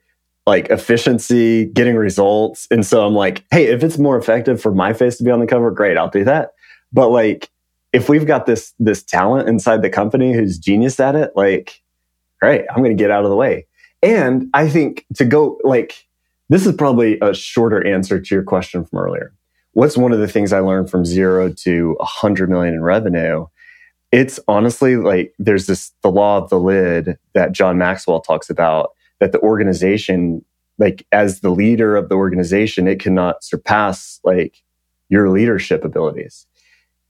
like 0.48 0.70
efficiency, 0.70 1.66
getting 1.66 1.96
results. 1.96 2.68
And 2.72 2.86
so 2.86 3.06
I'm 3.06 3.14
like, 3.14 3.44
hey, 3.52 3.68
if 3.68 3.84
it's 3.84 3.98
more 3.98 4.18
effective 4.18 4.62
for 4.62 4.74
my 4.74 4.94
face 4.94 5.18
to 5.18 5.24
be 5.24 5.32
on 5.32 5.40
the 5.40 5.48
cover, 5.48 5.72
great, 5.72 5.98
I'll 5.98 6.10
do 6.10 6.24
that. 6.24 6.54
But 6.92 7.10
like, 7.10 7.50
if 7.94 8.10
we've 8.10 8.26
got 8.26 8.46
this 8.46 8.74
this 8.80 9.04
talent 9.04 9.50
inside 9.50 9.82
the 9.82 9.90
company 9.90 10.34
who's 10.34 10.58
genius 10.58 11.00
at 11.00 11.16
it, 11.16 11.32
like, 11.36 11.82
great, 12.40 12.66
I'm 12.70 12.78
going 12.78 12.96
to 12.96 13.02
get 13.02 13.12
out 13.12 13.24
of 13.24 13.30
the 13.30 13.36
way. 13.36 13.68
And 14.04 14.50
I 14.54 14.68
think 14.68 15.06
to 15.16 15.26
go 15.26 15.60
like, 15.64 16.08
this 16.50 16.66
is 16.66 16.76
probably 16.76 17.18
a 17.22 17.34
shorter 17.34 17.86
answer 17.86 18.20
to 18.20 18.36
your 18.36 18.44
question 18.44 18.84
from 18.84 19.00
earlier. 19.00 19.34
What's 19.74 19.96
one 19.96 20.12
of 20.12 20.20
the 20.20 20.28
things 20.28 20.52
I 20.52 20.60
learned 20.60 20.90
from 20.90 21.06
zero 21.06 21.50
to 21.50 21.96
a 22.00 22.06
hundred 22.06 22.50
million 22.50 22.74
in 22.74 22.82
revenue? 22.82 23.46
It's 24.12 24.40
honestly 24.48 24.98
like 24.98 25.34
there's 25.40 25.68
this, 25.68 25.92
the 26.02 26.12
law 26.12 26.40
of 26.40 26.50
the 26.50 26.60
lid 26.60 27.18
that 27.34 27.54
John 27.54 27.78
Maxwell 27.78 28.20
talks 28.20 28.50
about 28.50 28.92
that 29.20 29.32
the 29.32 29.40
organization, 29.40 30.44
like 30.78 31.06
as 31.14 31.40
the 31.40 31.52
leader 31.52 31.96
of 31.96 32.10
the 32.10 32.16
organization, 32.16 32.88
it 32.88 33.00
cannot 33.00 33.44
surpass 33.44 34.20
like 34.24 34.62
your 35.08 35.30
leadership 35.30 35.86
abilities. 35.86 36.46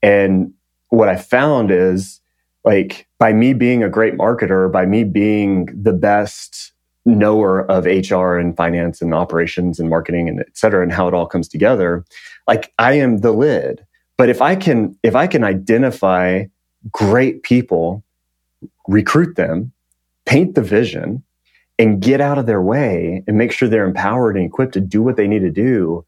And 0.02 0.52
what 0.90 1.08
I 1.08 1.16
found 1.16 1.70
is 1.70 2.20
like 2.64 3.08
by 3.18 3.32
me 3.32 3.54
being 3.54 3.82
a 3.82 3.88
great 3.88 4.14
marketer, 4.14 4.70
by 4.70 4.86
me 4.86 5.02
being 5.02 5.66
the 5.74 5.92
best 5.92 6.72
knower 7.04 7.70
of 7.70 7.84
HR 7.84 8.36
and 8.36 8.56
finance 8.56 9.02
and 9.02 9.12
operations 9.14 9.80
and 9.80 9.90
marketing 9.90 10.28
and 10.28 10.40
et 10.40 10.56
cetera, 10.56 10.82
and 10.82 10.92
how 10.92 11.08
it 11.08 11.14
all 11.14 11.26
comes 11.26 11.48
together, 11.48 12.04
like 12.46 12.72
I 12.78 12.94
am 12.94 13.18
the 13.18 13.32
lid. 13.32 13.84
But 14.16 14.28
if 14.28 14.40
I 14.40 14.54
can, 14.54 14.96
if 15.02 15.16
I 15.16 15.26
can 15.26 15.42
identify 15.42 16.44
great 16.90 17.42
people, 17.42 18.04
recruit 18.86 19.36
them, 19.36 19.72
paint 20.26 20.54
the 20.54 20.62
vision, 20.62 21.22
and 21.78 22.00
get 22.00 22.20
out 22.20 22.38
of 22.38 22.46
their 22.46 22.62
way 22.62 23.24
and 23.26 23.38
make 23.38 23.50
sure 23.50 23.68
they're 23.68 23.86
empowered 23.86 24.36
and 24.36 24.46
equipped 24.46 24.74
to 24.74 24.80
do 24.80 25.02
what 25.02 25.16
they 25.16 25.26
need 25.26 25.40
to 25.40 25.50
do, 25.50 26.04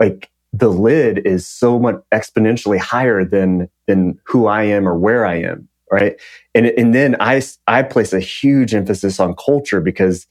like 0.00 0.30
the 0.52 0.70
lid 0.70 1.24
is 1.26 1.46
so 1.46 1.78
much 1.78 1.96
exponentially 2.12 2.78
higher 2.78 3.24
than 3.24 3.68
than 3.86 4.18
who 4.24 4.46
I 4.46 4.64
am 4.64 4.88
or 4.88 4.98
where 4.98 5.24
I 5.24 5.36
am, 5.36 5.68
right? 5.92 6.20
And 6.54 6.66
and 6.66 6.94
then 6.94 7.16
I 7.20 7.42
I 7.68 7.82
place 7.82 8.12
a 8.12 8.20
huge 8.20 8.74
emphasis 8.74 9.20
on 9.20 9.36
culture 9.36 9.80
because 9.80 10.26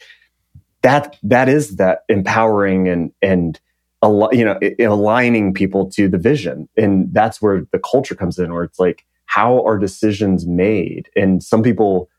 that 0.82 1.18
that 1.24 1.48
is 1.48 1.78
that 1.78 2.00
empowering 2.10 2.90
and 2.90 3.12
and 3.22 3.60
you 4.04 4.44
know 4.44 4.60
aligning 4.80 5.54
people 5.54 5.90
to 5.92 6.10
the 6.10 6.18
vision, 6.18 6.68
and 6.76 7.14
that's 7.14 7.42
where 7.42 7.62
the 7.72 7.80
culture 7.80 8.16
comes 8.16 8.40
in, 8.40 8.52
where 8.52 8.64
it's 8.64 8.80
like 8.80 9.06
how 9.26 9.64
are 9.64 9.78
decisions 9.78 10.46
made, 10.48 11.10
and 11.16 11.44
some 11.44 11.62
people 11.62 12.10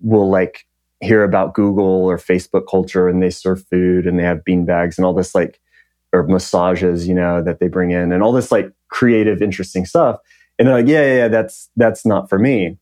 will 0.00 0.28
like 0.28 0.66
hear 1.00 1.24
about 1.24 1.54
Google 1.54 2.04
or 2.04 2.18
Facebook 2.18 2.64
culture 2.70 3.08
and 3.08 3.22
they 3.22 3.30
serve 3.30 3.64
food 3.70 4.06
and 4.06 4.18
they 4.18 4.22
have 4.22 4.44
bean 4.44 4.64
bags 4.64 4.98
and 4.98 5.04
all 5.04 5.14
this 5.14 5.34
like 5.34 5.60
or 6.12 6.22
massages, 6.26 7.06
you 7.06 7.14
know, 7.14 7.42
that 7.42 7.60
they 7.60 7.68
bring 7.68 7.90
in 7.90 8.12
and 8.12 8.22
all 8.22 8.32
this 8.32 8.50
like 8.50 8.70
creative, 8.88 9.42
interesting 9.42 9.84
stuff. 9.84 10.18
And 10.58 10.68
they're 10.68 10.76
like, 10.76 10.88
yeah, 10.88 11.02
yeah, 11.02 11.16
yeah, 11.16 11.28
that's 11.28 11.70
that's 11.76 12.06
not 12.06 12.28
for 12.28 12.38
me. 12.38 12.78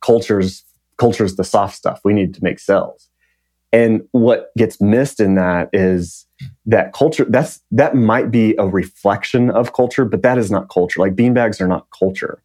Culture's 0.00 0.64
culture's 0.98 1.36
the 1.36 1.44
soft 1.44 1.76
stuff. 1.76 2.00
We 2.04 2.12
need 2.12 2.34
to 2.34 2.44
make 2.44 2.58
sales. 2.58 3.08
And 3.72 4.02
what 4.12 4.50
gets 4.56 4.80
missed 4.80 5.18
in 5.18 5.34
that 5.36 5.70
is 5.72 6.26
that 6.66 6.92
culture, 6.92 7.24
that's 7.28 7.60
that 7.70 7.94
might 7.94 8.30
be 8.30 8.54
a 8.58 8.66
reflection 8.66 9.50
of 9.50 9.72
culture, 9.72 10.04
but 10.04 10.22
that 10.22 10.36
is 10.38 10.50
not 10.50 10.68
culture. 10.68 11.00
Like 11.00 11.16
beanbags 11.16 11.60
are 11.60 11.66
not 11.66 11.86
culture. 11.98 12.42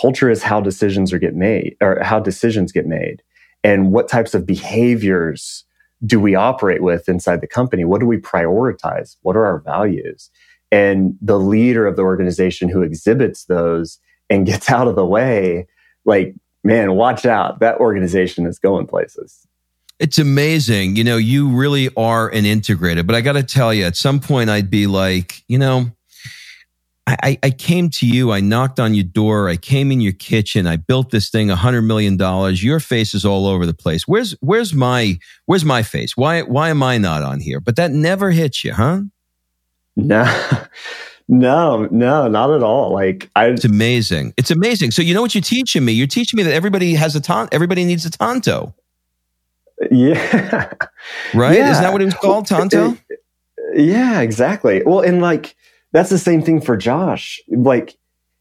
Culture 0.00 0.30
is 0.30 0.42
how 0.42 0.60
decisions 0.60 1.12
are 1.12 1.18
get 1.18 1.34
made 1.34 1.76
or 1.82 2.02
how 2.02 2.18
decisions 2.18 2.72
get 2.72 2.86
made 2.86 3.22
and 3.64 3.92
what 3.92 4.08
types 4.08 4.34
of 4.34 4.46
behaviors 4.46 5.64
do 6.04 6.18
we 6.18 6.34
operate 6.34 6.82
with 6.82 7.08
inside 7.08 7.40
the 7.40 7.46
company? 7.46 7.84
What 7.84 8.00
do 8.00 8.06
we 8.06 8.16
prioritize? 8.18 9.16
What 9.22 9.36
are 9.36 9.46
our 9.46 9.60
values? 9.60 10.30
And 10.72 11.16
the 11.20 11.38
leader 11.38 11.86
of 11.86 11.96
the 11.96 12.02
organization 12.02 12.68
who 12.68 12.82
exhibits 12.82 13.44
those 13.44 13.98
and 14.28 14.46
gets 14.46 14.70
out 14.70 14.88
of 14.88 14.96
the 14.96 15.06
way, 15.06 15.68
like, 16.04 16.34
man, 16.64 16.96
watch 16.96 17.24
out. 17.26 17.60
That 17.60 17.78
organization 17.78 18.46
is 18.46 18.58
going 18.58 18.86
places. 18.88 19.46
It's 19.98 20.18
amazing. 20.18 20.96
You 20.96 21.04
know, 21.04 21.16
you 21.16 21.48
really 21.54 21.94
are 21.96 22.28
an 22.30 22.44
integrator, 22.44 23.06
but 23.06 23.14
I 23.14 23.20
got 23.20 23.34
to 23.34 23.42
tell 23.44 23.72
you, 23.72 23.84
at 23.84 23.94
some 23.94 24.18
point, 24.18 24.50
I'd 24.50 24.70
be 24.70 24.88
like, 24.88 25.44
you 25.46 25.58
know, 25.58 25.92
I, 27.06 27.38
I, 27.42 27.50
came 27.50 27.90
to 27.90 28.06
you. 28.06 28.30
I 28.30 28.40
knocked 28.40 28.78
on 28.78 28.94
your 28.94 29.04
door. 29.04 29.48
I 29.48 29.56
came 29.56 29.90
in 29.90 30.00
your 30.00 30.12
kitchen. 30.12 30.68
I 30.68 30.76
built 30.76 31.10
this 31.10 31.30
thing, 31.30 31.50
a 31.50 31.56
hundred 31.56 31.82
million 31.82 32.16
dollars. 32.16 32.62
Your 32.62 32.78
face 32.78 33.12
is 33.12 33.24
all 33.24 33.46
over 33.46 33.66
the 33.66 33.74
place. 33.74 34.06
Where's 34.06 34.32
where's 34.40 34.72
my 34.72 35.18
where's 35.46 35.64
my 35.64 35.82
face? 35.82 36.16
Why 36.16 36.42
why 36.42 36.68
am 36.68 36.82
I 36.82 36.98
not 36.98 37.22
on 37.22 37.40
here? 37.40 37.58
But 37.58 37.74
that 37.76 37.90
never 37.90 38.30
hits 38.30 38.62
you, 38.62 38.72
huh? 38.72 39.02
No, 39.96 40.24
no, 41.28 41.88
no, 41.90 42.28
not 42.28 42.50
at 42.50 42.62
all. 42.62 42.92
Like 42.92 43.30
I, 43.36 43.46
it's 43.46 43.64
amazing. 43.64 44.34
It's 44.36 44.50
amazing. 44.50 44.90
So 44.90 45.02
you 45.02 45.14
know 45.14 45.22
what 45.22 45.34
you're 45.34 45.42
teaching 45.42 45.84
me? 45.84 45.92
You're 45.92 46.06
teaching 46.06 46.36
me 46.36 46.42
that 46.44 46.54
everybody 46.54 46.94
has 46.94 47.16
a 47.16 47.20
ton. 47.20 47.48
Everybody 47.52 47.84
needs 47.84 48.04
a 48.04 48.10
Tonto. 48.10 48.74
Yeah. 49.90 50.72
Right? 51.34 51.56
Yeah. 51.56 51.70
Isn't 51.72 51.82
that 51.82 51.92
what 51.92 52.00
it 52.00 52.04
was 52.04 52.14
called, 52.14 52.46
Tonto? 52.46 52.96
Yeah, 53.74 54.20
exactly. 54.20 54.82
Well, 54.84 55.00
and 55.00 55.20
like 55.20 55.56
that's 55.92 56.10
the 56.10 56.18
same 56.18 56.42
thing 56.42 56.60
for 56.60 56.76
Josh. 56.76 57.40
Like 57.48 57.96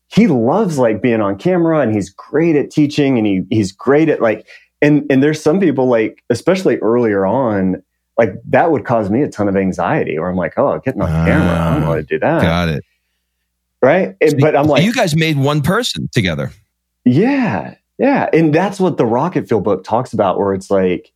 he 0.08 0.28
loves 0.28 0.78
like 0.78 1.02
being 1.02 1.22
on 1.22 1.38
camera 1.38 1.80
and 1.80 1.94
he's 1.94 2.10
great 2.10 2.56
at 2.56 2.70
teaching 2.70 3.18
and 3.18 3.26
he 3.26 3.44
he's 3.50 3.72
great 3.72 4.10
at 4.10 4.22
like 4.22 4.46
and 4.82 5.06
and 5.10 5.24
there's 5.24 5.42
some 5.42 5.60
people 5.60 5.88
like 5.88 6.24
especially 6.30 6.78
earlier 6.78 7.26
on 7.26 7.82
like 8.22 8.36
that 8.50 8.72
would 8.72 8.86
cause 8.86 9.10
me 9.10 9.24
a 9.24 9.28
ton 9.28 9.48
of 9.48 9.56
anxiety 9.56 10.16
or 10.16 10.30
I'm 10.30 10.36
like, 10.36 10.54
oh, 10.58 10.80
getting 10.80 11.02
on 11.02 11.10
uh, 11.10 11.26
camera, 11.26 11.60
I 11.60 11.80
don't 11.80 11.88
want 11.88 12.08
to 12.08 12.16
do 12.16 12.20
that. 12.20 12.42
Got 12.44 12.70
it. 12.70 12.84
Right. 13.82 14.16
So 14.28 14.38
but 14.38 14.56
I'm 14.56 14.68
like, 14.68 14.84
you 14.84 14.94
guys 14.94 15.16
made 15.16 15.38
one 15.38 15.62
person 15.62 16.08
together. 16.12 16.52
Yeah. 17.04 17.74
Yeah. 17.98 18.30
And 18.32 18.54
that's 18.54 18.80
what 18.80 18.98
the 18.98 19.08
Rocket 19.08 19.48
Fuel 19.48 19.62
book 19.62 19.84
talks 19.84 20.14
about, 20.14 20.38
where 20.38 20.54
it's 20.54 20.70
like, 20.70 21.12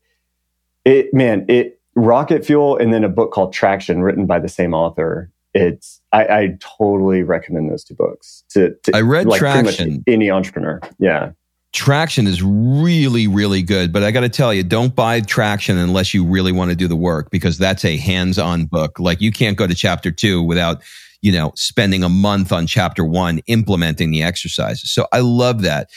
it, 0.83 1.13
man, 1.13 1.45
it, 1.47 1.79
Rocket 1.93 2.43
Fuel 2.43 2.75
and 2.77 2.91
then 2.91 3.03
a 3.03 3.09
book 3.09 3.31
called 3.31 3.53
Traction 3.53 4.01
written 4.01 4.25
by 4.25 4.39
the 4.39 4.49
same 4.49 4.73
author 4.73 5.31
it's 5.55 6.01
I, 6.11 6.25
I 6.25 6.57
totally 6.59 7.23
recommend 7.23 7.71
those 7.71 7.85
two 7.85 7.95
books 7.95 8.43
to, 8.49 8.75
to 8.83 8.91
I 8.93 9.01
read 9.01 9.25
like 9.25 9.39
Traction. 9.39 10.03
any 10.05 10.29
entrepreneur. 10.29 10.81
Yeah. 10.99 11.31
Traction 11.75 12.25
is 12.25 12.41
really, 12.41 13.27
really 13.27 13.61
good, 13.61 13.91
but 13.91 14.01
I 14.01 14.11
got 14.11 14.21
to 14.21 14.29
tell 14.29 14.53
you, 14.53 14.63
don't 14.63 14.95
buy 14.95 15.19
Traction 15.19 15.77
unless 15.77 16.13
you 16.13 16.25
really 16.25 16.53
want 16.53 16.69
to 16.69 16.75
do 16.75 16.87
the 16.87 16.95
work 16.95 17.29
because 17.31 17.57
that's 17.57 17.83
a 17.83 17.97
hands-on 17.97 18.65
book. 18.65 18.97
Like 18.97 19.19
you 19.19 19.29
can't 19.29 19.57
go 19.57 19.67
to 19.67 19.75
chapter 19.75 20.09
two 20.09 20.41
without, 20.41 20.81
you 21.21 21.33
know, 21.33 21.51
spending 21.57 22.01
a 22.01 22.07
month 22.07 22.53
on 22.53 22.65
chapter 22.65 23.03
one 23.03 23.39
implementing 23.47 24.09
the 24.09 24.23
exercises. 24.23 24.89
So 24.93 25.05
I 25.11 25.19
love 25.19 25.63
that. 25.63 25.89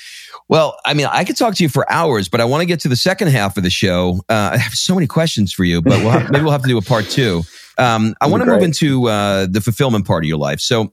Well, 0.49 0.77
I 0.85 0.95
mean, 0.95 1.07
I 1.07 1.23
could 1.23 1.37
talk 1.37 1.55
to 1.55 1.63
you 1.63 1.69
for 1.69 1.91
hours, 1.93 2.29
but 2.29 2.41
I 2.41 2.45
want 2.45 2.63
to 2.63 2.67
get 2.67 2.81
to 2.81 2.89
the 2.89 2.97
second 2.97 3.29
half 3.29 3.57
of 3.57 3.63
the 3.63 3.71
show. 3.71 4.21
Uh, 4.29 4.51
I 4.55 4.57
have 4.57 4.73
so 4.73 4.97
many 4.97 5.07
questions 5.07 5.53
for 5.53 5.63
you, 5.63 5.81
but 5.81 6.01
we'll 6.01 6.11
have, 6.11 6.31
maybe 6.33 6.43
we'll 6.43 6.53
have 6.53 6.63
to 6.63 6.69
do 6.69 6.79
a 6.79 6.83
part 6.83 7.05
two. 7.05 7.45
Um, 7.79 8.17
I 8.21 8.27
want 8.27 8.43
to 8.43 8.51
move 8.51 8.65
into 8.65 9.07
uh, 9.07 9.47
the 9.49 9.61
fulfillment 9.61 10.09
part 10.09 10.25
of 10.25 10.29
your 10.29 10.39
life. 10.39 10.59
So, 10.59 10.93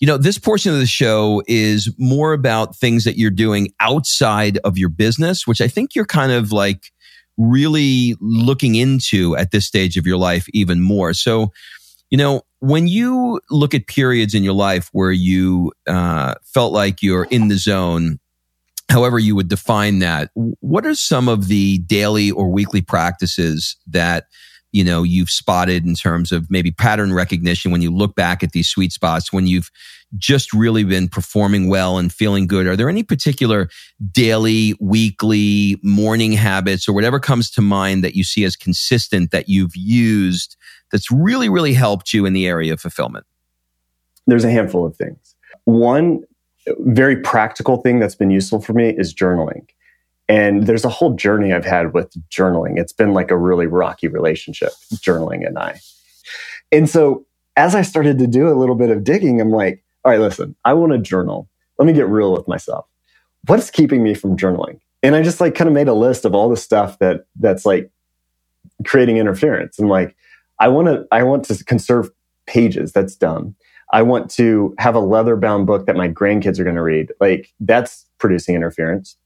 you 0.00 0.06
know, 0.06 0.16
this 0.16 0.38
portion 0.38 0.72
of 0.72 0.80
the 0.80 0.86
show 0.86 1.42
is 1.46 1.92
more 1.98 2.32
about 2.32 2.74
things 2.74 3.04
that 3.04 3.18
you're 3.18 3.30
doing 3.30 3.68
outside 3.80 4.58
of 4.64 4.78
your 4.78 4.88
business, 4.88 5.46
which 5.46 5.60
I 5.60 5.68
think 5.68 5.94
you're 5.94 6.06
kind 6.06 6.32
of 6.32 6.52
like 6.52 6.90
really 7.36 8.16
looking 8.20 8.74
into 8.74 9.36
at 9.36 9.50
this 9.50 9.66
stage 9.66 9.98
of 9.98 10.06
your 10.06 10.16
life 10.16 10.46
even 10.54 10.80
more. 10.80 11.12
So, 11.12 11.52
you 12.08 12.16
know, 12.16 12.42
when 12.60 12.88
you 12.88 13.40
look 13.50 13.74
at 13.74 13.86
periods 13.86 14.34
in 14.34 14.42
your 14.42 14.54
life 14.54 14.88
where 14.92 15.12
you 15.12 15.72
uh, 15.86 16.34
felt 16.44 16.72
like 16.72 17.02
you're 17.02 17.24
in 17.24 17.48
the 17.48 17.56
zone, 17.56 18.18
however 18.90 19.18
you 19.18 19.36
would 19.36 19.48
define 19.48 19.98
that, 19.98 20.30
what 20.34 20.86
are 20.86 20.94
some 20.94 21.28
of 21.28 21.48
the 21.48 21.78
daily 21.78 22.30
or 22.30 22.50
weekly 22.50 22.80
practices 22.80 23.76
that 23.86 24.26
you 24.72 24.84
know 24.84 25.02
you've 25.02 25.30
spotted 25.30 25.84
in 25.84 25.94
terms 25.94 26.32
of 26.32 26.50
maybe 26.50 26.70
pattern 26.70 27.12
recognition 27.12 27.70
when 27.70 27.82
you 27.82 27.90
look 27.90 28.14
back 28.14 28.42
at 28.42 28.52
these 28.52 28.68
sweet 28.68 28.92
spots 28.92 29.32
when 29.32 29.46
you've 29.46 29.70
just 30.16 30.52
really 30.52 30.82
been 30.82 31.08
performing 31.08 31.68
well 31.68 31.98
and 31.98 32.12
feeling 32.12 32.46
good 32.46 32.66
are 32.66 32.76
there 32.76 32.88
any 32.88 33.02
particular 33.02 33.68
daily 34.12 34.74
weekly 34.80 35.78
morning 35.82 36.32
habits 36.32 36.88
or 36.88 36.92
whatever 36.92 37.20
comes 37.20 37.50
to 37.50 37.60
mind 37.60 38.02
that 38.02 38.14
you 38.14 38.24
see 38.24 38.44
as 38.44 38.56
consistent 38.56 39.30
that 39.30 39.48
you've 39.48 39.76
used 39.76 40.56
that's 40.90 41.10
really 41.10 41.48
really 41.48 41.72
helped 41.72 42.12
you 42.12 42.26
in 42.26 42.32
the 42.32 42.46
area 42.46 42.72
of 42.72 42.80
fulfillment? 42.80 43.26
There's 44.26 44.44
a 44.44 44.50
handful 44.50 44.84
of 44.84 44.96
things. 44.96 45.34
One 45.64 46.24
very 46.80 47.16
practical 47.16 47.78
thing 47.78 47.98
that's 47.98 48.14
been 48.14 48.30
useful 48.30 48.60
for 48.60 48.72
me 48.72 48.90
is 48.90 49.14
journaling 49.14 49.66
and 50.30 50.68
there's 50.68 50.84
a 50.84 50.88
whole 50.88 51.14
journey 51.16 51.52
I've 51.52 51.64
had 51.64 51.92
with 51.92 52.14
journaling. 52.30 52.78
It's 52.78 52.92
been 52.92 53.12
like 53.12 53.32
a 53.32 53.36
really 53.36 53.66
rocky 53.66 54.06
relationship, 54.06 54.70
journaling 54.94 55.44
and 55.44 55.58
I. 55.58 55.80
And 56.70 56.88
so 56.88 57.26
as 57.56 57.74
I 57.74 57.82
started 57.82 58.16
to 58.20 58.28
do 58.28 58.48
a 58.48 58.54
little 58.54 58.76
bit 58.76 58.90
of 58.90 59.02
digging, 59.02 59.40
I'm 59.40 59.50
like, 59.50 59.82
all 60.04 60.12
right, 60.12 60.20
listen, 60.20 60.54
I 60.64 60.72
want 60.74 60.92
to 60.92 60.98
journal. 60.98 61.48
Let 61.80 61.86
me 61.86 61.92
get 61.92 62.06
real 62.06 62.32
with 62.32 62.46
myself. 62.46 62.86
What's 63.48 63.70
keeping 63.70 64.04
me 64.04 64.14
from 64.14 64.36
journaling? 64.36 64.78
And 65.02 65.16
I 65.16 65.22
just 65.22 65.40
like 65.40 65.56
kind 65.56 65.66
of 65.66 65.74
made 65.74 65.88
a 65.88 65.94
list 65.94 66.24
of 66.24 66.32
all 66.32 66.48
the 66.48 66.56
stuff 66.56 67.00
that 67.00 67.24
that's 67.34 67.66
like 67.66 67.90
creating 68.86 69.16
interference. 69.16 69.80
I'm 69.80 69.88
like, 69.88 70.14
I 70.60 70.68
want 70.68 70.86
to 70.86 71.08
I 71.10 71.24
want 71.24 71.46
to 71.46 71.64
conserve 71.64 72.08
pages. 72.46 72.92
That's 72.92 73.16
dumb. 73.16 73.56
I 73.92 74.02
want 74.02 74.30
to 74.32 74.76
have 74.78 74.94
a 74.94 75.00
leather 75.00 75.34
bound 75.34 75.66
book 75.66 75.86
that 75.86 75.96
my 75.96 76.08
grandkids 76.08 76.60
are 76.60 76.64
going 76.64 76.76
to 76.76 76.82
read. 76.82 77.10
Like 77.18 77.52
that's 77.58 78.06
producing 78.18 78.54
interference 78.54 79.16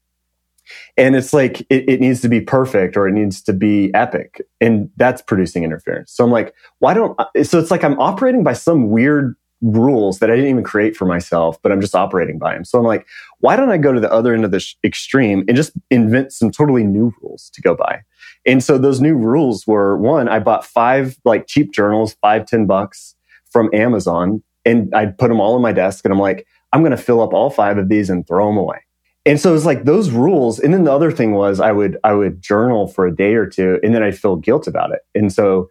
and 0.97 1.15
it's 1.15 1.33
like 1.33 1.61
it, 1.69 1.89
it, 1.89 1.99
needs 1.99 2.21
to 2.21 2.29
be 2.29 2.41
perfect 2.41 2.97
or 2.97 3.07
it 3.07 3.13
needs 3.13 3.41
to 3.43 3.53
be 3.53 3.93
epic. 3.93 4.41
And 4.61 4.89
that's 4.97 5.21
producing 5.21 5.63
interference. 5.63 6.11
So 6.11 6.23
i'm 6.23 6.31
like 6.31 6.53
why 6.79 6.93
don't 6.93 7.19
I? 7.19 7.43
so 7.43 7.59
it's 7.59 7.71
like 7.71 7.83
i'm 7.83 7.99
operating 7.99 8.43
by 8.43 8.53
some 8.53 8.89
weird 8.89 9.35
rules 9.61 10.19
that 10.19 10.29
i 10.29 10.35
didn't 10.35 10.49
even 10.49 10.63
create 10.63 10.95
for 10.95 11.05
myself 11.05 11.59
but 11.61 11.71
i'm 11.71 11.81
just 11.81 11.95
operating 11.95 12.37
by 12.37 12.53
them 12.53 12.65
so 12.65 12.77
i'm 12.77 12.85
like 12.85 13.07
why 13.39 13.55
don't 13.55 13.71
i 13.71 13.77
go 13.77 13.93
to 13.93 13.99
the 13.99 14.11
other 14.11 14.33
end 14.33 14.43
of 14.45 14.51
the 14.51 14.59
sh- 14.59 14.75
extreme 14.83 15.43
and 15.47 15.55
just 15.55 15.71
invent 15.89 16.31
some 16.31 16.51
totally 16.51 16.83
new 16.83 17.11
rules 17.21 17.49
to 17.53 17.61
go 17.61 17.75
by? 17.75 18.01
And 18.45 18.63
so 18.63 18.77
those 18.77 19.01
new 19.01 19.15
rules 19.15 19.65
were 19.65 19.97
one 19.97 20.27
i 20.27 20.39
bought 20.39 20.65
five 20.65 21.17
like 21.25 21.47
cheap 21.47 21.71
journals 21.71 22.15
five 22.21 22.45
ten 22.45 22.65
bucks 22.65 23.15
from 23.49 23.69
amazon 23.73 24.43
and 24.65 24.93
i 24.93 25.05
put 25.05 25.29
them 25.29 25.39
all 25.39 25.55
on 25.55 25.61
my 25.61 25.71
desk 25.71 26.05
and 26.05 26.13
i'm 26.13 26.19
like 26.19 26.45
i'm 26.73 26.81
going 26.81 26.91
to 26.91 26.97
fill 26.97 27.21
up 27.21 27.33
all 27.33 27.49
five 27.49 27.77
of 27.77 27.89
these 27.89 28.09
and 28.09 28.27
throw 28.27 28.47
them 28.47 28.57
away 28.57 28.84
And 29.25 29.39
so 29.39 29.49
it 29.49 29.53
was 29.53 29.65
like 29.65 29.85
those 29.85 30.11
rules. 30.11 30.59
And 30.59 30.73
then 30.73 30.83
the 30.83 30.91
other 30.91 31.11
thing 31.11 31.33
was 31.33 31.59
I 31.59 31.71
would 31.71 31.97
I 32.03 32.13
would 32.13 32.41
journal 32.41 32.87
for 32.87 33.07
a 33.07 33.15
day 33.15 33.33
or 33.35 33.47
two 33.47 33.79
and 33.83 33.93
then 33.93 34.03
I'd 34.03 34.17
feel 34.17 34.35
guilt 34.35 34.67
about 34.67 34.91
it. 34.91 35.01
And 35.15 35.33
so 35.33 35.69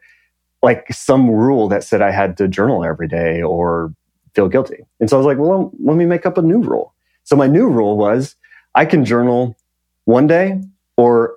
like 0.63 0.93
some 0.93 1.31
rule 1.31 1.69
that 1.69 1.85
said 1.85 2.03
I 2.03 2.11
had 2.11 2.37
to 2.39 2.49
journal 2.49 2.85
every 2.85 3.07
day 3.07 3.43
or 3.43 3.95
feel 4.35 4.49
guilty. 4.49 4.79
And 4.99 5.09
so 5.09 5.17
I 5.17 5.19
was 5.19 5.27
like, 5.27 5.39
well, 5.39 5.71
let 5.79 5.97
me 5.97 6.05
make 6.05 6.27
up 6.27 6.37
a 6.39 6.43
new 6.43 6.61
rule. 6.61 6.95
So 7.23 7.37
my 7.37 7.47
new 7.47 7.69
rule 7.69 7.97
was 7.97 8.35
I 8.75 8.85
can 8.87 9.05
journal 9.05 9.57
one 10.05 10.27
day 10.27 10.61
or 10.97 11.37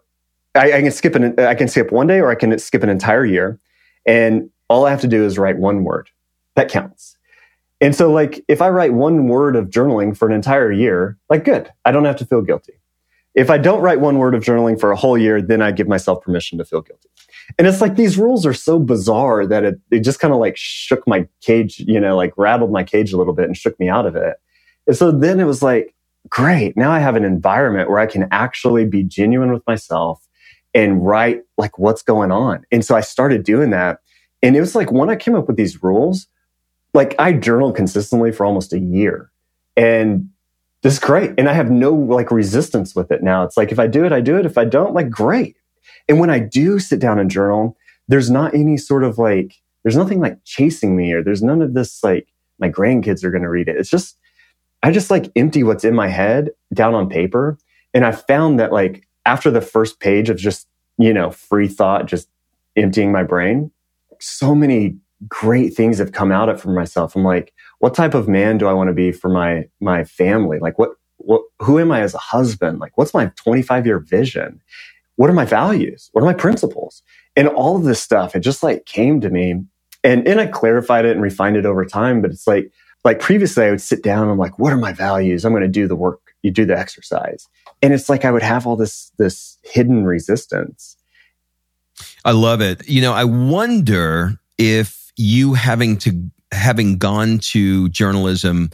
I, 0.55 0.74
I 0.74 0.82
can 0.82 0.91
skip 0.91 1.13
an 1.13 1.39
I 1.39 1.53
can 1.53 1.68
skip 1.68 1.91
one 1.91 2.07
day 2.07 2.20
or 2.20 2.32
I 2.32 2.36
can 2.36 2.57
skip 2.57 2.82
an 2.82 2.89
entire 2.89 3.26
year. 3.26 3.59
And 4.05 4.49
all 4.70 4.86
I 4.86 4.89
have 4.89 5.01
to 5.01 5.07
do 5.07 5.24
is 5.24 5.38
write 5.38 5.57
one 5.57 5.84
word. 5.84 6.09
That 6.55 6.70
counts. 6.70 7.16
And 7.80 7.95
so 7.95 8.11
like 8.11 8.43
if 8.47 8.61
I 8.61 8.69
write 8.69 8.93
one 8.93 9.28
word 9.28 9.55
of 9.55 9.69
journaling 9.69 10.17
for 10.17 10.28
an 10.28 10.34
entire 10.34 10.71
year, 10.71 11.17
like 11.30 11.45
good. 11.45 11.71
I 11.86 11.91
don't 11.91 12.05
have 12.05 12.17
to 12.17 12.25
feel 12.25 12.41
guilty. 12.41 12.73
If 13.36 13.51
I 13.51 13.59
don't 13.59 13.82
write 13.82 13.99
one 13.99 14.17
word 14.17 14.34
of 14.34 14.43
journaling 14.43 14.80
for 14.80 14.91
a 14.91 14.95
whole 14.95 15.17
year, 15.17 15.41
then 15.41 15.61
I 15.61 15.71
give 15.71 15.88
myself 15.88 16.23
permission 16.23 16.57
to 16.57 16.65
feel 16.65 16.82
guilty. 16.82 17.09
And 17.57 17.67
it's 17.67 17.82
like 17.82 17.95
these 17.95 18.17
rules 18.17 18.45
are 18.45 18.53
so 18.53 18.80
bizarre 18.80 19.45
that 19.45 19.63
it, 19.63 19.80
it 19.91 19.99
just 19.99 20.19
kind 20.19 20.34
of 20.34 20.39
like 20.39 20.57
shook 20.57 21.07
my 21.07 21.28
cage, 21.41 21.80
you 21.80 21.99
know, 21.99 22.15
like 22.15 22.34
rattled 22.36 22.71
my 22.71 22.84
cage 22.84 23.13
a 23.13 23.17
little 23.17 23.34
bit 23.34 23.45
and 23.45 23.55
shook 23.55 23.80
me 23.80 23.89
out 23.89 24.07
of 24.07 24.15
it. 24.15 24.38
And 24.88 24.97
so 24.97 25.11
then 25.11 25.39
it 25.39 25.45
was 25.45 25.61
like, 25.61 25.93
great. 26.30 26.75
Now 26.75 26.91
I 26.91 26.99
have 26.99 27.15
an 27.15 27.23
environment 27.23 27.89
where 27.89 27.99
I 27.99 28.05
can 28.05 28.28
actually 28.32 28.86
be 28.86 29.03
genuine 29.03 29.51
with 29.51 29.65
myself 29.67 30.28
and 30.73 31.05
write 31.05 31.41
like 31.57 31.78
what's 31.78 32.01
going 32.01 32.32
on. 32.32 32.65
And 32.71 32.84
so 32.84 32.95
I 32.95 33.01
started 33.01 33.43
doing 33.43 33.69
that. 33.69 33.99
And 34.41 34.55
it 34.55 34.59
was 34.59 34.75
like 34.75 34.91
when 34.91 35.09
I 35.09 35.15
came 35.15 35.36
up 35.36 35.47
with 35.47 35.57
these 35.57 35.82
rules, 35.82 36.28
like 36.98 37.14
I 37.20 37.32
journaled 37.32 37.76
consistently 37.76 38.32
for 38.32 38.43
almost 38.43 38.74
a 38.74 38.80
year. 38.80 39.32
And 39.78 40.30
this 40.82 40.93
is 40.93 41.00
great. 41.00 41.32
And 41.38 41.48
I 41.48 41.54
have 41.54 41.70
no 41.70 41.93
like 41.93 42.32
resistance 42.32 42.95
with 42.95 43.12
it 43.12 43.22
now. 43.22 43.43
It's 43.43 43.56
like 43.56 43.72
if 43.72 43.78
I 43.78 43.86
do 43.86 44.04
it, 44.04 44.12
I 44.12 44.20
do 44.20 44.36
it. 44.36 44.48
If 44.48 44.58
I 44.58 44.66
don't, 44.66 44.95
like 44.95 45.12
great. 45.12 45.58
And 46.10 46.20
when 46.20 46.32
I 46.32 46.39
do 46.39 46.80
sit 46.80 47.00
down 47.00 47.20
and 47.20 47.30
journal, 47.30 47.78
there's 48.08 48.32
not 48.32 48.56
any 48.56 48.78
sort 48.78 49.04
of 49.04 49.20
like, 49.20 49.54
there's 49.84 49.95
nothing 49.95 50.20
like 50.20 50.43
chasing 50.43 50.98
me 50.98 51.14
or 51.14 51.24
there's 51.24 51.43
none 51.43 51.62
of 51.62 51.76
this 51.76 52.04
like 52.04 52.28
my 52.58 52.70
grandkids 52.70 53.24
are 53.24 53.30
going 53.30 53.43
to 53.43 53.50
read 53.50 53.68
it. 53.68 53.78
It's 53.78 53.91
just, 53.91 54.18
I 54.82 54.91
just 54.91 55.12
like 55.12 55.32
empty 55.36 55.64
what's 55.64 55.84
in 55.84 55.93
my 55.93 56.08
head 56.08 56.50
down 56.74 56.95
on 56.95 57.10
paper. 57.10 57.60
And 57.93 58.06
I 58.06 58.12
found 58.12 58.60
that 58.60 58.74
like 58.74 59.08
after 59.24 59.52
the 59.52 59.62
first 59.62 60.00
page 60.00 60.32
of 60.32 60.38
just, 60.38 60.68
you 60.98 61.14
know, 61.14 61.30
free 61.30 61.68
thought, 61.68 62.08
just 62.08 62.28
emptying 62.76 63.12
my 63.12 63.22
brain, 63.22 63.70
so 64.20 64.56
many 64.56 64.98
great 65.28 65.76
things 65.76 65.97
have 65.97 66.11
come 66.11 66.32
out 66.32 66.49
of 66.49 66.61
for 66.61 66.70
myself. 66.70 67.15
I'm 67.15 67.24
like, 67.24 67.53
what 67.80 67.95
type 67.95 68.13
of 68.13 68.28
man 68.28 68.57
do 68.57 68.68
I 68.68 68.74
want 68.74 68.89
to 68.89 68.93
be 68.93 69.11
for 69.11 69.30
my 69.30 69.68
my 69.80 70.03
family? 70.03 70.59
Like 70.59 70.78
what 70.78 70.91
what 71.18 71.41
who 71.59 71.80
am 71.80 71.91
I 71.91 72.01
as 72.01 72.13
a 72.13 72.20
husband? 72.20 72.80
Like 72.80 72.97
what's 72.97 73.13
my 73.13 73.32
25 73.36 73.86
year 73.86 73.99
vision? 73.99 74.61
What 75.15 75.30
are 75.30 75.34
my 75.34 75.45
values? 75.45 76.09
What 76.13 76.22
are 76.22 76.28
my 76.28 76.34
principles? 76.34 77.01
And 77.36 77.47
all 77.47 77.76
of 77.76 77.84
this 77.84 78.01
stuff, 78.01 78.36
it 78.36 78.39
just 78.41 78.63
like 78.63 78.86
came 78.86 79.22
to 79.22 79.30
me. 79.30 79.63
And 80.03 80.28
and 80.28 80.39
I 80.39 80.47
clarified 80.47 81.05
it 81.05 81.11
and 81.11 81.22
refined 81.22 81.57
it 81.57 81.65
over 81.65 81.86
time. 81.86 82.22
But 82.22 82.32
it's 82.32 82.47
like 82.47 82.72
like 83.03 83.20
previously 83.20 83.65
I 83.65 83.72
would 83.72 83.82
sit 83.82 84.03
down 84.03 84.24
and 84.24 84.32
I'm 84.32 84.38
like, 84.38 84.59
what 84.59 84.74
are 84.74 84.78
my 84.78 84.93
values? 84.93 85.45
I'm 85.45 85.53
going 85.53 85.63
to 85.63 85.68
do 85.68 85.88
the 85.88 85.95
work. 85.95 86.34
You 86.43 86.51
do 86.51 86.65
the 86.65 86.78
exercise. 86.78 87.47
And 87.82 87.93
it's 87.93 88.09
like 88.09 88.26
I 88.26 88.32
would 88.32 88.43
have 88.43 88.68
all 88.68 88.76
this 88.76 89.11
this 89.18 89.57
hidden 89.63 90.05
resistance. 90.05 90.97
I 92.24 92.32
love 92.32 92.61
it. 92.61 92.88
You 92.88 93.01
know, 93.01 93.13
I 93.13 93.24
wonder 93.24 94.39
if 94.57 95.07
you 95.18 95.53
having 95.53 95.97
to 95.97 96.30
having 96.51 96.97
gone 96.97 97.39
to 97.39 97.89
journalism 97.89 98.70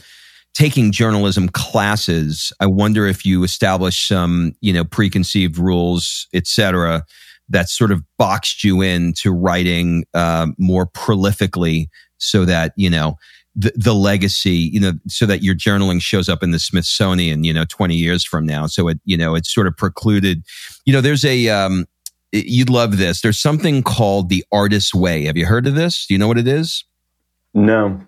taking 0.54 0.92
journalism 0.92 1.48
classes 1.48 2.52
i 2.60 2.66
wonder 2.66 3.06
if 3.06 3.24
you 3.26 3.42
establish 3.42 4.08
some 4.08 4.52
you 4.60 4.72
know 4.72 4.84
preconceived 4.84 5.58
rules 5.58 6.28
etc 6.32 7.04
that 7.48 7.68
sort 7.68 7.90
of 7.90 8.02
boxed 8.16 8.64
you 8.64 8.80
into 8.80 9.30
writing 9.30 10.04
uh, 10.14 10.46
more 10.56 10.86
prolifically 10.86 11.88
so 12.18 12.44
that 12.44 12.72
you 12.76 12.88
know 12.88 13.16
the, 13.56 13.72
the 13.76 13.94
legacy, 13.94 14.70
you 14.72 14.80
know, 14.80 14.92
so 15.06 15.26
that 15.26 15.42
your 15.42 15.54
journaling 15.54 16.00
shows 16.00 16.28
up 16.28 16.42
in 16.42 16.50
the 16.50 16.58
Smithsonian, 16.58 17.44
you 17.44 17.52
know, 17.52 17.64
20 17.68 17.94
years 17.94 18.24
from 18.24 18.44
now. 18.44 18.66
So 18.66 18.88
it, 18.88 18.98
you 19.04 19.16
know, 19.16 19.34
it's 19.34 19.52
sort 19.52 19.66
of 19.66 19.76
precluded. 19.76 20.42
You 20.84 20.92
know, 20.92 21.00
there's 21.00 21.24
a, 21.24 21.48
um, 21.48 21.86
you'd 22.34 22.70
love 22.70 22.98
this. 22.98 23.20
There's 23.20 23.40
something 23.40 23.82
called 23.82 24.28
the 24.28 24.44
artist's 24.52 24.94
way. 24.94 25.24
Have 25.24 25.36
you 25.36 25.46
heard 25.46 25.66
of 25.66 25.74
this? 25.74 26.06
Do 26.06 26.14
you 26.14 26.18
know 26.18 26.28
what 26.28 26.38
it 26.38 26.48
is? 26.48 26.84
No. 27.54 28.00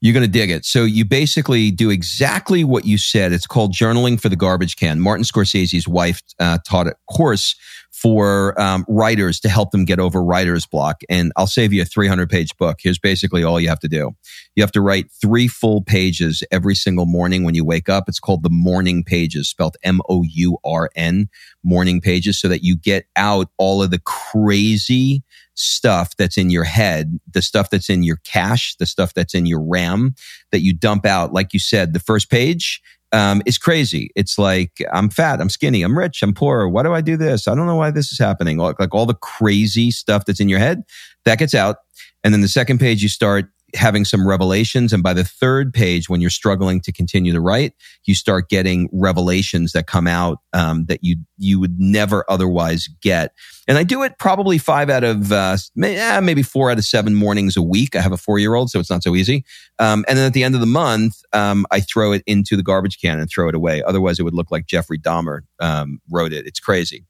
You're 0.00 0.14
going 0.14 0.24
to 0.24 0.30
dig 0.30 0.50
it. 0.50 0.64
So 0.64 0.84
you 0.84 1.04
basically 1.04 1.70
do 1.70 1.90
exactly 1.90 2.64
what 2.64 2.84
you 2.84 2.98
said. 2.98 3.32
It's 3.32 3.46
called 3.46 3.72
journaling 3.72 4.20
for 4.20 4.28
the 4.28 4.36
garbage 4.36 4.76
can. 4.76 5.00
Martin 5.00 5.24
Scorsese's 5.24 5.88
wife 5.88 6.22
uh, 6.38 6.58
taught 6.66 6.86
a 6.86 6.94
course 7.10 7.54
for 7.96 8.60
um, 8.60 8.84
writers 8.88 9.40
to 9.40 9.48
help 9.48 9.70
them 9.70 9.86
get 9.86 9.98
over 9.98 10.22
writer's 10.22 10.66
block. 10.66 11.00
And 11.08 11.32
I'll 11.34 11.46
save 11.46 11.72
you 11.72 11.80
a 11.80 11.86
300 11.86 12.28
page 12.28 12.54
book. 12.58 12.78
Here's 12.82 12.98
basically 12.98 13.42
all 13.42 13.58
you 13.58 13.68
have 13.68 13.80
to 13.80 13.88
do. 13.88 14.14
You 14.54 14.62
have 14.62 14.72
to 14.72 14.82
write 14.82 15.10
three 15.10 15.48
full 15.48 15.82
pages 15.82 16.42
every 16.50 16.74
single 16.74 17.06
morning 17.06 17.42
when 17.42 17.54
you 17.54 17.64
wake 17.64 17.88
up. 17.88 18.04
It's 18.06 18.20
called 18.20 18.42
the 18.42 18.50
morning 18.50 19.02
pages, 19.02 19.48
spelled 19.48 19.78
M 19.82 20.00
O 20.10 20.22
U 20.22 20.58
R 20.62 20.90
N, 20.94 21.30
morning 21.64 22.02
pages, 22.02 22.38
so 22.38 22.48
that 22.48 22.62
you 22.62 22.76
get 22.76 23.06
out 23.16 23.48
all 23.56 23.82
of 23.82 23.90
the 23.90 24.00
crazy 24.00 25.22
stuff 25.54 26.14
that's 26.18 26.36
in 26.36 26.50
your 26.50 26.64
head, 26.64 27.18
the 27.32 27.40
stuff 27.40 27.70
that's 27.70 27.88
in 27.88 28.02
your 28.02 28.18
cache, 28.24 28.76
the 28.76 28.84
stuff 28.84 29.14
that's 29.14 29.34
in 29.34 29.46
your 29.46 29.62
RAM 29.62 30.14
that 30.52 30.60
you 30.60 30.74
dump 30.74 31.06
out. 31.06 31.32
Like 31.32 31.54
you 31.54 31.60
said, 31.60 31.94
the 31.94 31.98
first 31.98 32.28
page 32.30 32.82
um, 33.16 33.40
is 33.46 33.56
crazy. 33.56 34.10
It's 34.14 34.38
like 34.38 34.72
I'm 34.92 35.08
fat, 35.08 35.40
I'm 35.40 35.48
skinny, 35.48 35.82
I'm 35.82 35.96
rich, 35.96 36.22
I'm 36.22 36.34
poor. 36.34 36.68
Why 36.68 36.82
do 36.82 36.92
I 36.92 37.00
do 37.00 37.16
this? 37.16 37.48
I 37.48 37.54
don't 37.54 37.64
know 37.66 37.74
why 37.74 37.90
this 37.90 38.12
is 38.12 38.18
happening. 38.18 38.58
Like, 38.58 38.78
like 38.78 38.94
all 38.94 39.06
the 39.06 39.14
crazy 39.14 39.90
stuff 39.90 40.26
that's 40.26 40.38
in 40.38 40.50
your 40.50 40.58
head 40.58 40.82
that 41.24 41.38
gets 41.38 41.54
out, 41.54 41.76
and 42.22 42.34
then 42.34 42.42
the 42.42 42.48
second 42.48 42.78
page 42.78 43.02
you 43.02 43.08
start 43.08 43.46
having 43.74 44.04
some 44.04 44.26
revelations. 44.26 44.92
And 44.92 45.02
by 45.02 45.12
the 45.12 45.24
third 45.24 45.72
page, 45.72 46.08
when 46.08 46.20
you're 46.20 46.30
struggling 46.30 46.80
to 46.82 46.92
continue 46.92 47.32
to 47.32 47.40
write, 47.40 47.72
you 48.04 48.14
start 48.14 48.48
getting 48.48 48.88
revelations 48.92 49.72
that 49.72 49.86
come 49.86 50.06
out 50.06 50.38
um, 50.52 50.86
that 50.86 51.00
you 51.02 51.16
you 51.36 51.60
would 51.60 51.78
never 51.78 52.24
otherwise 52.28 52.88
get. 53.02 53.32
And 53.68 53.76
I 53.76 53.82
do 53.82 54.02
it 54.04 54.18
probably 54.18 54.58
five 54.58 54.88
out 54.88 55.04
of 55.04 55.32
uh, 55.32 55.56
maybe 55.74 56.42
four 56.42 56.70
out 56.70 56.78
of 56.78 56.84
seven 56.84 57.14
mornings 57.14 57.56
a 57.56 57.62
week. 57.62 57.96
I 57.96 58.00
have 58.00 58.12
a 58.12 58.16
four 58.16 58.38
year 58.38 58.54
old, 58.54 58.70
so 58.70 58.78
it's 58.78 58.90
not 58.90 59.02
so 59.02 59.14
easy. 59.14 59.44
Um, 59.78 60.04
and 60.08 60.16
then 60.16 60.26
at 60.26 60.32
the 60.32 60.44
end 60.44 60.54
of 60.54 60.60
the 60.60 60.66
month, 60.66 61.20
um, 61.32 61.66
I 61.70 61.80
throw 61.80 62.12
it 62.12 62.22
into 62.26 62.56
the 62.56 62.62
garbage 62.62 63.00
can 63.00 63.18
and 63.18 63.28
throw 63.28 63.48
it 63.48 63.54
away. 63.54 63.82
Otherwise, 63.82 64.18
it 64.18 64.22
would 64.22 64.34
look 64.34 64.50
like 64.50 64.66
Jeffrey 64.66 64.98
Dahmer 64.98 65.40
um, 65.60 66.00
wrote 66.10 66.32
it. 66.32 66.46
It's 66.46 66.60
crazy. 66.60 67.04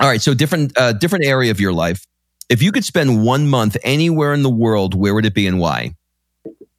All 0.00 0.08
right, 0.08 0.20
so 0.20 0.34
different 0.34 0.76
uh, 0.76 0.92
different 0.92 1.26
area 1.26 1.50
of 1.50 1.60
your 1.60 1.72
life. 1.72 2.06
If 2.48 2.62
you 2.62 2.72
could 2.72 2.84
spend 2.84 3.24
one 3.24 3.48
month 3.48 3.76
anywhere 3.82 4.32
in 4.34 4.42
the 4.42 4.50
world, 4.50 4.94
where 4.94 5.14
would 5.14 5.26
it 5.26 5.34
be 5.34 5.46
and 5.46 5.58
why? 5.58 5.94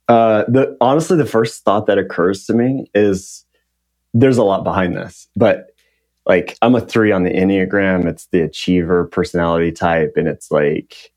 Uh, 0.08 0.44
the 0.48 0.78
honestly, 0.82 1.18
the 1.18 1.26
first 1.26 1.64
thought 1.64 1.88
that 1.88 1.98
occurs 1.98 2.46
to 2.46 2.54
me 2.54 2.86
is 2.94 3.46
there's 4.14 4.38
a 4.38 4.44
lot 4.44 4.64
behind 4.64 4.96
this, 4.96 5.28
but 5.36 5.70
like 6.26 6.58
I'm 6.62 6.76
a 6.76 6.82
three 6.82 7.12
on 7.12 7.24
the 7.24 7.32
Enneagram. 7.32 8.06
It's 8.06 8.28
the 8.28 8.42
achiever 8.42 9.06
personality 9.06 9.72
type, 9.72 10.14
and 10.16 10.28
it's 10.28 10.52
like, 10.52 11.12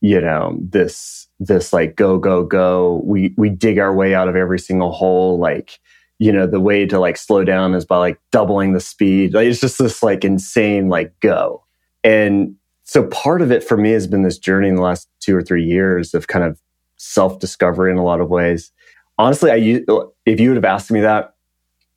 you 0.00 0.20
know, 0.20 0.56
this 0.60 1.28
this 1.40 1.72
like 1.72 1.96
go 1.96 2.18
go 2.18 2.44
go. 2.44 3.02
We 3.04 3.34
we 3.36 3.50
dig 3.50 3.78
our 3.78 3.94
way 3.94 4.14
out 4.14 4.28
of 4.28 4.36
every 4.36 4.58
single 4.58 4.92
hole. 4.92 5.38
Like, 5.38 5.78
you 6.18 6.32
know, 6.32 6.46
the 6.46 6.60
way 6.60 6.86
to 6.86 6.98
like 6.98 7.16
slow 7.16 7.44
down 7.44 7.74
is 7.74 7.84
by 7.84 7.98
like 7.98 8.20
doubling 8.32 8.72
the 8.72 8.80
speed. 8.80 9.34
Like, 9.34 9.46
it's 9.46 9.60
just 9.60 9.78
this 9.78 10.02
like 10.02 10.24
insane 10.24 10.88
like 10.88 11.12
go. 11.20 11.64
And 12.02 12.54
so 12.88 13.06
part 13.08 13.42
of 13.42 13.52
it 13.52 13.62
for 13.62 13.76
me 13.76 13.90
has 13.90 14.06
been 14.06 14.22
this 14.22 14.38
journey 14.38 14.66
in 14.66 14.76
the 14.76 14.82
last 14.82 15.10
two 15.20 15.36
or 15.36 15.42
three 15.42 15.62
years 15.62 16.14
of 16.14 16.26
kind 16.26 16.42
of 16.42 16.58
self 16.96 17.38
discovery 17.38 17.90
in 17.90 17.98
a 17.98 18.02
lot 18.02 18.22
of 18.22 18.30
ways. 18.30 18.72
Honestly, 19.18 19.50
I 19.50 19.82
if 20.24 20.40
you 20.40 20.48
would 20.48 20.56
have 20.56 20.64
asked 20.64 20.90
me 20.90 21.02
that 21.02 21.34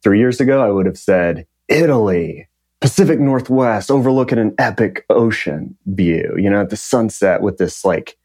three 0.04 0.20
years 0.20 0.42
ago, 0.42 0.62
I 0.62 0.70
would 0.70 0.86
have 0.86 0.98
said 0.98 1.48
Italy, 1.70 2.50
Pacific 2.82 3.22
Northwest, 3.22 3.90
overlooking 3.90 4.38
an 4.38 4.54
epic 4.58 5.06
ocean 5.10 5.78
view. 5.86 6.36
You 6.38 6.50
know, 6.50 6.66
the 6.66 6.76
sunset 6.76 7.40
with 7.42 7.58
this 7.58 7.86
like 7.86 8.18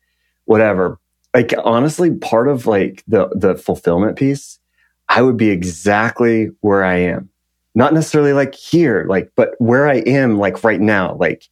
whatever. 0.46 0.98
Like 1.34 1.54
honestly, 1.62 2.10
part 2.10 2.48
of 2.48 2.66
like 2.66 3.04
the 3.06 3.28
the 3.28 3.54
fulfillment 3.54 4.18
piece, 4.18 4.58
I 5.08 5.22
would 5.22 5.36
be 5.36 5.50
exactly 5.50 6.48
where 6.62 6.82
I 6.82 6.96
am. 6.96 7.30
Not 7.76 7.94
necessarily 7.94 8.32
like 8.32 8.56
here, 8.56 9.06
like, 9.08 9.30
but 9.36 9.54
where 9.58 9.88
I 9.88 9.98
am, 9.98 10.36
like 10.36 10.64
right 10.64 10.80
now, 10.80 11.14
like 11.14 11.48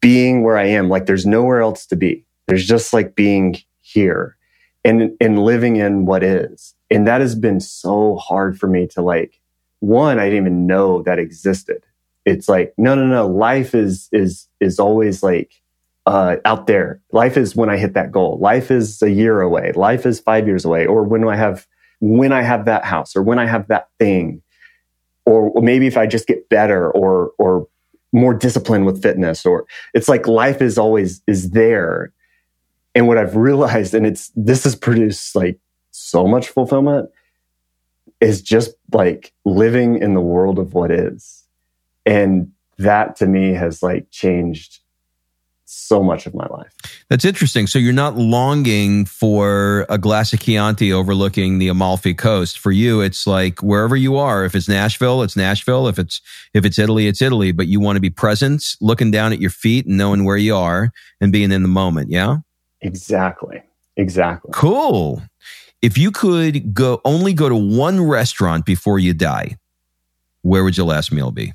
being 0.00 0.42
where 0.42 0.56
I 0.56 0.66
am. 0.66 0.88
Like 0.88 1.06
there's 1.06 1.26
nowhere 1.26 1.60
else 1.60 1.86
to 1.86 1.96
be. 1.96 2.24
There's 2.46 2.66
just 2.66 2.92
like 2.92 3.14
being 3.14 3.56
here 3.80 4.36
and 4.84 5.12
and 5.20 5.44
living 5.44 5.76
in 5.76 6.06
what 6.06 6.22
is. 6.22 6.74
And 6.90 7.06
that 7.06 7.20
has 7.20 7.34
been 7.34 7.60
so 7.60 8.16
hard 8.16 8.58
for 8.58 8.66
me 8.66 8.86
to 8.88 9.02
like 9.02 9.40
one, 9.80 10.18
I 10.18 10.24
didn't 10.24 10.44
even 10.44 10.66
know 10.66 11.02
that 11.02 11.18
existed. 11.18 11.84
It's 12.26 12.48
like, 12.48 12.74
no, 12.76 12.94
no, 12.94 13.06
no. 13.06 13.26
Life 13.26 13.74
is 13.74 14.08
is 14.12 14.48
is 14.60 14.78
always 14.78 15.22
like 15.22 15.52
uh, 16.06 16.36
out 16.44 16.66
there. 16.66 17.00
Life 17.12 17.36
is 17.36 17.56
when 17.56 17.70
I 17.70 17.76
hit 17.76 17.94
that 17.94 18.12
goal. 18.12 18.38
Life 18.38 18.70
is 18.70 19.00
a 19.02 19.10
year 19.10 19.40
away. 19.40 19.72
Life 19.72 20.04
is 20.04 20.20
five 20.20 20.46
years 20.46 20.64
away. 20.64 20.86
Or 20.86 21.02
when 21.02 21.22
do 21.22 21.28
I 21.28 21.36
have 21.36 21.66
when 22.00 22.32
I 22.32 22.42
have 22.42 22.64
that 22.66 22.84
house 22.84 23.16
or 23.16 23.22
when 23.22 23.38
I 23.38 23.46
have 23.46 23.68
that 23.68 23.88
thing 23.98 24.42
or 25.26 25.52
maybe 25.60 25.86
if 25.86 25.96
I 25.96 26.06
just 26.06 26.26
get 26.26 26.48
better 26.48 26.90
or, 26.90 27.32
or 27.38 27.68
more 28.12 28.34
disciplined 28.34 28.86
with 28.86 29.02
fitness, 29.02 29.46
or 29.46 29.66
it's 29.94 30.08
like 30.08 30.26
life 30.26 30.60
is 30.60 30.78
always, 30.78 31.22
is 31.26 31.50
there. 31.50 32.12
And 32.94 33.06
what 33.06 33.18
I've 33.18 33.36
realized, 33.36 33.94
and 33.94 34.06
it's, 34.06 34.32
this 34.34 34.64
has 34.64 34.74
produced 34.74 35.36
like 35.36 35.58
so 35.92 36.26
much 36.26 36.48
fulfillment 36.48 37.10
is 38.20 38.42
just 38.42 38.74
like 38.92 39.32
living 39.44 39.96
in 39.96 40.14
the 40.14 40.20
world 40.20 40.58
of 40.58 40.74
what 40.74 40.90
is. 40.90 41.44
And 42.04 42.52
that 42.78 43.16
to 43.16 43.26
me 43.26 43.52
has 43.52 43.82
like 43.82 44.10
changed 44.10 44.80
so 45.70 46.02
much 46.02 46.26
of 46.26 46.34
my 46.34 46.46
life. 46.48 46.74
That's 47.08 47.24
interesting. 47.24 47.66
So 47.66 47.78
you're 47.78 47.92
not 47.92 48.16
longing 48.16 49.04
for 49.04 49.86
a 49.88 49.98
glass 49.98 50.32
of 50.32 50.40
Chianti 50.40 50.92
overlooking 50.92 51.58
the 51.58 51.68
Amalfi 51.68 52.12
Coast. 52.12 52.58
For 52.58 52.72
you, 52.72 53.00
it's 53.00 53.26
like 53.26 53.60
wherever 53.62 53.96
you 53.96 54.16
are. 54.16 54.44
If 54.44 54.54
it's 54.54 54.68
Nashville, 54.68 55.22
it's 55.22 55.36
Nashville. 55.36 55.86
If 55.86 55.98
it's 55.98 56.20
if 56.54 56.64
it's 56.64 56.78
Italy, 56.78 57.06
it's 57.06 57.22
Italy. 57.22 57.52
But 57.52 57.68
you 57.68 57.78
want 57.78 57.96
to 57.96 58.00
be 58.00 58.10
present, 58.10 58.76
looking 58.80 59.10
down 59.10 59.32
at 59.32 59.40
your 59.40 59.50
feet 59.50 59.86
and 59.86 59.96
knowing 59.96 60.24
where 60.24 60.36
you 60.36 60.56
are 60.56 60.92
and 61.20 61.32
being 61.32 61.52
in 61.52 61.62
the 61.62 61.68
moment. 61.68 62.10
Yeah. 62.10 62.38
Exactly. 62.80 63.62
Exactly. 63.96 64.50
Cool. 64.52 65.22
If 65.82 65.96
you 65.96 66.10
could 66.10 66.74
go 66.74 67.00
only 67.04 67.32
go 67.32 67.48
to 67.48 67.56
one 67.56 68.00
restaurant 68.00 68.66
before 68.66 68.98
you 68.98 69.14
die, 69.14 69.56
where 70.42 70.64
would 70.64 70.76
your 70.76 70.86
last 70.86 71.12
meal 71.12 71.30
be? 71.30 71.52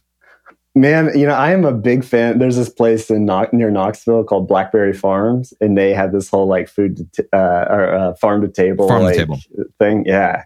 Man, 0.78 1.17
you 1.17 1.26
know, 1.26 1.34
I 1.34 1.53
am 1.53 1.63
a 1.63 1.71
big 1.71 2.03
fan. 2.03 2.38
There's 2.38 2.57
this 2.57 2.67
place 2.67 3.09
in 3.09 3.26
near 3.53 3.71
Knoxville 3.71 4.26
called 4.26 4.45
Blackberry 4.45 4.91
Farms, 4.91 5.53
and 5.61 5.78
they 5.78 5.93
have 5.93 6.11
this 6.11 6.28
whole 6.28 6.47
like 6.47 6.67
food 6.67 6.97
to 6.97 7.05
t- 7.05 7.30
uh, 7.32 7.65
or 7.69 7.95
uh, 7.95 8.13
farm 8.15 8.41
to 8.41 8.49
table 8.49 8.89
farm 8.89 9.03
like, 9.03 9.13
to 9.13 9.19
table 9.19 9.39
thing. 9.80 10.03
Yeah. 10.05 10.43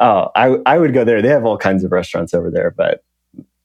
Oh, 0.00 0.30
I 0.34 0.56
I 0.66 0.78
would 0.78 0.92
go 0.92 1.04
there. 1.04 1.22
They 1.22 1.28
have 1.28 1.44
all 1.44 1.56
kinds 1.56 1.84
of 1.84 1.92
restaurants 1.92 2.34
over 2.34 2.50
there, 2.50 2.72
but 2.72 3.04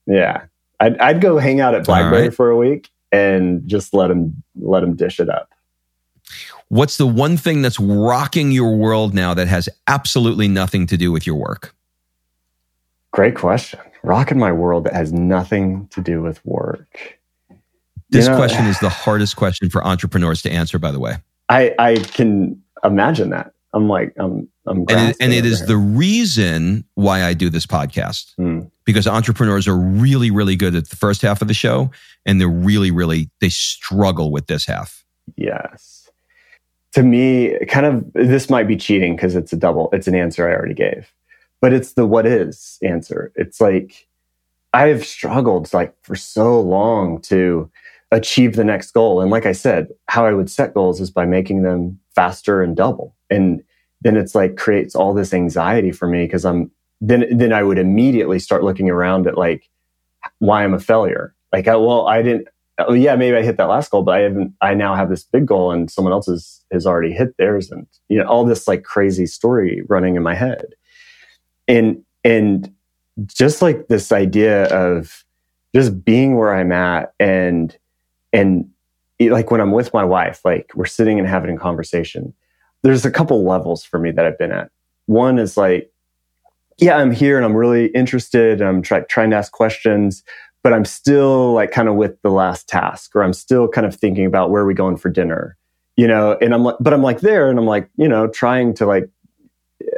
yeah, 0.06 0.44
I'd 0.78 0.96
I'd 0.98 1.20
go 1.20 1.38
hang 1.38 1.60
out 1.60 1.74
at 1.74 1.84
Blackberry 1.84 2.22
right. 2.22 2.34
for 2.34 2.50
a 2.50 2.56
week 2.56 2.88
and 3.10 3.66
just 3.66 3.92
let 3.92 4.06
them 4.06 4.44
let 4.54 4.80
them 4.80 4.94
dish 4.94 5.18
it 5.18 5.28
up. 5.28 5.50
What's 6.68 6.98
the 6.98 7.06
one 7.06 7.36
thing 7.36 7.62
that's 7.62 7.80
rocking 7.80 8.52
your 8.52 8.76
world 8.76 9.12
now 9.12 9.34
that 9.34 9.48
has 9.48 9.68
absolutely 9.88 10.46
nothing 10.46 10.86
to 10.86 10.96
do 10.96 11.10
with 11.10 11.26
your 11.26 11.36
work? 11.36 11.74
Great 13.10 13.34
question 13.34 13.80
rocking 14.06 14.38
my 14.38 14.52
world 14.52 14.84
that 14.84 14.94
has 14.94 15.12
nothing 15.12 15.88
to 15.88 16.00
do 16.00 16.22
with 16.22 16.44
work? 16.46 17.18
This 18.08 18.26
you 18.26 18.30
know, 18.30 18.36
question 18.36 18.66
is 18.66 18.78
the 18.78 18.88
hardest 19.04 19.36
question 19.36 19.68
for 19.68 19.84
entrepreneurs 19.84 20.42
to 20.42 20.50
answer, 20.50 20.78
by 20.78 20.92
the 20.92 21.00
way. 21.00 21.16
I, 21.48 21.74
I 21.78 21.96
can 21.96 22.62
imagine 22.84 23.30
that. 23.30 23.52
I'm 23.72 23.88
like, 23.88 24.14
I'm, 24.16 24.48
I'm 24.66 24.86
and 24.88 25.10
it, 25.10 25.16
and 25.20 25.32
it 25.32 25.44
is 25.44 25.66
the 25.66 25.76
reason 25.76 26.84
why 26.94 27.24
I 27.24 27.34
do 27.34 27.50
this 27.50 27.66
podcast 27.66 28.34
mm. 28.36 28.70
because 28.84 29.06
entrepreneurs 29.06 29.68
are 29.68 29.76
really, 29.76 30.30
really 30.30 30.56
good 30.56 30.74
at 30.74 30.88
the 30.88 30.96
first 30.96 31.20
half 31.20 31.42
of 31.42 31.48
the 31.48 31.54
show 31.54 31.90
and 32.24 32.40
they're 32.40 32.48
really, 32.48 32.90
really, 32.90 33.28
they 33.40 33.50
struggle 33.50 34.30
with 34.30 34.46
this 34.46 34.64
half. 34.64 35.04
Yes. 35.36 36.08
To 36.92 37.02
me, 37.02 37.58
kind 37.68 37.84
of, 37.84 38.12
this 38.14 38.48
might 38.48 38.66
be 38.66 38.76
cheating 38.76 39.14
because 39.14 39.36
it's 39.36 39.52
a 39.52 39.56
double, 39.56 39.90
it's 39.92 40.08
an 40.08 40.14
answer 40.14 40.48
I 40.48 40.54
already 40.54 40.74
gave 40.74 41.12
but 41.60 41.72
it's 41.72 41.92
the 41.92 42.06
what 42.06 42.26
is 42.26 42.78
answer. 42.82 43.32
It's 43.36 43.60
like 43.60 44.06
I've 44.74 45.04
struggled 45.06 45.72
like 45.72 45.94
for 46.02 46.16
so 46.16 46.60
long 46.60 47.20
to 47.22 47.70
achieve 48.10 48.56
the 48.56 48.64
next 48.64 48.92
goal. 48.92 49.20
And 49.20 49.30
like 49.30 49.46
I 49.46 49.52
said, 49.52 49.88
how 50.08 50.26
I 50.26 50.32
would 50.32 50.50
set 50.50 50.74
goals 50.74 51.00
is 51.00 51.10
by 51.10 51.26
making 51.26 51.62
them 51.62 51.98
faster 52.14 52.62
and 52.62 52.76
double. 52.76 53.14
And 53.30 53.62
then 54.02 54.16
it's 54.16 54.34
like 54.34 54.56
creates 54.56 54.94
all 54.94 55.14
this 55.14 55.32
anxiety 55.32 55.92
for 55.92 56.06
me 56.06 56.24
because 56.24 56.44
I'm 56.44 56.70
then 57.00 57.26
then 57.36 57.52
I 57.52 57.62
would 57.62 57.78
immediately 57.78 58.38
start 58.38 58.64
looking 58.64 58.90
around 58.90 59.26
at 59.26 59.36
like 59.36 59.68
why 60.38 60.64
I'm 60.64 60.74
a 60.74 60.80
failure. 60.80 61.34
Like, 61.52 61.68
I, 61.68 61.76
well, 61.76 62.06
I 62.06 62.22
didn't. 62.22 62.48
Oh 62.78 62.92
yeah, 62.92 63.16
maybe 63.16 63.36
I 63.36 63.42
hit 63.42 63.56
that 63.56 63.68
last 63.68 63.90
goal, 63.90 64.02
but 64.02 64.16
I 64.16 64.20
haven't. 64.20 64.52
I 64.60 64.74
now 64.74 64.94
have 64.94 65.08
this 65.08 65.24
big 65.24 65.46
goal, 65.46 65.70
and 65.70 65.90
someone 65.90 66.12
else 66.12 66.26
has 66.26 66.62
has 66.72 66.86
already 66.86 67.12
hit 67.12 67.36
theirs, 67.38 67.70
and 67.70 67.86
you 68.08 68.18
know 68.18 68.26
all 68.26 68.44
this 68.44 68.68
like 68.68 68.84
crazy 68.84 69.26
story 69.26 69.82
running 69.88 70.16
in 70.16 70.22
my 70.22 70.34
head 70.34 70.66
and 71.68 72.02
and 72.24 72.72
just 73.26 73.62
like 73.62 73.88
this 73.88 74.12
idea 74.12 74.64
of 74.66 75.24
just 75.74 76.04
being 76.04 76.36
where 76.36 76.54
I'm 76.54 76.72
at 76.72 77.12
and 77.18 77.76
and 78.32 78.68
it, 79.18 79.32
like 79.32 79.50
when 79.50 79.60
I'm 79.60 79.72
with 79.72 79.94
my 79.94 80.04
wife, 80.04 80.44
like 80.44 80.70
we're 80.74 80.86
sitting 80.86 81.18
and 81.18 81.28
having 81.28 81.56
a 81.56 81.58
conversation. 81.58 82.34
There's 82.82 83.04
a 83.04 83.10
couple 83.10 83.44
levels 83.44 83.82
for 83.84 83.98
me 83.98 84.10
that 84.12 84.26
I've 84.26 84.38
been 84.38 84.52
at. 84.52 84.70
One 85.06 85.38
is 85.38 85.56
like, 85.56 85.90
yeah, 86.78 86.96
I'm 86.96 87.10
here 87.10 87.36
and 87.36 87.44
I'm 87.44 87.56
really 87.56 87.86
interested. 87.88 88.60
I'm 88.60 88.82
try, 88.82 89.00
trying 89.00 89.30
to 89.30 89.36
ask 89.36 89.50
questions, 89.52 90.22
but 90.62 90.72
I'm 90.72 90.84
still 90.84 91.52
like 91.52 91.70
kind 91.70 91.88
of 91.88 91.94
with 91.94 92.20
the 92.22 92.30
last 92.30 92.68
task, 92.68 93.16
or 93.16 93.22
I'm 93.22 93.32
still 93.32 93.68
kind 93.68 93.86
of 93.86 93.94
thinking 93.94 94.26
about 94.26 94.50
where 94.50 94.62
are 94.62 94.66
we 94.66 94.74
going 94.74 94.96
for 94.96 95.08
dinner, 95.08 95.56
you 95.96 96.06
know. 96.06 96.36
And 96.40 96.52
I'm 96.52 96.64
like, 96.64 96.76
but 96.80 96.92
I'm 96.92 97.02
like 97.02 97.20
there, 97.20 97.48
and 97.48 97.58
I'm 97.58 97.66
like, 97.66 97.88
you 97.96 98.08
know, 98.08 98.28
trying 98.28 98.74
to 98.74 98.86
like 98.86 99.08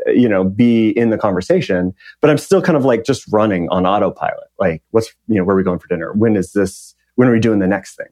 you 0.07 0.28
know, 0.28 0.45
be 0.45 0.91
in 0.91 1.11
the 1.11 1.18
conversation, 1.18 1.95
but 2.20 2.30
I'm 2.30 2.39
still 2.39 2.62
kind 2.62 2.76
of 2.76 2.84
like 2.84 3.05
just 3.05 3.24
running 3.32 3.68
on 3.70 3.86
autopilot. 3.86 4.49
Like, 4.59 4.82
what's, 4.91 5.14
you 5.28 5.36
know, 5.36 5.45
where 5.45 5.55
are 5.55 5.59
we 5.59 5.64
going 5.64 5.78
for 5.78 5.89
dinner? 5.89 6.12
When 6.12 6.36
is 6.36 6.53
this, 6.53 6.95
when 7.14 7.28
are 7.28 7.32
we 7.32 7.41
doing 7.41 7.59
the 7.59 7.66
next 7.66 7.97
thing? 7.97 8.09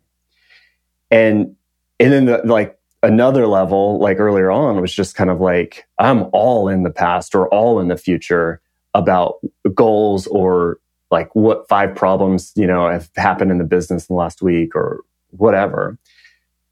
And, 1.10 1.54
and 2.00 2.12
then 2.12 2.26
the, 2.26 2.38
like 2.44 2.78
another 3.02 3.46
level, 3.46 3.98
like 3.98 4.18
earlier 4.18 4.50
on 4.50 4.80
was 4.80 4.92
just 4.92 5.14
kind 5.14 5.30
of 5.30 5.40
like, 5.40 5.86
I'm 5.98 6.26
all 6.32 6.68
in 6.68 6.82
the 6.82 6.90
past 6.90 7.34
or 7.34 7.48
all 7.48 7.80
in 7.80 7.88
the 7.88 7.96
future 7.96 8.60
about 8.94 9.36
goals 9.74 10.26
or 10.28 10.78
like 11.10 11.34
what 11.34 11.68
five 11.68 11.94
problems, 11.94 12.52
you 12.56 12.66
know, 12.66 12.88
have 12.88 13.08
happened 13.16 13.50
in 13.50 13.58
the 13.58 13.64
business 13.64 14.08
in 14.08 14.14
the 14.14 14.18
last 14.18 14.42
week 14.42 14.74
or 14.74 15.02
whatever. 15.30 15.98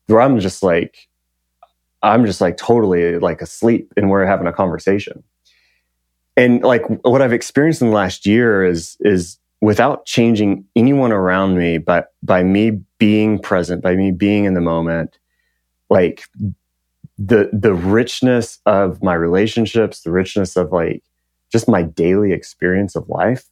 Where 0.07 0.21
I'm 0.21 0.39
just 0.41 0.63
like, 0.63 1.09
I'm 2.05 2.27
just 2.27 2.41
like 2.41 2.59
totally 2.59 3.19
like 3.19 3.41
asleep 3.41 3.93
and 3.97 4.11
we're 4.11 4.27
having 4.27 4.47
a 4.47 4.53
conversation. 4.53 5.25
And 6.37 6.63
like 6.63 6.83
what 7.03 7.23
I've 7.23 7.33
experienced 7.33 7.81
in 7.81 7.89
the 7.89 7.95
last 7.95 8.27
year 8.27 8.63
is, 8.63 8.97
is 9.01 9.39
without 9.63 10.05
changing 10.05 10.67
anyone 10.77 11.13
around 11.13 11.57
me, 11.57 11.79
but 11.79 12.13
by 12.23 12.43
me 12.43 12.83
being 12.99 13.39
present, 13.39 13.83
by 13.83 13.97
me 13.97 14.11
being 14.11 14.45
in 14.45 14.53
the 14.53 14.61
moment, 14.61 15.19
like 15.89 16.25
the, 17.17 17.49
the 17.53 17.73
richness 17.73 18.59
of 18.67 19.03
my 19.03 19.15
relationships, 19.15 20.03
the 20.03 20.11
richness 20.11 20.57
of 20.57 20.73
like 20.73 21.03
just 21.51 21.69
my 21.69 21.83
daily 21.83 22.33
experience 22.33 22.97
of 22.97 23.09
life, 23.09 23.47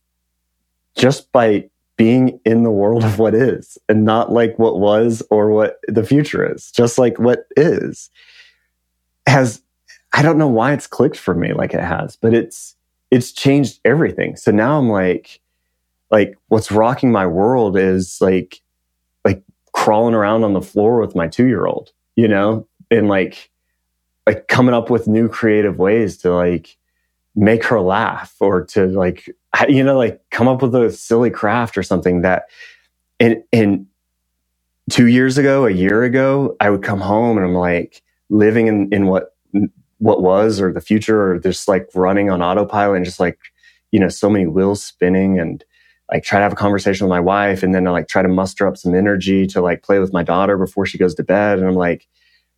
just 0.94 1.32
by 1.32 1.70
being 1.96 2.38
in 2.44 2.64
the 2.64 2.70
world 2.70 3.04
of 3.04 3.18
what 3.18 3.34
is 3.34 3.78
and 3.88 4.04
not 4.04 4.32
like 4.32 4.58
what 4.58 4.78
was 4.78 5.22
or 5.30 5.50
what 5.50 5.78
the 5.88 6.04
future 6.04 6.52
is, 6.52 6.70
just 6.72 6.98
like 6.98 7.18
what 7.18 7.44
is 7.56 8.10
has 9.32 9.62
I 10.14 10.22
don't 10.22 10.38
know 10.38 10.48
why 10.48 10.74
it's 10.74 10.88
clicked 10.88 11.18
for 11.18 11.34
me 11.34 11.54
like 11.54 11.74
it 11.74 11.82
has, 11.82 12.16
but 12.16 12.34
it's 12.34 12.76
it's 13.12 13.32
changed 13.32 13.80
everything. 13.86 14.36
So 14.36 14.52
now 14.52 14.78
I'm 14.78 14.90
like 14.90 15.40
like 16.10 16.38
what's 16.48 16.72
rocking 16.72 17.12
my 17.12 17.26
world 17.26 17.76
is 17.78 18.18
like 18.20 18.62
like 19.24 19.42
crawling 19.72 20.14
around 20.14 20.44
on 20.44 20.54
the 20.54 20.62
floor 20.62 21.00
with 21.00 21.16
my 21.16 21.28
2-year-old, 21.28 21.92
you 22.16 22.28
know, 22.28 22.68
and 22.90 23.08
like 23.08 23.50
like 24.26 24.48
coming 24.48 24.74
up 24.74 24.90
with 24.90 25.08
new 25.08 25.28
creative 25.28 25.78
ways 25.78 26.18
to 26.18 26.32
like 26.34 26.76
make 27.36 27.64
her 27.64 27.80
laugh 27.80 28.36
or 28.40 28.64
to 28.66 28.86
like 28.88 29.30
you 29.68 29.84
know 29.84 29.98
like 29.98 30.22
come 30.30 30.48
up 30.48 30.62
with 30.62 30.74
a 30.74 30.92
silly 30.92 31.30
craft 31.30 31.78
or 31.78 31.82
something 31.84 32.22
that 32.22 32.44
and 33.20 33.42
and 33.52 33.86
2 34.90 35.06
years 35.08 35.38
ago, 35.38 35.66
a 35.66 35.70
year 35.72 36.04
ago, 36.04 36.56
I 36.60 36.70
would 36.70 36.82
come 36.82 37.00
home 37.00 37.38
and 37.38 37.46
I'm 37.46 37.54
like 37.54 38.01
living 38.32 38.66
in, 38.66 38.88
in 38.92 39.06
what 39.06 39.36
what 39.98 40.22
was 40.22 40.60
or 40.60 40.72
the 40.72 40.80
future 40.80 41.30
or 41.30 41.38
just 41.38 41.68
like 41.68 41.86
running 41.94 42.30
on 42.30 42.42
autopilot 42.42 42.96
and 42.96 43.04
just 43.04 43.20
like 43.20 43.38
you 43.92 44.00
know 44.00 44.08
so 44.08 44.28
many 44.28 44.46
wheels 44.46 44.82
spinning 44.82 45.38
and 45.38 45.64
like 46.10 46.24
try 46.24 46.38
to 46.38 46.42
have 46.42 46.52
a 46.52 46.56
conversation 46.56 47.06
with 47.06 47.10
my 47.10 47.20
wife 47.20 47.62
and 47.62 47.74
then 47.74 47.86
I 47.86 47.90
like 47.90 48.08
try 48.08 48.22
to 48.22 48.28
muster 48.28 48.66
up 48.66 48.76
some 48.76 48.94
energy 48.94 49.46
to 49.48 49.60
like 49.60 49.82
play 49.82 49.98
with 49.98 50.12
my 50.12 50.22
daughter 50.22 50.56
before 50.56 50.86
she 50.86 50.98
goes 50.98 51.14
to 51.16 51.22
bed 51.22 51.58
and 51.58 51.68
I'm 51.68 51.74
like 51.74 52.08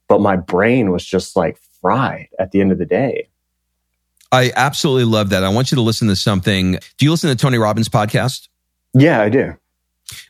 but 0.09 0.21
my 0.21 0.37
brain 0.37 0.91
was 0.91 1.05
just 1.05 1.37
like 1.37 1.59
fried 1.83 2.29
at 2.39 2.53
the 2.53 2.61
end 2.61 2.73
of 2.73 2.79
the 2.79 2.87
day 2.87 3.29
I 4.33 4.53
absolutely 4.57 5.05
love 5.05 5.31
that. 5.31 5.45
I 5.45 5.49
want 5.49 5.71
you 5.71 5.77
to 5.77 5.83
listen 5.83 6.09
to 6.09 6.17
something. 6.17 6.73
Do 6.99 7.05
you 7.05 7.13
listen 7.13 7.31
to 7.31 7.37
Tony 7.37 7.57
Robbins 7.57 7.89
podcast? 7.89 8.49
Yeah, 8.93 9.21
I 9.21 9.29
do. 9.29 9.55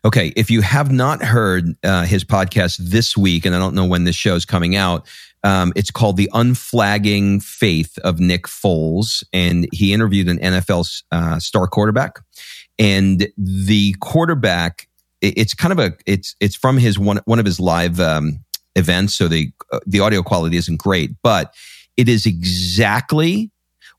Okay. 0.04 0.32
If 0.36 0.50
you 0.50 0.60
have 0.60 0.92
not 0.92 1.22
heard 1.22 1.74
uh, 1.82 2.04
his 2.04 2.22
podcast 2.22 2.76
this 2.78 3.16
week, 3.16 3.46
and 3.46 3.54
I 3.54 3.58
don't 3.58 3.74
know 3.74 3.86
when 3.86 4.04
this 4.04 4.14
show 4.14 4.34
is 4.34 4.44
coming 4.44 4.76
out, 4.76 5.06
um, 5.44 5.72
it's 5.76 5.90
called 5.90 6.16
The 6.16 6.30
Unflagging 6.32 7.40
Faith 7.40 7.98
of 7.98 8.18
Nick 8.18 8.44
Foles. 8.44 9.22
And 9.32 9.68
he 9.72 9.92
interviewed 9.92 10.28
an 10.28 10.38
NFL 10.38 11.02
uh, 11.12 11.38
star 11.38 11.68
quarterback. 11.68 12.18
And 12.78 13.28
the 13.36 13.94
quarterback, 14.00 14.88
it, 15.20 15.34
it's 15.36 15.54
kind 15.54 15.72
of 15.72 15.78
a, 15.78 15.92
it's, 16.06 16.34
it's 16.40 16.56
from 16.56 16.78
his 16.78 16.98
one, 16.98 17.20
one 17.26 17.38
of 17.38 17.44
his 17.44 17.60
live 17.60 18.00
um, 18.00 18.40
events. 18.74 19.14
So 19.14 19.28
the, 19.28 19.52
uh, 19.70 19.80
the 19.86 20.00
audio 20.00 20.22
quality 20.22 20.56
isn't 20.56 20.78
great, 20.78 21.10
but 21.22 21.54
it 21.96 22.08
is 22.08 22.26
exactly 22.26 23.50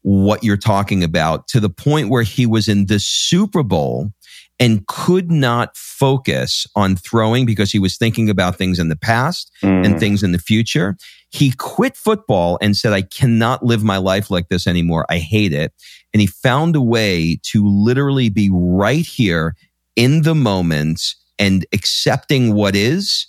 what 0.06 0.44
you're 0.44 0.56
talking 0.56 1.04
about 1.04 1.48
to 1.48 1.60
the 1.60 1.70
point 1.70 2.10
where 2.10 2.22
he 2.22 2.46
was 2.46 2.68
in 2.68 2.86
the 2.86 3.00
Super 3.00 3.64
Bowl 3.64 4.12
and 4.60 4.86
could 4.86 5.32
not 5.32 5.76
focus 5.76 6.68
on 6.76 6.96
throwing 6.96 7.44
because 7.44 7.72
he 7.72 7.80
was 7.80 7.98
thinking 7.98 8.30
about 8.30 8.56
things 8.56 8.78
in 8.78 8.90
the 8.90 8.96
past 8.96 9.52
mm. 9.64 9.84
and 9.84 10.00
things 10.00 10.22
in 10.22 10.32
the 10.32 10.38
future. 10.38 10.96
He 11.32 11.52
quit 11.58 11.98
football 11.98 12.60
and 12.62 12.78
said, 12.78 12.94
I 12.94 13.02
cannot 13.02 13.66
live 13.66 13.84
my 13.84 13.98
life 13.98 14.30
like 14.30 14.48
this 14.48 14.68
anymore. 14.68 15.08
I 15.10 15.18
hate 15.18 15.54
it. 15.54 15.74
And 16.14 16.22
he 16.22 16.28
found 16.28 16.76
a 16.76 16.82
way 16.82 17.40
to 17.46 17.68
literally 17.68 18.30
be 18.30 18.52
right 18.54 19.08
here 19.08 19.56
in 19.96 20.22
the 20.22 20.36
moment 20.36 21.02
and 21.40 21.66
accepting 21.74 22.54
what 22.54 22.76
is 22.76 23.26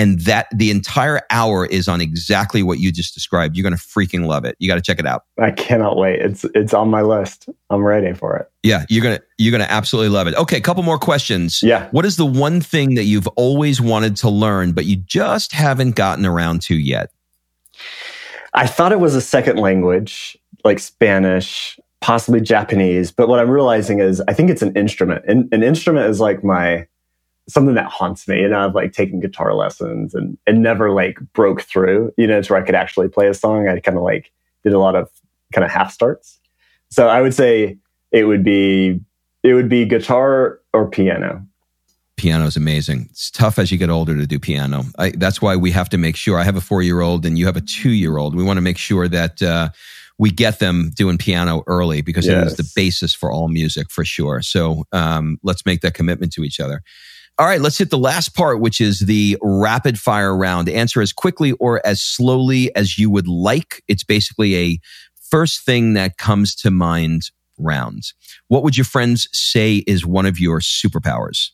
and 0.00 0.18
that 0.20 0.46
the 0.50 0.70
entire 0.70 1.20
hour 1.28 1.66
is 1.66 1.86
on 1.86 2.00
exactly 2.00 2.62
what 2.62 2.78
you 2.78 2.90
just 2.90 3.12
described. 3.12 3.54
You're 3.54 3.62
going 3.62 3.76
to 3.76 3.82
freaking 3.82 4.24
love 4.24 4.46
it. 4.46 4.56
You 4.58 4.66
got 4.66 4.76
to 4.76 4.80
check 4.80 4.98
it 4.98 5.04
out. 5.04 5.26
I 5.38 5.50
cannot 5.50 5.98
wait. 5.98 6.20
It's 6.20 6.46
it's 6.54 6.72
on 6.72 6.88
my 6.88 7.02
list. 7.02 7.50
I'm 7.68 7.84
ready 7.84 8.14
for 8.14 8.34
it. 8.38 8.50
Yeah, 8.62 8.86
you're 8.88 9.02
going 9.02 9.18
to 9.18 9.24
you're 9.36 9.50
going 9.50 9.62
to 9.62 9.70
absolutely 9.70 10.08
love 10.08 10.26
it. 10.26 10.34
Okay, 10.36 10.56
a 10.56 10.62
couple 10.62 10.82
more 10.84 10.98
questions. 10.98 11.62
Yeah. 11.62 11.90
What 11.90 12.06
is 12.06 12.16
the 12.16 12.24
one 12.24 12.62
thing 12.62 12.94
that 12.94 13.04
you've 13.04 13.26
always 13.28 13.78
wanted 13.78 14.16
to 14.16 14.30
learn 14.30 14.72
but 14.72 14.86
you 14.86 14.96
just 14.96 15.52
haven't 15.52 15.96
gotten 15.96 16.24
around 16.24 16.62
to 16.62 16.76
yet? 16.76 17.10
I 18.54 18.66
thought 18.66 18.92
it 18.92 19.00
was 19.00 19.14
a 19.14 19.20
second 19.20 19.58
language, 19.58 20.34
like 20.64 20.78
Spanish, 20.78 21.78
possibly 22.00 22.40
Japanese, 22.40 23.12
but 23.12 23.28
what 23.28 23.38
I'm 23.38 23.50
realizing 23.50 23.98
is 23.98 24.22
I 24.26 24.32
think 24.32 24.48
it's 24.48 24.62
an 24.62 24.74
instrument. 24.76 25.26
And 25.28 25.52
an 25.52 25.62
instrument 25.62 26.06
is 26.06 26.20
like 26.20 26.42
my 26.42 26.86
something 27.48 27.74
that 27.74 27.86
haunts 27.86 28.28
me. 28.28 28.42
And 28.44 28.54
I've 28.54 28.74
like 28.74 28.92
taken 28.92 29.20
guitar 29.20 29.54
lessons 29.54 30.14
and, 30.14 30.38
and 30.46 30.62
never 30.62 30.90
like 30.90 31.18
broke 31.32 31.62
through, 31.62 32.12
you 32.16 32.26
know, 32.26 32.40
to 32.40 32.52
where 32.52 32.62
I 32.62 32.64
could 32.64 32.74
actually 32.74 33.08
play 33.08 33.28
a 33.28 33.34
song. 33.34 33.68
I 33.68 33.80
kind 33.80 33.96
of 33.96 34.04
like 34.04 34.30
did 34.62 34.72
a 34.72 34.78
lot 34.78 34.94
of 34.94 35.08
kind 35.52 35.64
of 35.64 35.70
half 35.70 35.92
starts. 35.92 36.38
So 36.90 37.08
I 37.08 37.20
would 37.20 37.34
say 37.34 37.78
it 38.12 38.24
would 38.24 38.44
be, 38.44 39.00
it 39.42 39.54
would 39.54 39.68
be 39.68 39.84
guitar 39.84 40.60
or 40.72 40.88
piano. 40.88 41.44
Piano 42.16 42.44
is 42.44 42.56
amazing. 42.56 43.08
It's 43.10 43.30
tough 43.30 43.58
as 43.58 43.72
you 43.72 43.78
get 43.78 43.88
older 43.88 44.14
to 44.14 44.26
do 44.26 44.38
piano. 44.38 44.84
I, 44.98 45.10
that's 45.10 45.40
why 45.40 45.56
we 45.56 45.70
have 45.70 45.88
to 45.90 45.98
make 45.98 46.16
sure 46.16 46.38
I 46.38 46.44
have 46.44 46.56
a 46.56 46.60
four 46.60 46.82
year 46.82 47.00
old 47.00 47.24
and 47.24 47.38
you 47.38 47.46
have 47.46 47.56
a 47.56 47.62
two 47.62 47.90
year 47.90 48.18
old. 48.18 48.36
We 48.36 48.44
want 48.44 48.58
to 48.58 48.62
make 48.62 48.78
sure 48.78 49.08
that, 49.08 49.42
uh, 49.42 49.70
we 50.18 50.30
get 50.30 50.58
them 50.58 50.92
doing 50.94 51.16
piano 51.16 51.64
early 51.66 52.02
because 52.02 52.26
yes. 52.26 52.42
it 52.42 52.46
is 52.48 52.56
the 52.58 52.70
basis 52.76 53.14
for 53.14 53.32
all 53.32 53.48
music 53.48 53.90
for 53.90 54.04
sure. 54.04 54.42
So 54.42 54.84
um, 54.92 55.38
let's 55.42 55.64
make 55.64 55.80
that 55.80 55.94
commitment 55.94 56.30
to 56.34 56.44
each 56.44 56.60
other. 56.60 56.82
All 57.40 57.46
right, 57.46 57.62
let's 57.62 57.78
hit 57.78 57.88
the 57.88 57.96
last 57.96 58.34
part, 58.34 58.60
which 58.60 58.82
is 58.82 59.00
the 59.00 59.38
rapid 59.40 59.98
fire 59.98 60.36
round. 60.36 60.68
Answer 60.68 61.00
as 61.00 61.10
quickly 61.10 61.52
or 61.52 61.80
as 61.86 62.02
slowly 62.02 62.70
as 62.76 62.98
you 62.98 63.08
would 63.08 63.26
like. 63.26 63.82
It's 63.88 64.04
basically 64.04 64.56
a 64.56 64.78
first 65.30 65.64
thing 65.64 65.94
that 65.94 66.18
comes 66.18 66.54
to 66.56 66.70
mind 66.70 67.30
round. 67.56 68.12
What 68.48 68.62
would 68.62 68.76
your 68.76 68.84
friends 68.84 69.26
say 69.32 69.76
is 69.86 70.04
one 70.04 70.26
of 70.26 70.38
your 70.38 70.60
superpowers? 70.60 71.48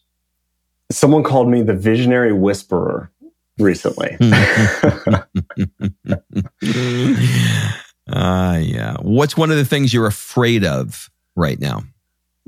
Someone 0.91 1.23
called 1.23 1.49
me 1.49 1.63
the 1.63 1.75
visionary 1.75 2.33
whisperer 2.33 3.13
recently. 3.57 4.17
Ah, 8.09 8.55
uh, 8.55 8.59
yeah. 8.59 8.97
What's 9.03 9.37
one 9.37 9.51
of 9.51 9.57
the 9.57 9.65
things 9.65 9.93
you're 9.93 10.07
afraid 10.07 10.65
of 10.65 11.11
right 11.35 11.59
now? 11.59 11.83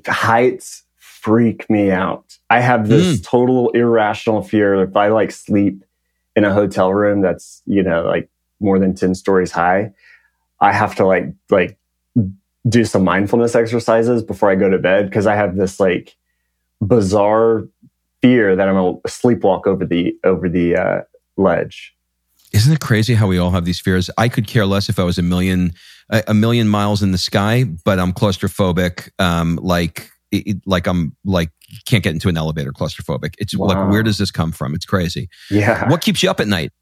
Heights 0.06 0.84
freak 0.96 1.68
me 1.68 1.90
out. 1.90 2.37
I 2.50 2.60
have 2.60 2.88
this 2.88 3.18
mm. 3.18 3.24
total 3.24 3.70
irrational 3.70 4.42
fear 4.42 4.82
if 4.82 4.96
I 4.96 5.08
like 5.08 5.32
sleep 5.32 5.84
in 6.34 6.44
a 6.44 6.52
hotel 6.52 6.94
room 6.94 7.20
that's, 7.20 7.62
you 7.66 7.82
know, 7.82 8.04
like 8.04 8.30
more 8.60 8.78
than 8.78 8.94
10 8.94 9.14
stories 9.14 9.52
high, 9.52 9.92
I 10.60 10.72
have 10.72 10.94
to 10.96 11.06
like 11.06 11.32
like 11.50 11.76
do 12.68 12.84
some 12.84 13.04
mindfulness 13.04 13.54
exercises 13.54 14.22
before 14.22 14.50
I 14.50 14.54
go 14.54 14.68
to 14.68 14.78
bed 14.78 15.06
because 15.06 15.26
I 15.26 15.36
have 15.36 15.56
this 15.56 15.78
like 15.78 16.16
bizarre 16.80 17.66
fear 18.20 18.56
that 18.56 18.68
I'm 18.68 18.74
gonna 18.74 18.96
sleepwalk 19.06 19.66
over 19.66 19.84
the 19.84 20.16
over 20.24 20.48
the 20.48 20.76
uh, 20.76 21.00
ledge. 21.36 21.94
Isn't 22.52 22.72
it 22.72 22.80
crazy 22.80 23.14
how 23.14 23.26
we 23.26 23.38
all 23.38 23.50
have 23.50 23.64
these 23.64 23.80
fears? 23.80 24.10
I 24.16 24.28
could 24.28 24.46
care 24.46 24.66
less 24.66 24.88
if 24.88 24.98
I 24.98 25.04
was 25.04 25.18
a 25.18 25.22
million 25.22 25.74
a, 26.10 26.34
million 26.34 26.68
miles 26.68 27.02
in 27.02 27.12
the 27.12 27.18
sky, 27.18 27.64
but 27.64 27.98
I'm 27.98 28.12
claustrophobic. 28.12 29.10
Um, 29.18 29.58
like 29.62 30.10
it, 30.30 30.58
like 30.66 30.86
I'm 30.86 31.16
like 31.24 31.50
can't 31.86 32.02
get 32.02 32.12
into 32.12 32.28
an 32.28 32.36
elevator 32.36 32.72
claustrophobic. 32.72 33.34
It's 33.38 33.56
wow. 33.56 33.66
like 33.68 33.90
where 33.90 34.02
does 34.02 34.18
this 34.18 34.30
come 34.30 34.52
from? 34.52 34.74
It's 34.74 34.86
crazy. 34.86 35.28
Yeah. 35.50 35.88
What 35.88 36.00
keeps 36.00 36.22
you 36.22 36.30
up 36.30 36.40
at 36.40 36.48
night? 36.48 36.72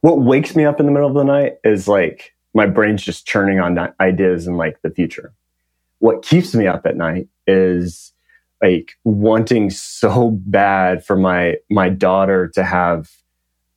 What 0.00 0.20
wakes 0.20 0.54
me 0.54 0.64
up 0.64 0.78
in 0.80 0.86
the 0.86 0.92
middle 0.92 1.08
of 1.08 1.14
the 1.14 1.24
night 1.24 1.54
is 1.64 1.88
like 1.88 2.34
my 2.54 2.66
brain's 2.66 3.02
just 3.02 3.26
churning 3.26 3.60
on 3.60 3.78
ideas 4.00 4.46
and 4.46 4.56
like 4.56 4.80
the 4.82 4.90
future. 4.90 5.32
What 5.98 6.22
keeps 6.22 6.54
me 6.54 6.66
up 6.66 6.86
at 6.86 6.96
night 6.96 7.28
is 7.46 8.12
like 8.62 8.92
wanting 9.04 9.70
so 9.70 10.32
bad 10.46 11.04
for 11.04 11.16
my 11.16 11.56
my 11.70 11.88
daughter 11.88 12.48
to 12.54 12.64
have 12.64 13.10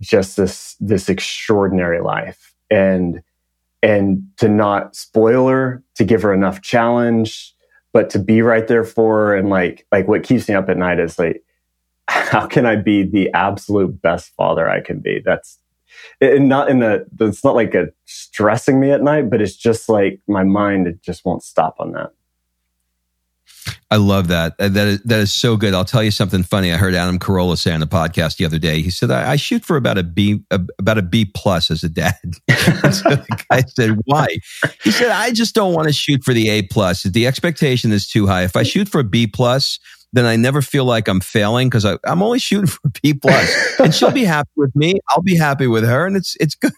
just 0.01 0.37
this 0.37 0.75
this 0.79 1.09
extraordinary 1.09 2.01
life 2.01 2.55
and 2.69 3.21
and 3.83 4.23
to 4.37 4.47
not 4.47 4.95
spoil 4.95 5.47
her, 5.47 5.83
to 5.95 6.03
give 6.03 6.21
her 6.21 6.33
enough 6.33 6.61
challenge, 6.61 7.55
but 7.93 8.09
to 8.11 8.19
be 8.19 8.41
right 8.41 8.67
there 8.67 8.83
for 8.83 9.27
her 9.27 9.35
and 9.35 9.49
like 9.49 9.85
like 9.91 10.07
what 10.07 10.23
keeps 10.23 10.47
me 10.47 10.55
up 10.55 10.69
at 10.69 10.77
night 10.77 10.99
is 10.99 11.19
like 11.19 11.43
how 12.07 12.47
can 12.47 12.65
I 12.65 12.75
be 12.75 13.03
the 13.03 13.31
absolute 13.33 14.01
best 14.01 14.33
father 14.35 14.69
I 14.69 14.81
can 14.81 14.99
be? 14.99 15.21
That's 15.23 15.57
and 16.19 16.49
not 16.49 16.69
in 16.69 16.81
a 16.83 17.01
it's 17.19 17.43
not 17.43 17.55
like 17.55 17.75
a 17.75 17.87
stressing 18.05 18.79
me 18.79 18.91
at 18.91 19.03
night, 19.03 19.29
but 19.29 19.41
it's 19.41 19.55
just 19.55 19.89
like 19.89 20.19
my 20.27 20.43
mind 20.43 20.87
it 20.87 21.01
just 21.01 21.25
won't 21.25 21.43
stop 21.43 21.75
on 21.79 21.91
that. 21.93 22.11
I 23.91 23.97
love 23.97 24.29
that. 24.29 24.55
Uh, 24.57 24.69
that 24.69 24.87
is, 24.87 25.01
that 25.01 25.19
is 25.19 25.33
so 25.33 25.57
good. 25.57 25.73
I'll 25.73 25.83
tell 25.83 26.01
you 26.01 26.11
something 26.11 26.43
funny. 26.43 26.71
I 26.71 26.77
heard 26.77 26.95
Adam 26.95 27.19
Carolla 27.19 27.57
say 27.57 27.73
on 27.73 27.81
the 27.81 27.87
podcast 27.87 28.37
the 28.37 28.45
other 28.45 28.57
day. 28.57 28.81
He 28.81 28.89
said, 28.89 29.11
"I, 29.11 29.31
I 29.31 29.35
shoot 29.35 29.65
for 29.65 29.75
about 29.75 29.97
a 29.97 30.03
B, 30.03 30.45
a, 30.49 30.61
about 30.79 30.97
a 30.97 31.01
B 31.01 31.25
plus 31.25 31.69
as 31.69 31.83
a 31.83 31.89
dad." 31.89 32.15
so 32.49 33.09
the 33.09 33.45
guy 33.49 33.61
said, 33.67 33.99
"Why?" 34.05 34.27
He 34.81 34.91
said, 34.91 35.09
"I 35.09 35.31
just 35.31 35.53
don't 35.53 35.73
want 35.73 35.89
to 35.89 35.93
shoot 35.93 36.23
for 36.23 36.33
the 36.33 36.49
A 36.49 36.61
plus. 36.61 37.03
The 37.03 37.27
expectation 37.27 37.91
is 37.91 38.07
too 38.07 38.27
high. 38.27 38.43
If 38.43 38.55
I 38.55 38.63
shoot 38.63 38.87
for 38.87 38.99
a 38.99 39.05
B 39.05 39.27
plus." 39.27 39.77
Then 40.13 40.25
I 40.25 40.35
never 40.35 40.61
feel 40.61 40.83
like 40.83 41.07
I'm 41.07 41.21
failing 41.21 41.69
because 41.69 41.85
I'm 41.85 42.21
only 42.21 42.39
shooting 42.39 42.67
for 42.67 42.81
B 43.01 43.13
plus, 43.13 43.79
and 43.79 43.95
she'll 43.95 44.11
be 44.11 44.25
happy 44.25 44.49
with 44.57 44.75
me. 44.75 44.95
I'll 45.07 45.21
be 45.21 45.37
happy 45.37 45.67
with 45.67 45.85
her, 45.85 46.05
and 46.05 46.17
it's 46.17 46.35
it's 46.41 46.53
good. 46.53 46.73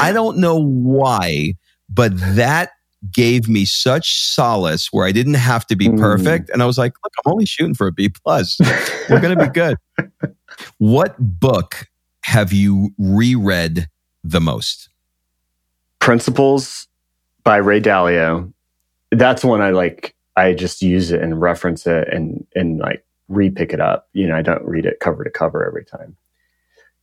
I 0.00 0.10
don't 0.12 0.38
know 0.38 0.60
why, 0.60 1.54
but 1.88 2.10
that 2.34 2.70
gave 3.10 3.48
me 3.48 3.64
such 3.64 4.20
solace 4.20 4.92
where 4.92 5.06
I 5.06 5.12
didn't 5.12 5.34
have 5.34 5.66
to 5.66 5.76
be 5.76 5.88
mm. 5.88 5.98
perfect. 5.98 6.50
And 6.50 6.62
I 6.62 6.66
was 6.66 6.78
like, 6.78 6.92
look, 7.02 7.12
I'm 7.24 7.32
only 7.32 7.46
shooting 7.46 7.74
for 7.74 7.86
a 7.86 7.92
B 7.92 8.08
plus. 8.08 8.58
We're 9.10 9.20
going 9.20 9.36
to 9.36 9.44
be 9.44 9.50
good. 9.50 9.76
what 10.78 11.16
book 11.18 11.88
have 12.24 12.52
you 12.52 12.90
reread 12.98 13.88
the 14.22 14.40
most? 14.40 14.88
Principles 15.98 16.86
by 17.44 17.56
Ray 17.56 17.80
Dalio. 17.80 18.52
That's 19.10 19.44
one 19.44 19.60
I 19.60 19.70
like. 19.70 20.14
I 20.36 20.54
just 20.54 20.80
use 20.80 21.10
it 21.10 21.20
and 21.20 21.40
reference 21.40 21.86
it 21.86 22.08
and 22.08 22.46
and 22.54 22.78
like 22.78 23.04
repick 23.30 23.72
it 23.72 23.80
up. 23.80 24.08
You 24.12 24.26
know, 24.26 24.36
I 24.36 24.42
don't 24.42 24.64
read 24.64 24.86
it 24.86 25.00
cover 25.00 25.24
to 25.24 25.30
cover 25.30 25.66
every 25.66 25.84
time. 25.84 26.16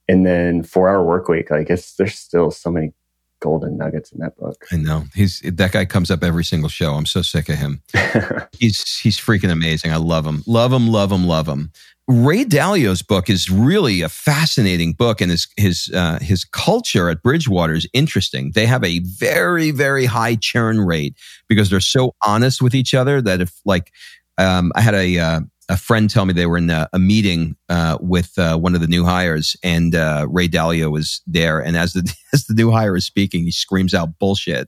And 0.08 0.26
then 0.26 0.64
four 0.64 0.90
hour 0.90 1.04
work 1.04 1.28
week, 1.28 1.52
like 1.52 1.70
it's 1.70 1.96
there's 1.96 2.18
still 2.18 2.50
so 2.50 2.72
many 2.72 2.94
golden 3.40 3.78
nuggets 3.78 4.12
in 4.12 4.20
that 4.20 4.38
book. 4.38 4.66
I 4.72 4.78
know 4.78 5.06
he's 5.14 5.42
that 5.42 5.72
guy 5.72 5.86
comes 5.86 6.12
up 6.12 6.24
every 6.24 6.44
single 6.44 6.70
show. 6.70 6.94
I'm 6.94 7.06
so 7.06 7.22
sick 7.22 7.50
of 7.50 7.56
him. 7.56 7.82
he's 8.60 9.00
he's 9.00 9.20
freaking 9.20 9.52
amazing. 9.52 9.92
I 9.92 9.98
love 9.98 10.26
him, 10.26 10.44
love 10.48 10.74
him, 10.74 10.88
love 10.88 11.12
him, 11.12 11.26
love 11.26 11.48
him. 11.48 11.72
Ray 12.08 12.44
Dalio's 12.44 13.04
book 13.04 13.30
is 13.30 13.52
really 13.52 14.02
a 14.02 14.10
fascinating 14.10 14.94
book, 14.94 15.22
and 15.22 15.30
his 15.30 15.48
his 15.58 15.92
uh, 15.94 16.18
his 16.20 16.44
culture 16.44 17.10
at 17.10 17.22
Bridgewater 17.22 17.74
is 17.74 17.88
interesting. 17.94 18.52
They 18.56 18.66
have 18.66 18.84
a 18.84 19.00
very 19.00 19.72
very 19.72 20.06
high 20.06 20.36
churn 20.36 20.80
rate 20.80 21.16
because 21.48 21.70
they're 21.70 21.80
so 21.80 22.16
honest 22.24 22.62
with 22.62 22.74
each 22.74 22.94
other 22.94 23.22
that 23.22 23.42
if 23.42 23.60
like 23.64 23.92
um, 24.40 24.72
I 24.74 24.82
had 24.82 24.96
a 24.96 25.20
uh, 25.20 25.40
a 25.70 25.78
friend 25.78 26.10
tell 26.10 26.26
me 26.26 26.34
they 26.34 26.48
were 26.48 26.58
in 26.58 26.70
a, 26.70 26.90
a 26.92 27.00
meeting 27.00 27.56
uh, 27.70 27.98
with 28.02 28.38
uh, 28.38 28.58
one 28.58 28.74
of 28.74 28.82
the 28.82 28.88
new 28.88 29.06
hires, 29.06 29.56
and 29.64 29.94
uh, 29.94 30.26
Ray 30.28 30.48
Dalio 30.48 30.92
was 30.92 31.22
there. 31.28 31.60
And 31.60 31.78
as 31.78 31.94
the 31.94 32.12
as 32.34 32.46
the 32.46 32.56
new 32.56 32.72
hire 32.72 32.98
is 32.98 33.06
speaking, 33.06 33.44
he 33.44 33.52
screams 33.52 33.94
out 33.94 34.18
bullshit, 34.20 34.68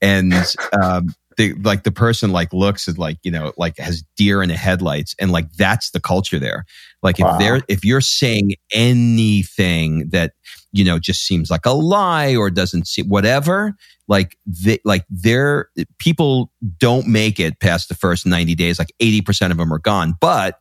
and 0.00 0.32
um, 0.72 1.14
the 1.36 1.54
like 1.54 1.82
the 1.82 1.92
person 1.92 2.30
like 2.30 2.52
looks 2.52 2.88
at 2.88 2.96
like 2.96 3.18
you 3.24 3.30
know 3.30 3.52
like 3.58 3.76
has 3.78 4.04
deer 4.16 4.40
in 4.40 4.48
the 4.48 4.56
headlights, 4.56 5.14
and 5.20 5.32
like 5.32 5.52
that's 5.54 5.90
the 5.90 6.00
culture 6.00 6.38
there. 6.38 6.64
Like 7.02 7.18
wow. 7.18 7.32
if 7.32 7.38
they're 7.38 7.62
if 7.68 7.84
you're 7.84 8.00
saying 8.00 8.54
anything 8.72 10.08
that 10.10 10.32
you 10.76 10.84
know 10.84 10.98
just 10.98 11.26
seems 11.26 11.50
like 11.50 11.66
a 11.66 11.70
lie 11.70 12.34
or 12.34 12.50
doesn't 12.50 12.86
see 12.86 13.02
whatever 13.02 13.74
like 14.08 14.38
they, 14.46 14.78
like 14.84 15.04
their 15.10 15.68
people 15.98 16.52
don't 16.78 17.06
make 17.06 17.40
it 17.40 17.58
past 17.60 17.88
the 17.88 17.94
first 17.94 18.26
90 18.26 18.54
days 18.54 18.78
like 18.78 18.92
80% 19.00 19.50
of 19.50 19.56
them 19.56 19.72
are 19.72 19.78
gone 19.78 20.14
but 20.20 20.60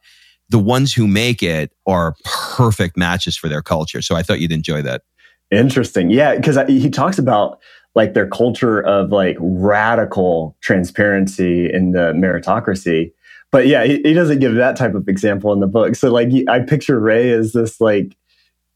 the 0.50 0.60
ones 0.60 0.94
who 0.94 1.08
make 1.08 1.42
it 1.42 1.72
are 1.88 2.16
perfect 2.24 2.98
matches 2.98 3.36
for 3.36 3.50
their 3.50 3.62
culture 3.62 4.02
so 4.02 4.16
i 4.16 4.24
thought 4.24 4.40
you'd 4.40 4.52
enjoy 4.52 4.82
that 4.82 5.04
interesting 5.52 6.10
yeah 6.10 6.36
because 6.36 6.58
he 6.68 6.90
talks 6.90 7.20
about 7.20 7.60
like 7.96 8.14
their 8.14 8.28
culture 8.28 8.82
of 8.82 9.12
like 9.12 9.38
radical 9.40 10.56
transparency 10.62 11.72
in 11.72 11.94
the 11.94 12.12
meritocracy. 12.14 13.12
But 13.52 13.68
yeah, 13.68 13.86
he, 13.86 14.02
he 14.04 14.14
doesn't 14.14 14.40
give 14.40 14.56
that 14.56 14.76
type 14.76 14.94
of 14.94 15.08
example 15.08 15.54
in 15.54 15.62
the 15.62 15.68
book. 15.68 15.96
So 15.96 16.12
like 16.12 16.30
I 16.50 16.60
picture 16.60 17.00
Ray 17.00 17.32
as 17.32 17.54
this 17.54 17.80
like 17.80 18.16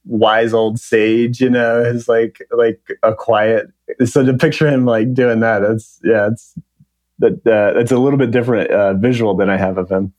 wise 0.06 0.54
old 0.54 0.80
sage, 0.80 1.42
you 1.42 1.50
know, 1.50 1.82
is 1.82 2.08
like 2.08 2.46
like 2.52 2.80
a 3.04 3.14
quiet. 3.14 3.68
So 4.06 4.26
to 4.26 4.34
picture 4.34 4.68
him 4.68 4.86
like 4.86 5.14
doing 5.14 5.40
that, 5.42 5.60
that's 5.60 6.00
yeah, 6.04 6.30
it's 6.32 6.56
that 7.20 7.34
uh, 7.46 7.78
that's 7.78 7.92
a 7.92 7.98
little 7.98 8.20
bit 8.20 8.32
different 8.32 8.72
uh, 8.72 8.94
visual 8.96 9.36
than 9.36 9.50
I 9.50 9.58
have 9.58 9.78
of 9.78 9.90
him. 9.90 10.14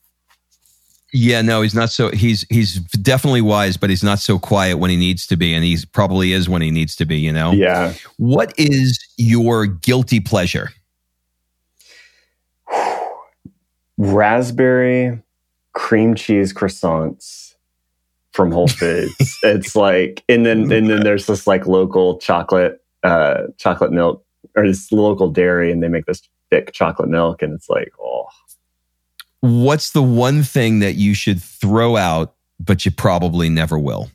Yeah, 1.12 1.43
no, 1.43 1.62
he's 1.62 1.74
not 1.74 1.91
so. 1.91 2.11
He's 2.11 2.47
he's 2.51 2.76
definitely 2.76 3.41
wise, 3.41 3.76
but 3.76 3.91
he's 3.91 4.05
not 4.05 4.20
so 4.20 4.39
quiet 4.39 4.78
when 4.78 4.91
he 4.91 4.97
needs 4.97 5.26
to 5.26 5.37
be, 5.37 5.53
and 5.55 5.64
he 5.64 5.76
probably 5.93 6.33
is 6.33 6.49
when 6.49 6.62
he 6.62 6.70
needs 6.70 6.95
to 6.97 7.05
be. 7.05 7.18
You 7.18 7.33
know. 7.33 7.51
Yeah. 7.53 7.95
What 8.16 8.55
is 8.57 8.99
your 9.16 9.66
guilty 9.66 10.20
pleasure? 10.20 10.70
Raspberry 13.99 15.20
cream 15.72 16.14
cheese 16.14 16.53
croissants 16.53 17.49
from 18.33 18.53
Whole 18.53 18.68
Foods. 18.68 19.39
it's 19.43 19.74
like, 19.74 20.24
and 20.28 20.45
then 20.47 20.70
and 20.72 20.89
then 20.89 21.01
there's 21.03 21.26
this 21.26 21.47
like 21.47 21.66
local 21.66 22.18
chocolate 22.18 22.83
uh 23.03 23.45
chocolate 23.59 23.93
milk 23.93 24.24
or 24.57 24.66
this 24.66 24.91
local 24.93 25.31
dairy, 25.31 25.70
and 25.72 25.83
they 25.83 25.89
make 25.89 26.07
this 26.07 26.22
thick 26.51 26.72
chocolate 26.72 27.09
milk, 27.09 27.43
and 27.43 27.53
it's 27.53 27.68
like, 27.68 27.93
oh 28.01 28.26
what's 29.41 29.91
the 29.91 30.03
one 30.03 30.43
thing 30.43 30.78
that 30.81 30.95
you 30.95 31.14
should 31.14 31.43
throw 31.43 31.97
out, 31.97 32.35
but 32.59 32.85
you 32.85 32.91
probably 32.91 33.49
never 33.49 33.78
will? 33.78 34.11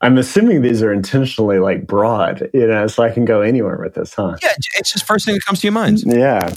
I'm 0.00 0.18
assuming 0.18 0.62
these 0.62 0.82
are 0.82 0.92
intentionally 0.92 1.58
like 1.58 1.86
broad, 1.86 2.50
you 2.52 2.66
know, 2.66 2.86
so 2.86 3.02
I 3.02 3.10
can 3.10 3.24
go 3.24 3.40
anywhere 3.40 3.78
with 3.78 3.94
this, 3.94 4.14
huh? 4.14 4.36
Yeah, 4.42 4.52
it's 4.78 4.92
just 4.92 5.06
first 5.06 5.24
thing 5.24 5.34
that 5.34 5.44
comes 5.44 5.60
to 5.60 5.66
your 5.66 5.72
mind. 5.72 6.02
Yeah. 6.04 6.54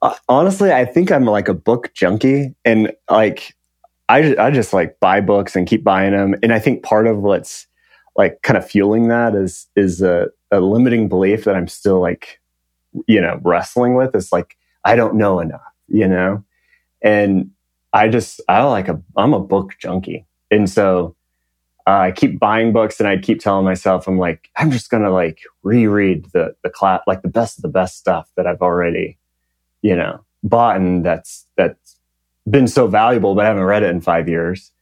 Uh, 0.00 0.14
honestly, 0.28 0.72
I 0.72 0.84
think 0.84 1.10
I'm 1.12 1.24
like 1.24 1.48
a 1.48 1.54
book 1.54 1.92
junkie 1.92 2.54
and 2.64 2.92
like 3.10 3.54
I, 4.08 4.36
I 4.38 4.50
just 4.50 4.72
like 4.72 4.98
buy 5.00 5.20
books 5.20 5.54
and 5.54 5.66
keep 5.66 5.84
buying 5.84 6.12
them. 6.12 6.34
And 6.42 6.52
I 6.52 6.58
think 6.58 6.82
part 6.82 7.06
of 7.06 7.18
what's 7.18 7.66
like 8.16 8.40
kind 8.42 8.56
of 8.56 8.68
fueling 8.68 9.08
that 9.08 9.34
is, 9.34 9.66
is 9.76 10.02
a, 10.02 10.28
a 10.50 10.60
limiting 10.60 11.08
belief 11.08 11.44
that 11.44 11.54
I'm 11.54 11.68
still 11.68 12.00
like, 12.00 12.40
you 13.06 13.20
know, 13.20 13.38
wrestling 13.42 13.94
with. 13.94 14.14
It's 14.14 14.32
like, 14.32 14.56
I 14.84 14.96
don't 14.96 15.16
know 15.16 15.40
enough, 15.40 15.60
you 15.88 16.08
know? 16.08 16.42
And 17.02 17.50
I 17.92 18.08
just, 18.08 18.40
I 18.48 18.62
like 18.64 18.88
a, 18.88 19.00
I'm 19.16 19.34
a 19.34 19.40
book 19.40 19.74
junkie. 19.78 20.26
And 20.50 20.68
so 20.68 21.14
uh, 21.86 21.98
I 21.98 22.12
keep 22.12 22.38
buying 22.38 22.72
books 22.72 22.98
and 22.98 23.08
I 23.08 23.18
keep 23.18 23.40
telling 23.40 23.64
myself, 23.64 24.08
I'm 24.08 24.18
like, 24.18 24.48
I'm 24.56 24.70
just 24.70 24.90
to 24.90 25.10
like 25.10 25.40
reread 25.62 26.26
the, 26.32 26.54
the 26.62 26.70
class, 26.70 27.02
like 27.06 27.22
the 27.22 27.28
best 27.28 27.58
of 27.58 27.62
the 27.62 27.68
best 27.68 27.98
stuff 27.98 28.30
that 28.36 28.46
I've 28.46 28.62
already, 28.62 29.18
you 29.82 29.94
know, 29.94 30.24
bought 30.42 30.76
and 30.76 31.04
that's, 31.04 31.46
that's 31.56 31.97
been 32.50 32.68
so 32.68 32.86
valuable, 32.86 33.34
but 33.34 33.44
I 33.44 33.48
haven't 33.48 33.64
read 33.64 33.82
it 33.82 33.90
in 33.90 34.00
five 34.00 34.28
years. 34.28 34.72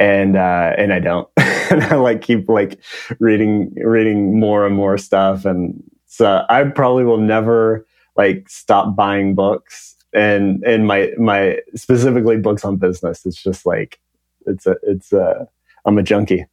And, 0.00 0.36
uh, 0.36 0.74
and 0.76 0.92
I 0.92 0.98
don't, 0.98 1.28
and 1.36 1.82
I 1.84 1.96
like 1.96 2.22
keep 2.22 2.48
like 2.48 2.80
reading, 3.20 3.72
reading 3.76 4.38
more 4.40 4.66
and 4.66 4.74
more 4.74 4.98
stuff. 4.98 5.44
And 5.44 5.82
so 6.06 6.44
I 6.48 6.64
probably 6.64 7.04
will 7.04 7.18
never 7.18 7.86
like 8.16 8.48
stop 8.48 8.96
buying 8.96 9.34
books 9.34 9.96
and 10.12 10.62
and 10.64 10.86
my 10.86 11.12
my 11.18 11.58
specifically 11.74 12.36
books 12.36 12.64
on 12.64 12.76
business 12.76 13.24
it's 13.24 13.42
just 13.42 13.64
like 13.64 13.98
it's 14.46 14.66
a 14.66 14.76
it's 14.82 15.12
a 15.12 15.48
i'm 15.86 15.98
a 15.98 16.02
junkie 16.02 16.44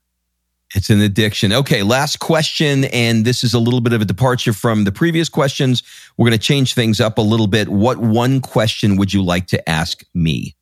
it's 0.75 0.89
an 0.89 1.01
addiction. 1.01 1.51
Okay, 1.51 1.83
last 1.83 2.19
question. 2.19 2.85
And 2.85 3.25
this 3.25 3.43
is 3.43 3.53
a 3.53 3.59
little 3.59 3.81
bit 3.81 3.93
of 3.93 4.01
a 4.01 4.05
departure 4.05 4.53
from 4.53 4.83
the 4.83 4.91
previous 4.91 5.27
questions. 5.27 5.83
We're 6.17 6.29
going 6.29 6.37
to 6.39 6.43
change 6.43 6.73
things 6.73 6.99
up 6.99 7.17
a 7.17 7.21
little 7.21 7.47
bit. 7.47 7.69
What 7.69 7.97
one 7.97 8.39
question 8.39 8.95
would 8.97 9.13
you 9.13 9.23
like 9.23 9.47
to 9.47 9.69
ask 9.69 10.03
me? 10.13 10.55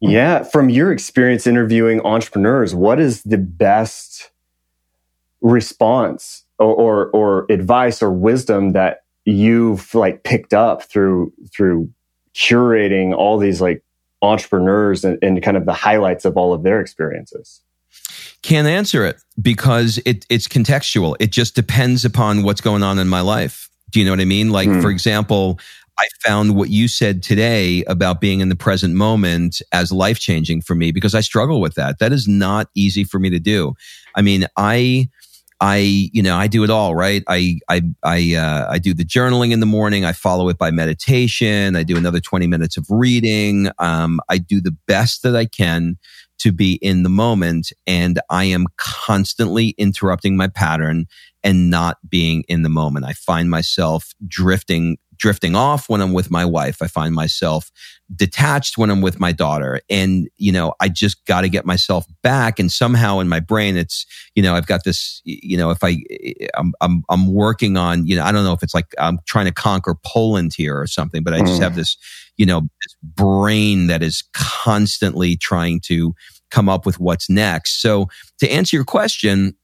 Yeah, 0.00 0.42
from 0.42 0.68
your 0.68 0.90
experience 0.90 1.46
interviewing 1.46 2.00
entrepreneurs, 2.00 2.74
what 2.74 2.98
is 2.98 3.22
the 3.22 3.38
best 3.38 4.30
response 5.40 6.44
or, 6.58 6.74
or, 6.74 7.10
or 7.10 7.46
advice 7.50 8.02
or 8.02 8.10
wisdom 8.10 8.72
that 8.72 9.04
you've 9.24 9.94
like 9.94 10.24
picked 10.24 10.52
up 10.52 10.82
through 10.82 11.32
through 11.54 11.88
curating 12.34 13.14
all 13.14 13.38
these 13.38 13.60
like 13.60 13.84
entrepreneurs 14.22 15.04
and, 15.04 15.18
and 15.22 15.40
kind 15.42 15.56
of 15.56 15.66
the 15.66 15.72
highlights 15.72 16.24
of 16.24 16.36
all 16.36 16.52
of 16.52 16.64
their 16.64 16.80
experiences? 16.80 17.61
Can't 18.42 18.66
answer 18.66 19.04
it 19.06 19.22
because 19.40 20.00
it, 20.04 20.26
it's 20.28 20.48
contextual. 20.48 21.16
It 21.20 21.30
just 21.30 21.54
depends 21.54 22.04
upon 22.04 22.42
what's 22.42 22.60
going 22.60 22.82
on 22.82 22.98
in 22.98 23.08
my 23.08 23.20
life. 23.20 23.68
Do 23.90 24.00
you 24.00 24.06
know 24.06 24.12
what 24.12 24.20
I 24.20 24.24
mean? 24.24 24.50
Like, 24.50 24.68
mm. 24.68 24.82
for 24.82 24.90
example, 24.90 25.60
I 25.98 26.08
found 26.24 26.56
what 26.56 26.70
you 26.70 26.88
said 26.88 27.22
today 27.22 27.84
about 27.84 28.20
being 28.20 28.40
in 28.40 28.48
the 28.48 28.56
present 28.56 28.94
moment 28.94 29.60
as 29.70 29.92
life 29.92 30.18
changing 30.18 30.62
for 30.62 30.74
me 30.74 30.90
because 30.90 31.14
I 31.14 31.20
struggle 31.20 31.60
with 31.60 31.74
that. 31.74 31.98
That 31.98 32.12
is 32.12 32.26
not 32.26 32.68
easy 32.74 33.04
for 33.04 33.18
me 33.18 33.30
to 33.30 33.38
do. 33.38 33.74
I 34.16 34.22
mean, 34.22 34.46
I, 34.56 35.08
I, 35.60 35.76
you 36.12 36.22
know, 36.22 36.36
I 36.36 36.48
do 36.48 36.64
it 36.64 36.70
all, 36.70 36.96
right? 36.96 37.22
I, 37.28 37.60
I, 37.68 37.82
I, 38.02 38.34
uh, 38.34 38.66
I 38.70 38.78
do 38.78 38.94
the 38.94 39.04
journaling 39.04 39.52
in 39.52 39.60
the 39.60 39.66
morning. 39.66 40.04
I 40.04 40.12
follow 40.12 40.48
it 40.48 40.58
by 40.58 40.72
meditation. 40.72 41.76
I 41.76 41.84
do 41.84 41.96
another 41.96 42.18
20 42.18 42.48
minutes 42.48 42.76
of 42.76 42.86
reading. 42.88 43.70
Um, 43.78 44.18
I 44.28 44.38
do 44.38 44.60
the 44.60 44.76
best 44.88 45.22
that 45.22 45.36
I 45.36 45.46
can 45.46 45.98
to 46.42 46.52
be 46.52 46.74
in 46.74 47.02
the 47.02 47.08
moment. 47.08 47.72
And 47.86 48.20
I 48.30 48.44
am 48.44 48.66
constantly 48.76 49.70
interrupting 49.78 50.36
my 50.36 50.48
pattern 50.48 51.06
and 51.44 51.70
not 51.70 51.98
being 52.08 52.44
in 52.48 52.62
the 52.62 52.68
moment. 52.68 53.04
I 53.04 53.12
find 53.12 53.50
myself 53.50 54.12
drifting 54.26 54.98
drifting 55.22 55.54
off 55.54 55.88
when 55.88 56.00
I'm 56.00 56.12
with 56.12 56.32
my 56.32 56.44
wife. 56.44 56.82
I 56.82 56.88
find 56.88 57.14
myself 57.14 57.70
detached 58.12 58.76
when 58.76 58.90
I'm 58.90 59.02
with 59.02 59.20
my 59.20 59.30
daughter. 59.30 59.80
And, 59.88 60.28
you 60.36 60.50
know, 60.50 60.74
I 60.80 60.88
just 60.88 61.24
got 61.26 61.42
to 61.42 61.48
get 61.48 61.64
myself 61.64 62.06
back. 62.22 62.58
And 62.58 62.72
somehow 62.72 63.20
in 63.20 63.28
my 63.28 63.38
brain, 63.38 63.76
it's, 63.76 64.04
you 64.34 64.42
know, 64.42 64.56
I've 64.56 64.66
got 64.66 64.82
this, 64.82 65.22
you 65.24 65.56
know, 65.56 65.70
if 65.70 65.78
I, 65.84 65.98
I'm, 66.56 66.72
I'm, 66.80 67.04
I'm 67.08 67.32
working 67.32 67.76
on, 67.76 68.04
you 68.04 68.16
know, 68.16 68.24
I 68.24 68.32
don't 68.32 68.42
know 68.42 68.52
if 68.52 68.64
it's 68.64 68.74
like 68.74 68.92
I'm 68.98 69.20
trying 69.24 69.46
to 69.46 69.52
conquer 69.52 69.94
Poland 70.04 70.54
here 70.56 70.76
or 70.80 70.88
something, 70.88 71.22
but 71.22 71.34
I 71.34 71.38
just 71.38 71.60
mm. 71.60 71.62
have 71.62 71.76
this, 71.76 71.96
you 72.36 72.46
know, 72.46 72.60
this 72.60 72.96
brain 73.02 73.86
that 73.88 74.02
is 74.02 74.24
constantly 74.32 75.36
trying 75.36 75.80
to 75.84 76.14
come 76.50 76.68
up 76.68 76.86
with 76.86 77.00
what's 77.00 77.30
next. 77.30 77.80
So 77.80 78.08
to 78.38 78.50
answer 78.50 78.76
your 78.76 78.84
question, 78.84 79.56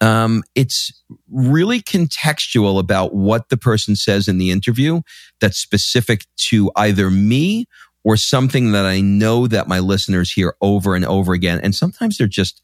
um, 0.00 0.42
it's 0.54 0.92
really 1.30 1.80
contextual 1.80 2.78
about 2.78 3.14
what 3.14 3.48
the 3.48 3.56
person 3.56 3.96
says 3.96 4.28
in 4.28 4.38
the 4.38 4.50
interview 4.50 5.00
that's 5.40 5.58
specific 5.58 6.26
to 6.50 6.70
either 6.76 7.10
me 7.10 7.66
or 8.04 8.16
something 8.16 8.72
that 8.72 8.84
I 8.84 9.00
know 9.00 9.46
that 9.46 9.68
my 9.68 9.80
listeners 9.80 10.30
hear 10.30 10.54
over 10.60 10.94
and 10.94 11.04
over 11.04 11.32
again. 11.32 11.60
And 11.62 11.74
sometimes 11.74 12.18
they're 12.18 12.28
just 12.28 12.62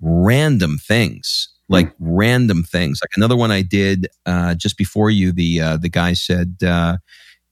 random 0.00 0.76
things, 0.76 1.48
like 1.68 1.88
mm. 1.88 1.94
random 1.98 2.62
things. 2.64 3.00
Like 3.02 3.10
another 3.16 3.36
one 3.36 3.50
I 3.50 3.62
did 3.62 4.08
uh, 4.26 4.54
just 4.54 4.76
before 4.76 5.10
you, 5.10 5.32
the 5.32 5.60
uh, 5.60 5.76
the 5.78 5.88
guy 5.88 6.12
said, 6.12 6.56
uh, 6.66 6.98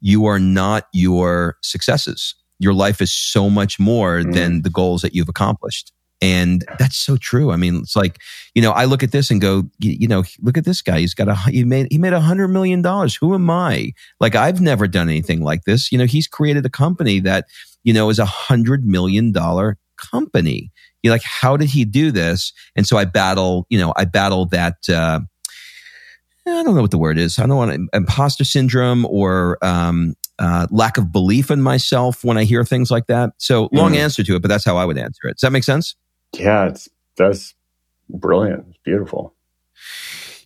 "You 0.00 0.26
are 0.26 0.38
not 0.38 0.86
your 0.92 1.56
successes. 1.62 2.34
Your 2.58 2.74
life 2.74 3.00
is 3.00 3.12
so 3.12 3.48
much 3.48 3.78
more 3.78 4.20
mm. 4.20 4.34
than 4.34 4.62
the 4.62 4.70
goals 4.70 5.02
that 5.02 5.14
you've 5.14 5.28
accomplished." 5.28 5.92
And 6.22 6.64
that's 6.78 6.98
so 6.98 7.16
true. 7.16 7.50
I 7.50 7.56
mean, 7.56 7.76
it's 7.76 7.96
like, 7.96 8.18
you 8.54 8.60
know, 8.60 8.72
I 8.72 8.84
look 8.84 9.02
at 9.02 9.10
this 9.10 9.30
and 9.30 9.40
go, 9.40 9.64
you, 9.78 9.96
you 10.00 10.06
know, 10.06 10.22
look 10.40 10.58
at 10.58 10.66
this 10.66 10.82
guy. 10.82 11.00
He's 11.00 11.14
got 11.14 11.28
a, 11.28 11.34
he 11.34 11.64
made, 11.64 11.88
he 11.90 11.96
made 11.96 12.12
a 12.12 12.20
hundred 12.20 12.48
million 12.48 12.82
dollars. 12.82 13.14
Who 13.14 13.34
am 13.34 13.48
I? 13.48 13.92
Like, 14.20 14.34
I've 14.34 14.60
never 14.60 14.86
done 14.86 15.08
anything 15.08 15.40
like 15.40 15.64
this. 15.64 15.90
You 15.90 15.96
know, 15.96 16.04
he's 16.04 16.26
created 16.26 16.66
a 16.66 16.70
company 16.70 17.20
that, 17.20 17.46
you 17.84 17.94
know, 17.94 18.10
is 18.10 18.18
a 18.18 18.26
hundred 18.26 18.84
million 18.84 19.32
dollar 19.32 19.78
company. 19.96 20.70
You're 21.02 21.14
like, 21.14 21.24
how 21.24 21.56
did 21.56 21.70
he 21.70 21.86
do 21.86 22.10
this? 22.10 22.52
And 22.76 22.86
so 22.86 22.98
I 22.98 23.06
battle, 23.06 23.66
you 23.70 23.78
know, 23.78 23.94
I 23.96 24.04
battle 24.04 24.44
that, 24.46 24.76
uh, 24.90 25.20
I 26.58 26.62
don't 26.62 26.74
know 26.74 26.82
what 26.82 26.90
the 26.90 26.98
word 26.98 27.18
is. 27.18 27.38
I 27.38 27.46
don't 27.46 27.56
want 27.56 27.72
to, 27.72 27.86
imposter 27.92 28.44
syndrome 28.44 29.06
or, 29.06 29.58
um, 29.62 30.14
uh, 30.38 30.66
lack 30.70 30.96
of 30.96 31.12
belief 31.12 31.50
in 31.50 31.60
myself 31.60 32.24
when 32.24 32.38
I 32.38 32.44
hear 32.44 32.64
things 32.64 32.90
like 32.90 33.06
that. 33.08 33.30
So 33.36 33.68
long 33.72 33.92
mm. 33.92 33.98
answer 33.98 34.24
to 34.24 34.36
it, 34.36 34.42
but 34.42 34.48
that's 34.48 34.64
how 34.64 34.76
I 34.76 34.84
would 34.84 34.98
answer 34.98 35.28
it. 35.28 35.34
Does 35.34 35.42
that 35.42 35.52
make 35.52 35.64
sense? 35.64 35.94
Yeah, 36.32 36.68
it's 36.68 36.88
that's 37.16 37.54
brilliant. 38.08 38.66
It's 38.70 38.78
beautiful. 38.84 39.34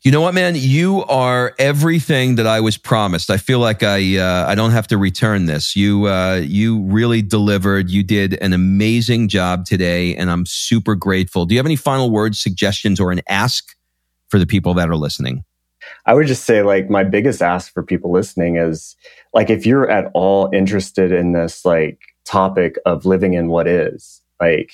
You 0.02 0.10
know 0.10 0.20
what, 0.20 0.34
man? 0.34 0.54
You 0.54 1.02
are 1.04 1.54
everything 1.58 2.34
that 2.34 2.46
I 2.46 2.60
was 2.60 2.76
promised. 2.76 3.30
I 3.30 3.38
feel 3.38 3.58
like 3.58 3.82
I 3.82 4.18
uh, 4.18 4.46
I 4.46 4.54
don't 4.54 4.72
have 4.72 4.86
to 4.88 4.98
return 4.98 5.46
this. 5.46 5.76
You 5.76 6.08
uh, 6.08 6.42
you 6.44 6.82
really 6.82 7.22
delivered. 7.22 7.88
You 7.88 8.02
did 8.02 8.34
an 8.42 8.52
amazing 8.52 9.28
job 9.28 9.64
today, 9.64 10.14
and 10.14 10.30
I'm 10.30 10.44
super 10.44 10.94
grateful. 10.94 11.46
Do 11.46 11.54
you 11.54 11.58
have 11.58 11.66
any 11.66 11.76
final 11.76 12.10
words, 12.10 12.38
suggestions, 12.38 13.00
or 13.00 13.12
an 13.12 13.22
ask 13.28 13.74
for 14.28 14.38
the 14.38 14.46
people 14.46 14.74
that 14.74 14.90
are 14.90 14.96
listening? 14.96 15.44
I 16.06 16.14
would 16.14 16.26
just 16.26 16.44
say, 16.44 16.62
like, 16.62 16.90
my 16.90 17.04
biggest 17.04 17.42
ask 17.42 17.72
for 17.72 17.82
people 17.82 18.12
listening 18.12 18.56
is, 18.56 18.96
like, 19.32 19.50
if 19.50 19.64
you're 19.64 19.90
at 19.90 20.10
all 20.14 20.50
interested 20.52 21.12
in 21.12 21.32
this, 21.32 21.64
like, 21.64 21.98
topic 22.24 22.76
of 22.84 23.06
living 23.06 23.34
in 23.34 23.48
what 23.48 23.66
is, 23.66 24.22
like, 24.40 24.72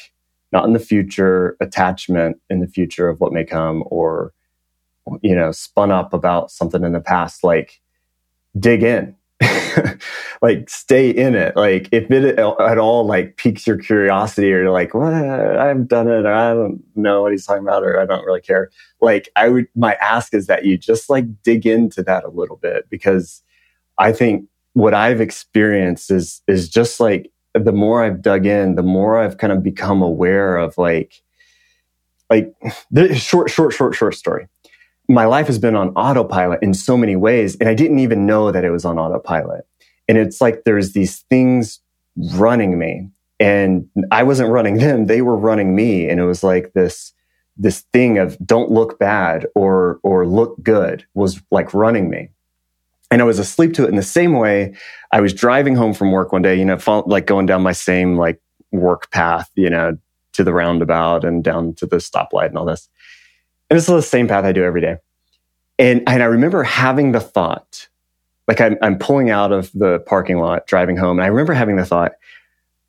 not 0.53 0.65
in 0.65 0.73
the 0.73 0.81
future, 0.81 1.57
attachment 1.61 2.41
in 2.51 2.61
the 2.61 2.67
future 2.67 3.09
of 3.09 3.21
what 3.21 3.33
may 3.33 3.45
come, 3.45 3.85
or 3.87 4.33
you 5.23 5.35
know, 5.35 5.51
spun 5.51 5.91
up 5.91 6.13
about 6.13 6.51
something 6.51 6.85
in 6.85 6.93
the 6.93 7.01
past, 7.01 7.43
like 7.45 7.81
dig 8.59 8.83
in. 8.83 9.17
like 10.43 10.71
stay 10.71 11.11
in 11.11 11.35
it. 11.35 11.55
Like 11.55 11.89
if 11.93 12.11
it 12.11 12.39
at 12.39 12.79
all 12.79 13.07
like 13.07 13.37
piques 13.37 13.67
your 13.67 13.77
curiosity 13.77 14.53
or 14.53 14.63
you're 14.63 14.71
like, 14.71 14.95
what 14.95 15.13
I've 15.13 15.87
done 15.87 16.09
it 16.09 16.25
or 16.25 16.33
I 16.33 16.55
don't 16.55 16.83
know 16.97 17.23
what 17.23 17.33
he's 17.33 17.45
talking 17.45 17.63
about 17.63 17.83
or 17.83 18.01
I 18.01 18.07
don't 18.07 18.25
really 18.25 18.41
care. 18.41 18.71
Like 19.01 19.29
I 19.37 19.49
would 19.49 19.67
my 19.75 19.95
ask 19.95 20.33
is 20.33 20.47
that 20.47 20.65
you 20.65 20.79
just 20.79 21.11
like 21.11 21.43
dig 21.43 21.67
into 21.67 22.03
that 22.05 22.25
a 22.25 22.31
little 22.31 22.57
bit 22.57 22.89
because 22.89 23.43
I 23.99 24.13
think 24.13 24.47
what 24.73 24.95
I've 24.95 25.21
experienced 25.21 26.11
is 26.11 26.43
is 26.47 26.69
just 26.69 27.01
like 27.01 27.31
the 27.55 27.73
more 27.73 28.03
I've 28.03 28.23
dug 28.23 28.47
in, 28.47 28.77
the 28.77 28.83
more 28.83 29.19
I've 29.19 29.39
kind 29.39 29.53
of 29.53 29.63
become 29.63 30.01
aware 30.01 30.57
of 30.57 30.79
like 30.79 31.21
like 32.31 32.55
the 32.91 33.15
short, 33.15 33.51
short, 33.51 33.75
short, 33.75 33.95
short 33.95 34.15
story. 34.15 34.47
My 35.09 35.25
life 35.25 35.49
has 35.49 35.59
been 35.59 35.75
on 35.75 35.89
autopilot 35.91 36.63
in 36.63 36.73
so 36.73 36.97
many 36.97 37.17
ways, 37.17 37.57
and 37.57 37.69
I 37.69 37.75
didn't 37.75 37.99
even 37.99 38.27
know 38.27 38.53
that 38.53 38.65
it 38.65 38.71
was 38.71 38.85
on 38.85 38.97
autopilot. 38.97 39.67
And 40.11 40.19
it's 40.19 40.41
like 40.41 40.65
there's 40.65 40.93
these 40.93 41.21
things 41.31 41.79
running 42.35 42.77
me, 42.77 43.09
and 43.39 43.89
I 44.11 44.25
wasn't 44.25 44.51
running 44.51 44.79
them; 44.79 45.07
they 45.07 45.23
were 45.23 45.37
running 45.37 45.77
me. 45.77 46.09
And 46.09 46.19
it 46.19 46.25
was 46.25 46.43
like 46.43 46.73
this 46.73 47.13
this 47.57 47.83
thing 47.93 48.19
of 48.19 48.37
don't 48.45 48.73
look 48.73 48.99
bad 48.99 49.47
or 49.55 50.01
or 50.03 50.27
look 50.27 50.61
good 50.65 51.07
was 51.15 51.41
like 51.53 51.73
running 51.73 52.11
me. 52.11 52.31
And 53.13 53.23
I 53.23 53.25
was 53.25 53.39
asleep 53.39 53.73
to 53.75 53.85
it 53.85 53.89
in 53.91 53.95
the 53.95 54.03
same 54.03 54.33
way. 54.33 54.75
I 55.13 55.21
was 55.21 55.33
driving 55.33 55.77
home 55.77 55.95
from 55.95 56.11
work 56.11 56.33
one 56.33 56.43
day, 56.43 56.57
you 56.57 56.65
know, 56.65 57.05
like 57.07 57.27
going 57.27 57.47
down 57.47 57.63
my 57.63 57.73
same 57.73 58.17
like 58.17 58.41
work 58.73 59.13
path, 59.13 59.49
you 59.55 59.71
know, 59.71 59.97
to 60.33 60.43
the 60.43 60.53
roundabout 60.53 61.25
and 61.25 61.45
down 61.45 61.75
to 61.75 61.87
the 61.87 61.97
stoplight 61.99 62.49
and 62.49 62.59
all 62.59 62.65
this. 62.65 62.89
And 63.71 63.77
is 63.77 63.87
the 63.87 64.03
same 64.03 64.27
path 64.27 64.45
I 64.45 64.51
do 64.51 64.65
every 64.65 64.81
day. 64.81 64.97
And, 65.79 66.03
and 66.09 66.23
I 66.23 66.27
remember 66.27 66.65
having 66.65 67.13
the 67.13 67.21
thought, 67.21 67.89
like 68.49 68.61
I'm, 68.61 68.77
I'm 68.83 68.99
pulling 68.99 69.31
out 69.31 69.53
of 69.53 69.71
the 69.73 70.01
parking 70.01 70.39
lot, 70.39 70.67
driving 70.67 70.97
home. 70.97 71.19
And 71.19 71.25
I 71.25 71.29
remember 71.29 71.53
having 71.53 71.77
the 71.77 71.85
thought, 71.85 72.13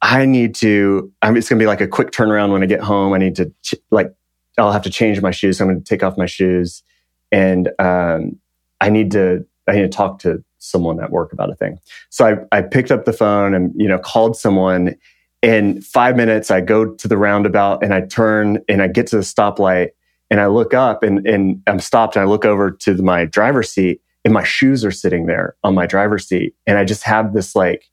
I 0.02 0.26
need 0.26 0.56
to, 0.56 1.12
I'm, 1.22 1.38
it's 1.38 1.48
going 1.50 1.60
to 1.60 1.64
be 1.64 1.68
like 1.68 1.82
a 1.82 1.88
quick 1.88 2.12
turnaround 2.12 2.52
when 2.52 2.64
I 2.64 2.66
get 2.66 2.82
home. 2.82 3.14
I 3.14 3.18
need 3.20 3.36
to, 3.36 3.52
ch- 3.62 3.76
like, 3.92 4.12
I'll 4.58 4.72
have 4.72 4.82
to 4.84 4.90
change 4.90 5.22
my 5.22 5.32
shoes. 5.32 5.58
So 5.58 5.66
I'm 5.66 5.70
going 5.70 5.84
to 5.84 5.88
take 5.88 6.04
off 6.04 6.18
my 6.18 6.26
shoes 6.26 6.84
and, 7.32 7.70
um, 7.80 8.40
I 8.82 8.90
need 8.90 9.12
to, 9.12 9.46
I 9.68 9.74
need 9.74 9.82
to 9.84 9.90
talk 9.90 10.20
to 10.20 10.44
someone 10.58 11.02
at 11.02 11.12
work 11.12 11.32
about 11.34 11.52
a 11.52 11.56
thing. 11.56 11.80
So 12.10 12.26
I, 12.26 12.58
I 12.58 12.62
picked 12.62 12.92
up 12.92 13.06
the 13.06 13.14
phone 13.14 13.54
and, 13.54 13.72
you 13.76 13.88
know, 13.88 14.00
called 14.00 14.36
someone 14.36 14.96
in 15.42 15.82
five 15.82 16.16
minutes, 16.16 16.52
I 16.52 16.62
go 16.62 16.86
to 16.86 17.08
the 17.08 17.18
roundabout 17.18 17.84
and 17.84 17.94
I 17.94 18.02
turn 18.02 18.60
and 18.70 18.82
I 18.82 18.88
get 18.88 19.08
to 19.08 19.18
the 19.18 19.24
stoplight 19.24 19.90
and 20.30 20.40
I 20.40 20.48
look 20.48 20.74
up 20.74 21.04
and, 21.04 21.26
and 21.28 21.62
I'm 21.68 21.80
stopped 21.80 22.16
and 22.16 22.24
I 22.24 22.26
look 22.28 22.46
over 22.46 22.72
to 22.72 22.96
my 23.02 23.26
driver's 23.26 23.72
seat 23.72 24.02
and 24.24 24.34
my 24.34 24.44
shoes 24.44 24.86
are 24.86 24.92
sitting 24.92 25.26
there 25.26 25.56
on 25.64 25.74
my 25.74 25.86
driver's 25.86 26.28
seat. 26.28 26.56
And 26.68 26.78
I 26.78 26.86
just 26.86 27.04
have 27.04 27.34
this 27.34 27.56
like, 27.56 27.90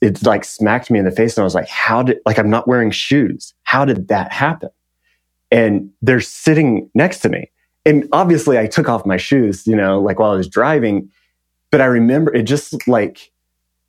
it 0.00 0.24
like 0.24 0.44
smacked 0.44 0.90
me 0.90 0.98
in 0.98 1.04
the 1.04 1.10
face 1.10 1.36
and 1.36 1.42
I 1.42 1.44
was 1.44 1.54
like, 1.54 1.68
how 1.68 2.02
did, 2.02 2.18
like, 2.26 2.38
I'm 2.38 2.50
not 2.50 2.68
wearing 2.68 2.90
shoes. 2.90 3.54
How 3.64 3.84
did 3.84 4.08
that 4.08 4.32
happen? 4.32 4.70
And 5.50 5.90
they're 6.02 6.20
sitting 6.20 6.90
next 6.94 7.20
to 7.20 7.28
me. 7.28 7.50
And 7.86 8.08
obviously 8.12 8.58
I 8.58 8.66
took 8.66 8.88
off 8.88 9.04
my 9.04 9.16
shoes, 9.16 9.66
you 9.66 9.76
know, 9.76 10.00
like 10.00 10.18
while 10.18 10.30
I 10.30 10.36
was 10.36 10.48
driving, 10.48 11.10
but 11.70 11.80
I 11.80 11.86
remember 11.86 12.34
it 12.34 12.44
just 12.44 12.86
like, 12.86 13.32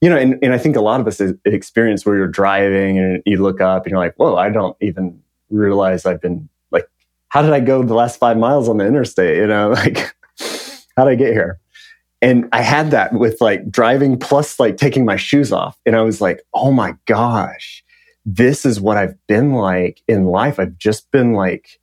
you 0.02 0.10
know, 0.10 0.18
and, 0.18 0.38
and 0.42 0.54
I 0.54 0.58
think 0.58 0.76
a 0.76 0.82
lot 0.82 1.00
of 1.00 1.08
us 1.08 1.22
experience 1.46 2.06
where 2.06 2.16
you're 2.16 2.28
driving 2.28 2.98
and 2.98 3.24
you 3.26 3.42
look 3.42 3.62
up 3.62 3.86
and 3.86 3.92
you're 3.92 4.00
like, 4.00 4.16
whoa, 4.16 4.36
I 4.36 4.50
don't 4.50 4.76
even 4.82 5.22
realize 5.50 6.06
I've 6.06 6.22
been 6.22 6.50
like, 6.72 6.90
how 7.30 7.42
did 7.42 7.54
I 7.54 7.60
go 7.60 7.84
the 7.84 7.94
last 7.94 8.20
five 8.20 8.38
miles 8.38 8.68
on 8.68 8.78
the 8.78 8.86
interstate? 8.86 9.38
You 9.38 9.48
know, 9.48 9.70
like, 9.72 10.15
how 10.96 11.06
did 11.06 11.12
I 11.12 11.16
get 11.16 11.34
here? 11.34 11.60
And 12.22 12.48
I 12.52 12.62
had 12.62 12.92
that 12.92 13.14
with 13.14 13.42
like 13.42 13.70
driving 13.70 14.18
plus 14.18 14.60
like 14.60 14.78
taking 14.78 15.06
my 15.06 15.16
shoes 15.16 15.52
off. 15.52 15.78
And 15.86 15.96
I 15.96 16.02
was 16.02 16.22
like, 16.22 16.42
oh 16.54 16.72
my 16.72 16.96
gosh, 17.06 17.84
this 18.26 18.66
is 18.66 18.82
what 18.82 18.98
I've 18.98 19.16
been 19.28 19.54
like 19.54 20.02
in 20.08 20.26
life. 20.26 20.60
I've 20.60 20.78
just 20.78 21.12
been 21.12 21.34
like 21.34 21.80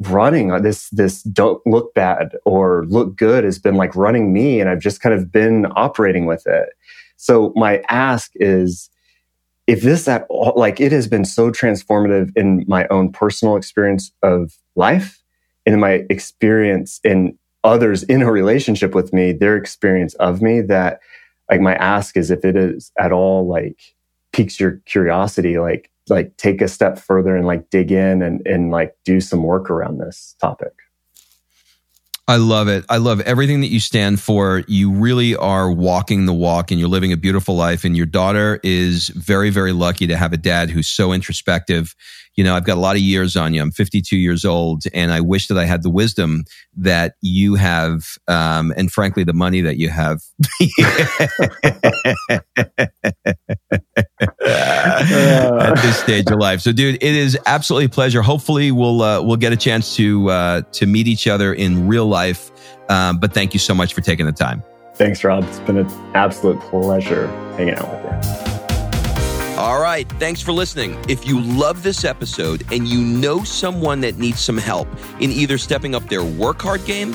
running 0.00 0.52
uh, 0.52 0.60
this, 0.60 0.88
this 0.90 1.22
don't 1.22 1.64
look 1.66 1.94
bad 1.94 2.36
or 2.44 2.84
look 2.88 3.16
good 3.16 3.44
has 3.44 3.58
been 3.58 3.74
like 3.74 3.96
running 3.96 4.32
me. 4.32 4.60
And 4.60 4.68
I've 4.68 4.80
just 4.80 5.00
kind 5.00 5.14
of 5.14 5.32
been 5.32 5.66
operating 5.74 6.26
with 6.26 6.46
it. 6.46 6.68
So 7.16 7.52
my 7.56 7.82
ask 7.88 8.30
is 8.34 8.90
if 9.66 9.80
this 9.80 10.06
at 10.08 10.26
all, 10.28 10.52
like 10.56 10.78
it 10.78 10.92
has 10.92 11.08
been 11.08 11.24
so 11.24 11.50
transformative 11.50 12.30
in 12.36 12.64
my 12.68 12.86
own 12.88 13.10
personal 13.10 13.56
experience 13.56 14.12
of 14.22 14.52
life 14.76 15.22
and 15.64 15.72
in 15.72 15.80
my 15.80 16.04
experience 16.10 17.00
in 17.02 17.38
others 17.64 18.02
in 18.04 18.22
a 18.22 18.30
relationship 18.30 18.94
with 18.94 19.12
me, 19.12 19.32
their 19.32 19.56
experience 19.56 20.14
of 20.14 20.42
me 20.42 20.60
that 20.60 21.00
like 21.50 21.60
my 21.60 21.74
ask 21.76 22.16
is 22.16 22.30
if 22.30 22.44
it 22.44 22.56
is 22.56 22.92
at 22.98 23.12
all 23.12 23.48
like 23.48 23.80
piques 24.32 24.60
your 24.60 24.80
curiosity, 24.86 25.58
like 25.58 25.90
like 26.08 26.36
take 26.36 26.60
a 26.60 26.68
step 26.68 26.98
further 26.98 27.34
and 27.34 27.46
like 27.46 27.70
dig 27.70 27.90
in 27.90 28.22
and 28.22 28.46
and 28.46 28.70
like 28.70 28.94
do 29.04 29.20
some 29.20 29.42
work 29.42 29.70
around 29.70 29.98
this 29.98 30.36
topic. 30.40 30.72
I 32.26 32.36
love 32.36 32.68
it. 32.68 32.86
I 32.88 32.96
love 32.96 33.20
everything 33.20 33.60
that 33.60 33.66
you 33.66 33.80
stand 33.80 34.18
for. 34.18 34.62
You 34.66 34.90
really 34.92 35.36
are 35.36 35.70
walking 35.70 36.24
the 36.24 36.32
walk 36.32 36.70
and 36.70 36.80
you're 36.80 36.88
living 36.88 37.12
a 37.12 37.18
beautiful 37.18 37.54
life. 37.54 37.84
And 37.84 37.94
your 37.94 38.06
daughter 38.06 38.60
is 38.62 39.08
very, 39.08 39.50
very 39.50 39.72
lucky 39.72 40.06
to 40.06 40.16
have 40.16 40.32
a 40.32 40.38
dad 40.38 40.70
who's 40.70 40.88
so 40.88 41.12
introspective. 41.12 41.94
You 42.34 42.42
know, 42.42 42.56
I've 42.56 42.64
got 42.64 42.78
a 42.78 42.80
lot 42.80 42.96
of 42.96 43.02
years 43.02 43.36
on 43.36 43.52
you. 43.52 43.60
I'm 43.60 43.70
52 43.70 44.16
years 44.16 44.46
old 44.46 44.84
and 44.94 45.12
I 45.12 45.20
wish 45.20 45.48
that 45.48 45.58
I 45.58 45.66
had 45.66 45.82
the 45.82 45.90
wisdom 45.90 46.44
that 46.76 47.14
you 47.20 47.56
have. 47.56 48.16
Um, 48.26 48.72
and 48.74 48.90
frankly, 48.90 49.24
the 49.24 49.34
money 49.34 49.60
that 49.60 49.76
you 49.76 49.90
have. 49.90 50.22
At 54.46 55.74
this 55.82 55.98
stage 55.98 56.30
of 56.30 56.38
life. 56.38 56.60
So 56.60 56.72
dude, 56.72 56.96
it 56.96 57.02
is 57.02 57.38
absolutely 57.46 57.86
a 57.86 57.90
pleasure. 57.90 58.22
Hopefully 58.22 58.70
we'll, 58.70 59.02
uh, 59.02 59.22
we'll 59.22 59.36
get 59.36 59.52
a 59.52 59.56
chance 59.56 59.96
to, 59.96 60.30
uh, 60.30 60.62
to 60.72 60.86
meet 60.86 61.08
each 61.08 61.26
other 61.26 61.54
in 61.54 61.86
real 61.88 62.06
life. 62.06 62.50
Um, 62.88 63.18
but 63.18 63.32
thank 63.32 63.54
you 63.54 63.60
so 63.60 63.74
much 63.74 63.94
for 63.94 64.00
taking 64.00 64.26
the 64.26 64.32
time. 64.32 64.62
Thanks, 64.94 65.24
Rob. 65.24 65.44
It's 65.44 65.58
been 65.60 65.78
an 65.78 65.88
absolute 66.14 66.60
pleasure 66.60 67.26
hanging 67.56 67.74
out 67.74 67.90
with 67.90 68.04
you. 68.04 68.54
All 69.56 69.80
right. 69.80 70.08
Thanks 70.18 70.40
for 70.40 70.52
listening. 70.52 71.02
If 71.08 71.26
you 71.26 71.40
love 71.40 71.82
this 71.82 72.04
episode 72.04 72.64
and 72.72 72.86
you 72.86 73.00
know 73.00 73.44
someone 73.44 74.00
that 74.02 74.18
needs 74.18 74.40
some 74.40 74.58
help 74.58 74.88
in 75.20 75.30
either 75.30 75.58
stepping 75.58 75.94
up 75.94 76.08
their 76.08 76.24
work 76.24 76.60
hard 76.60 76.84
game 76.84 77.14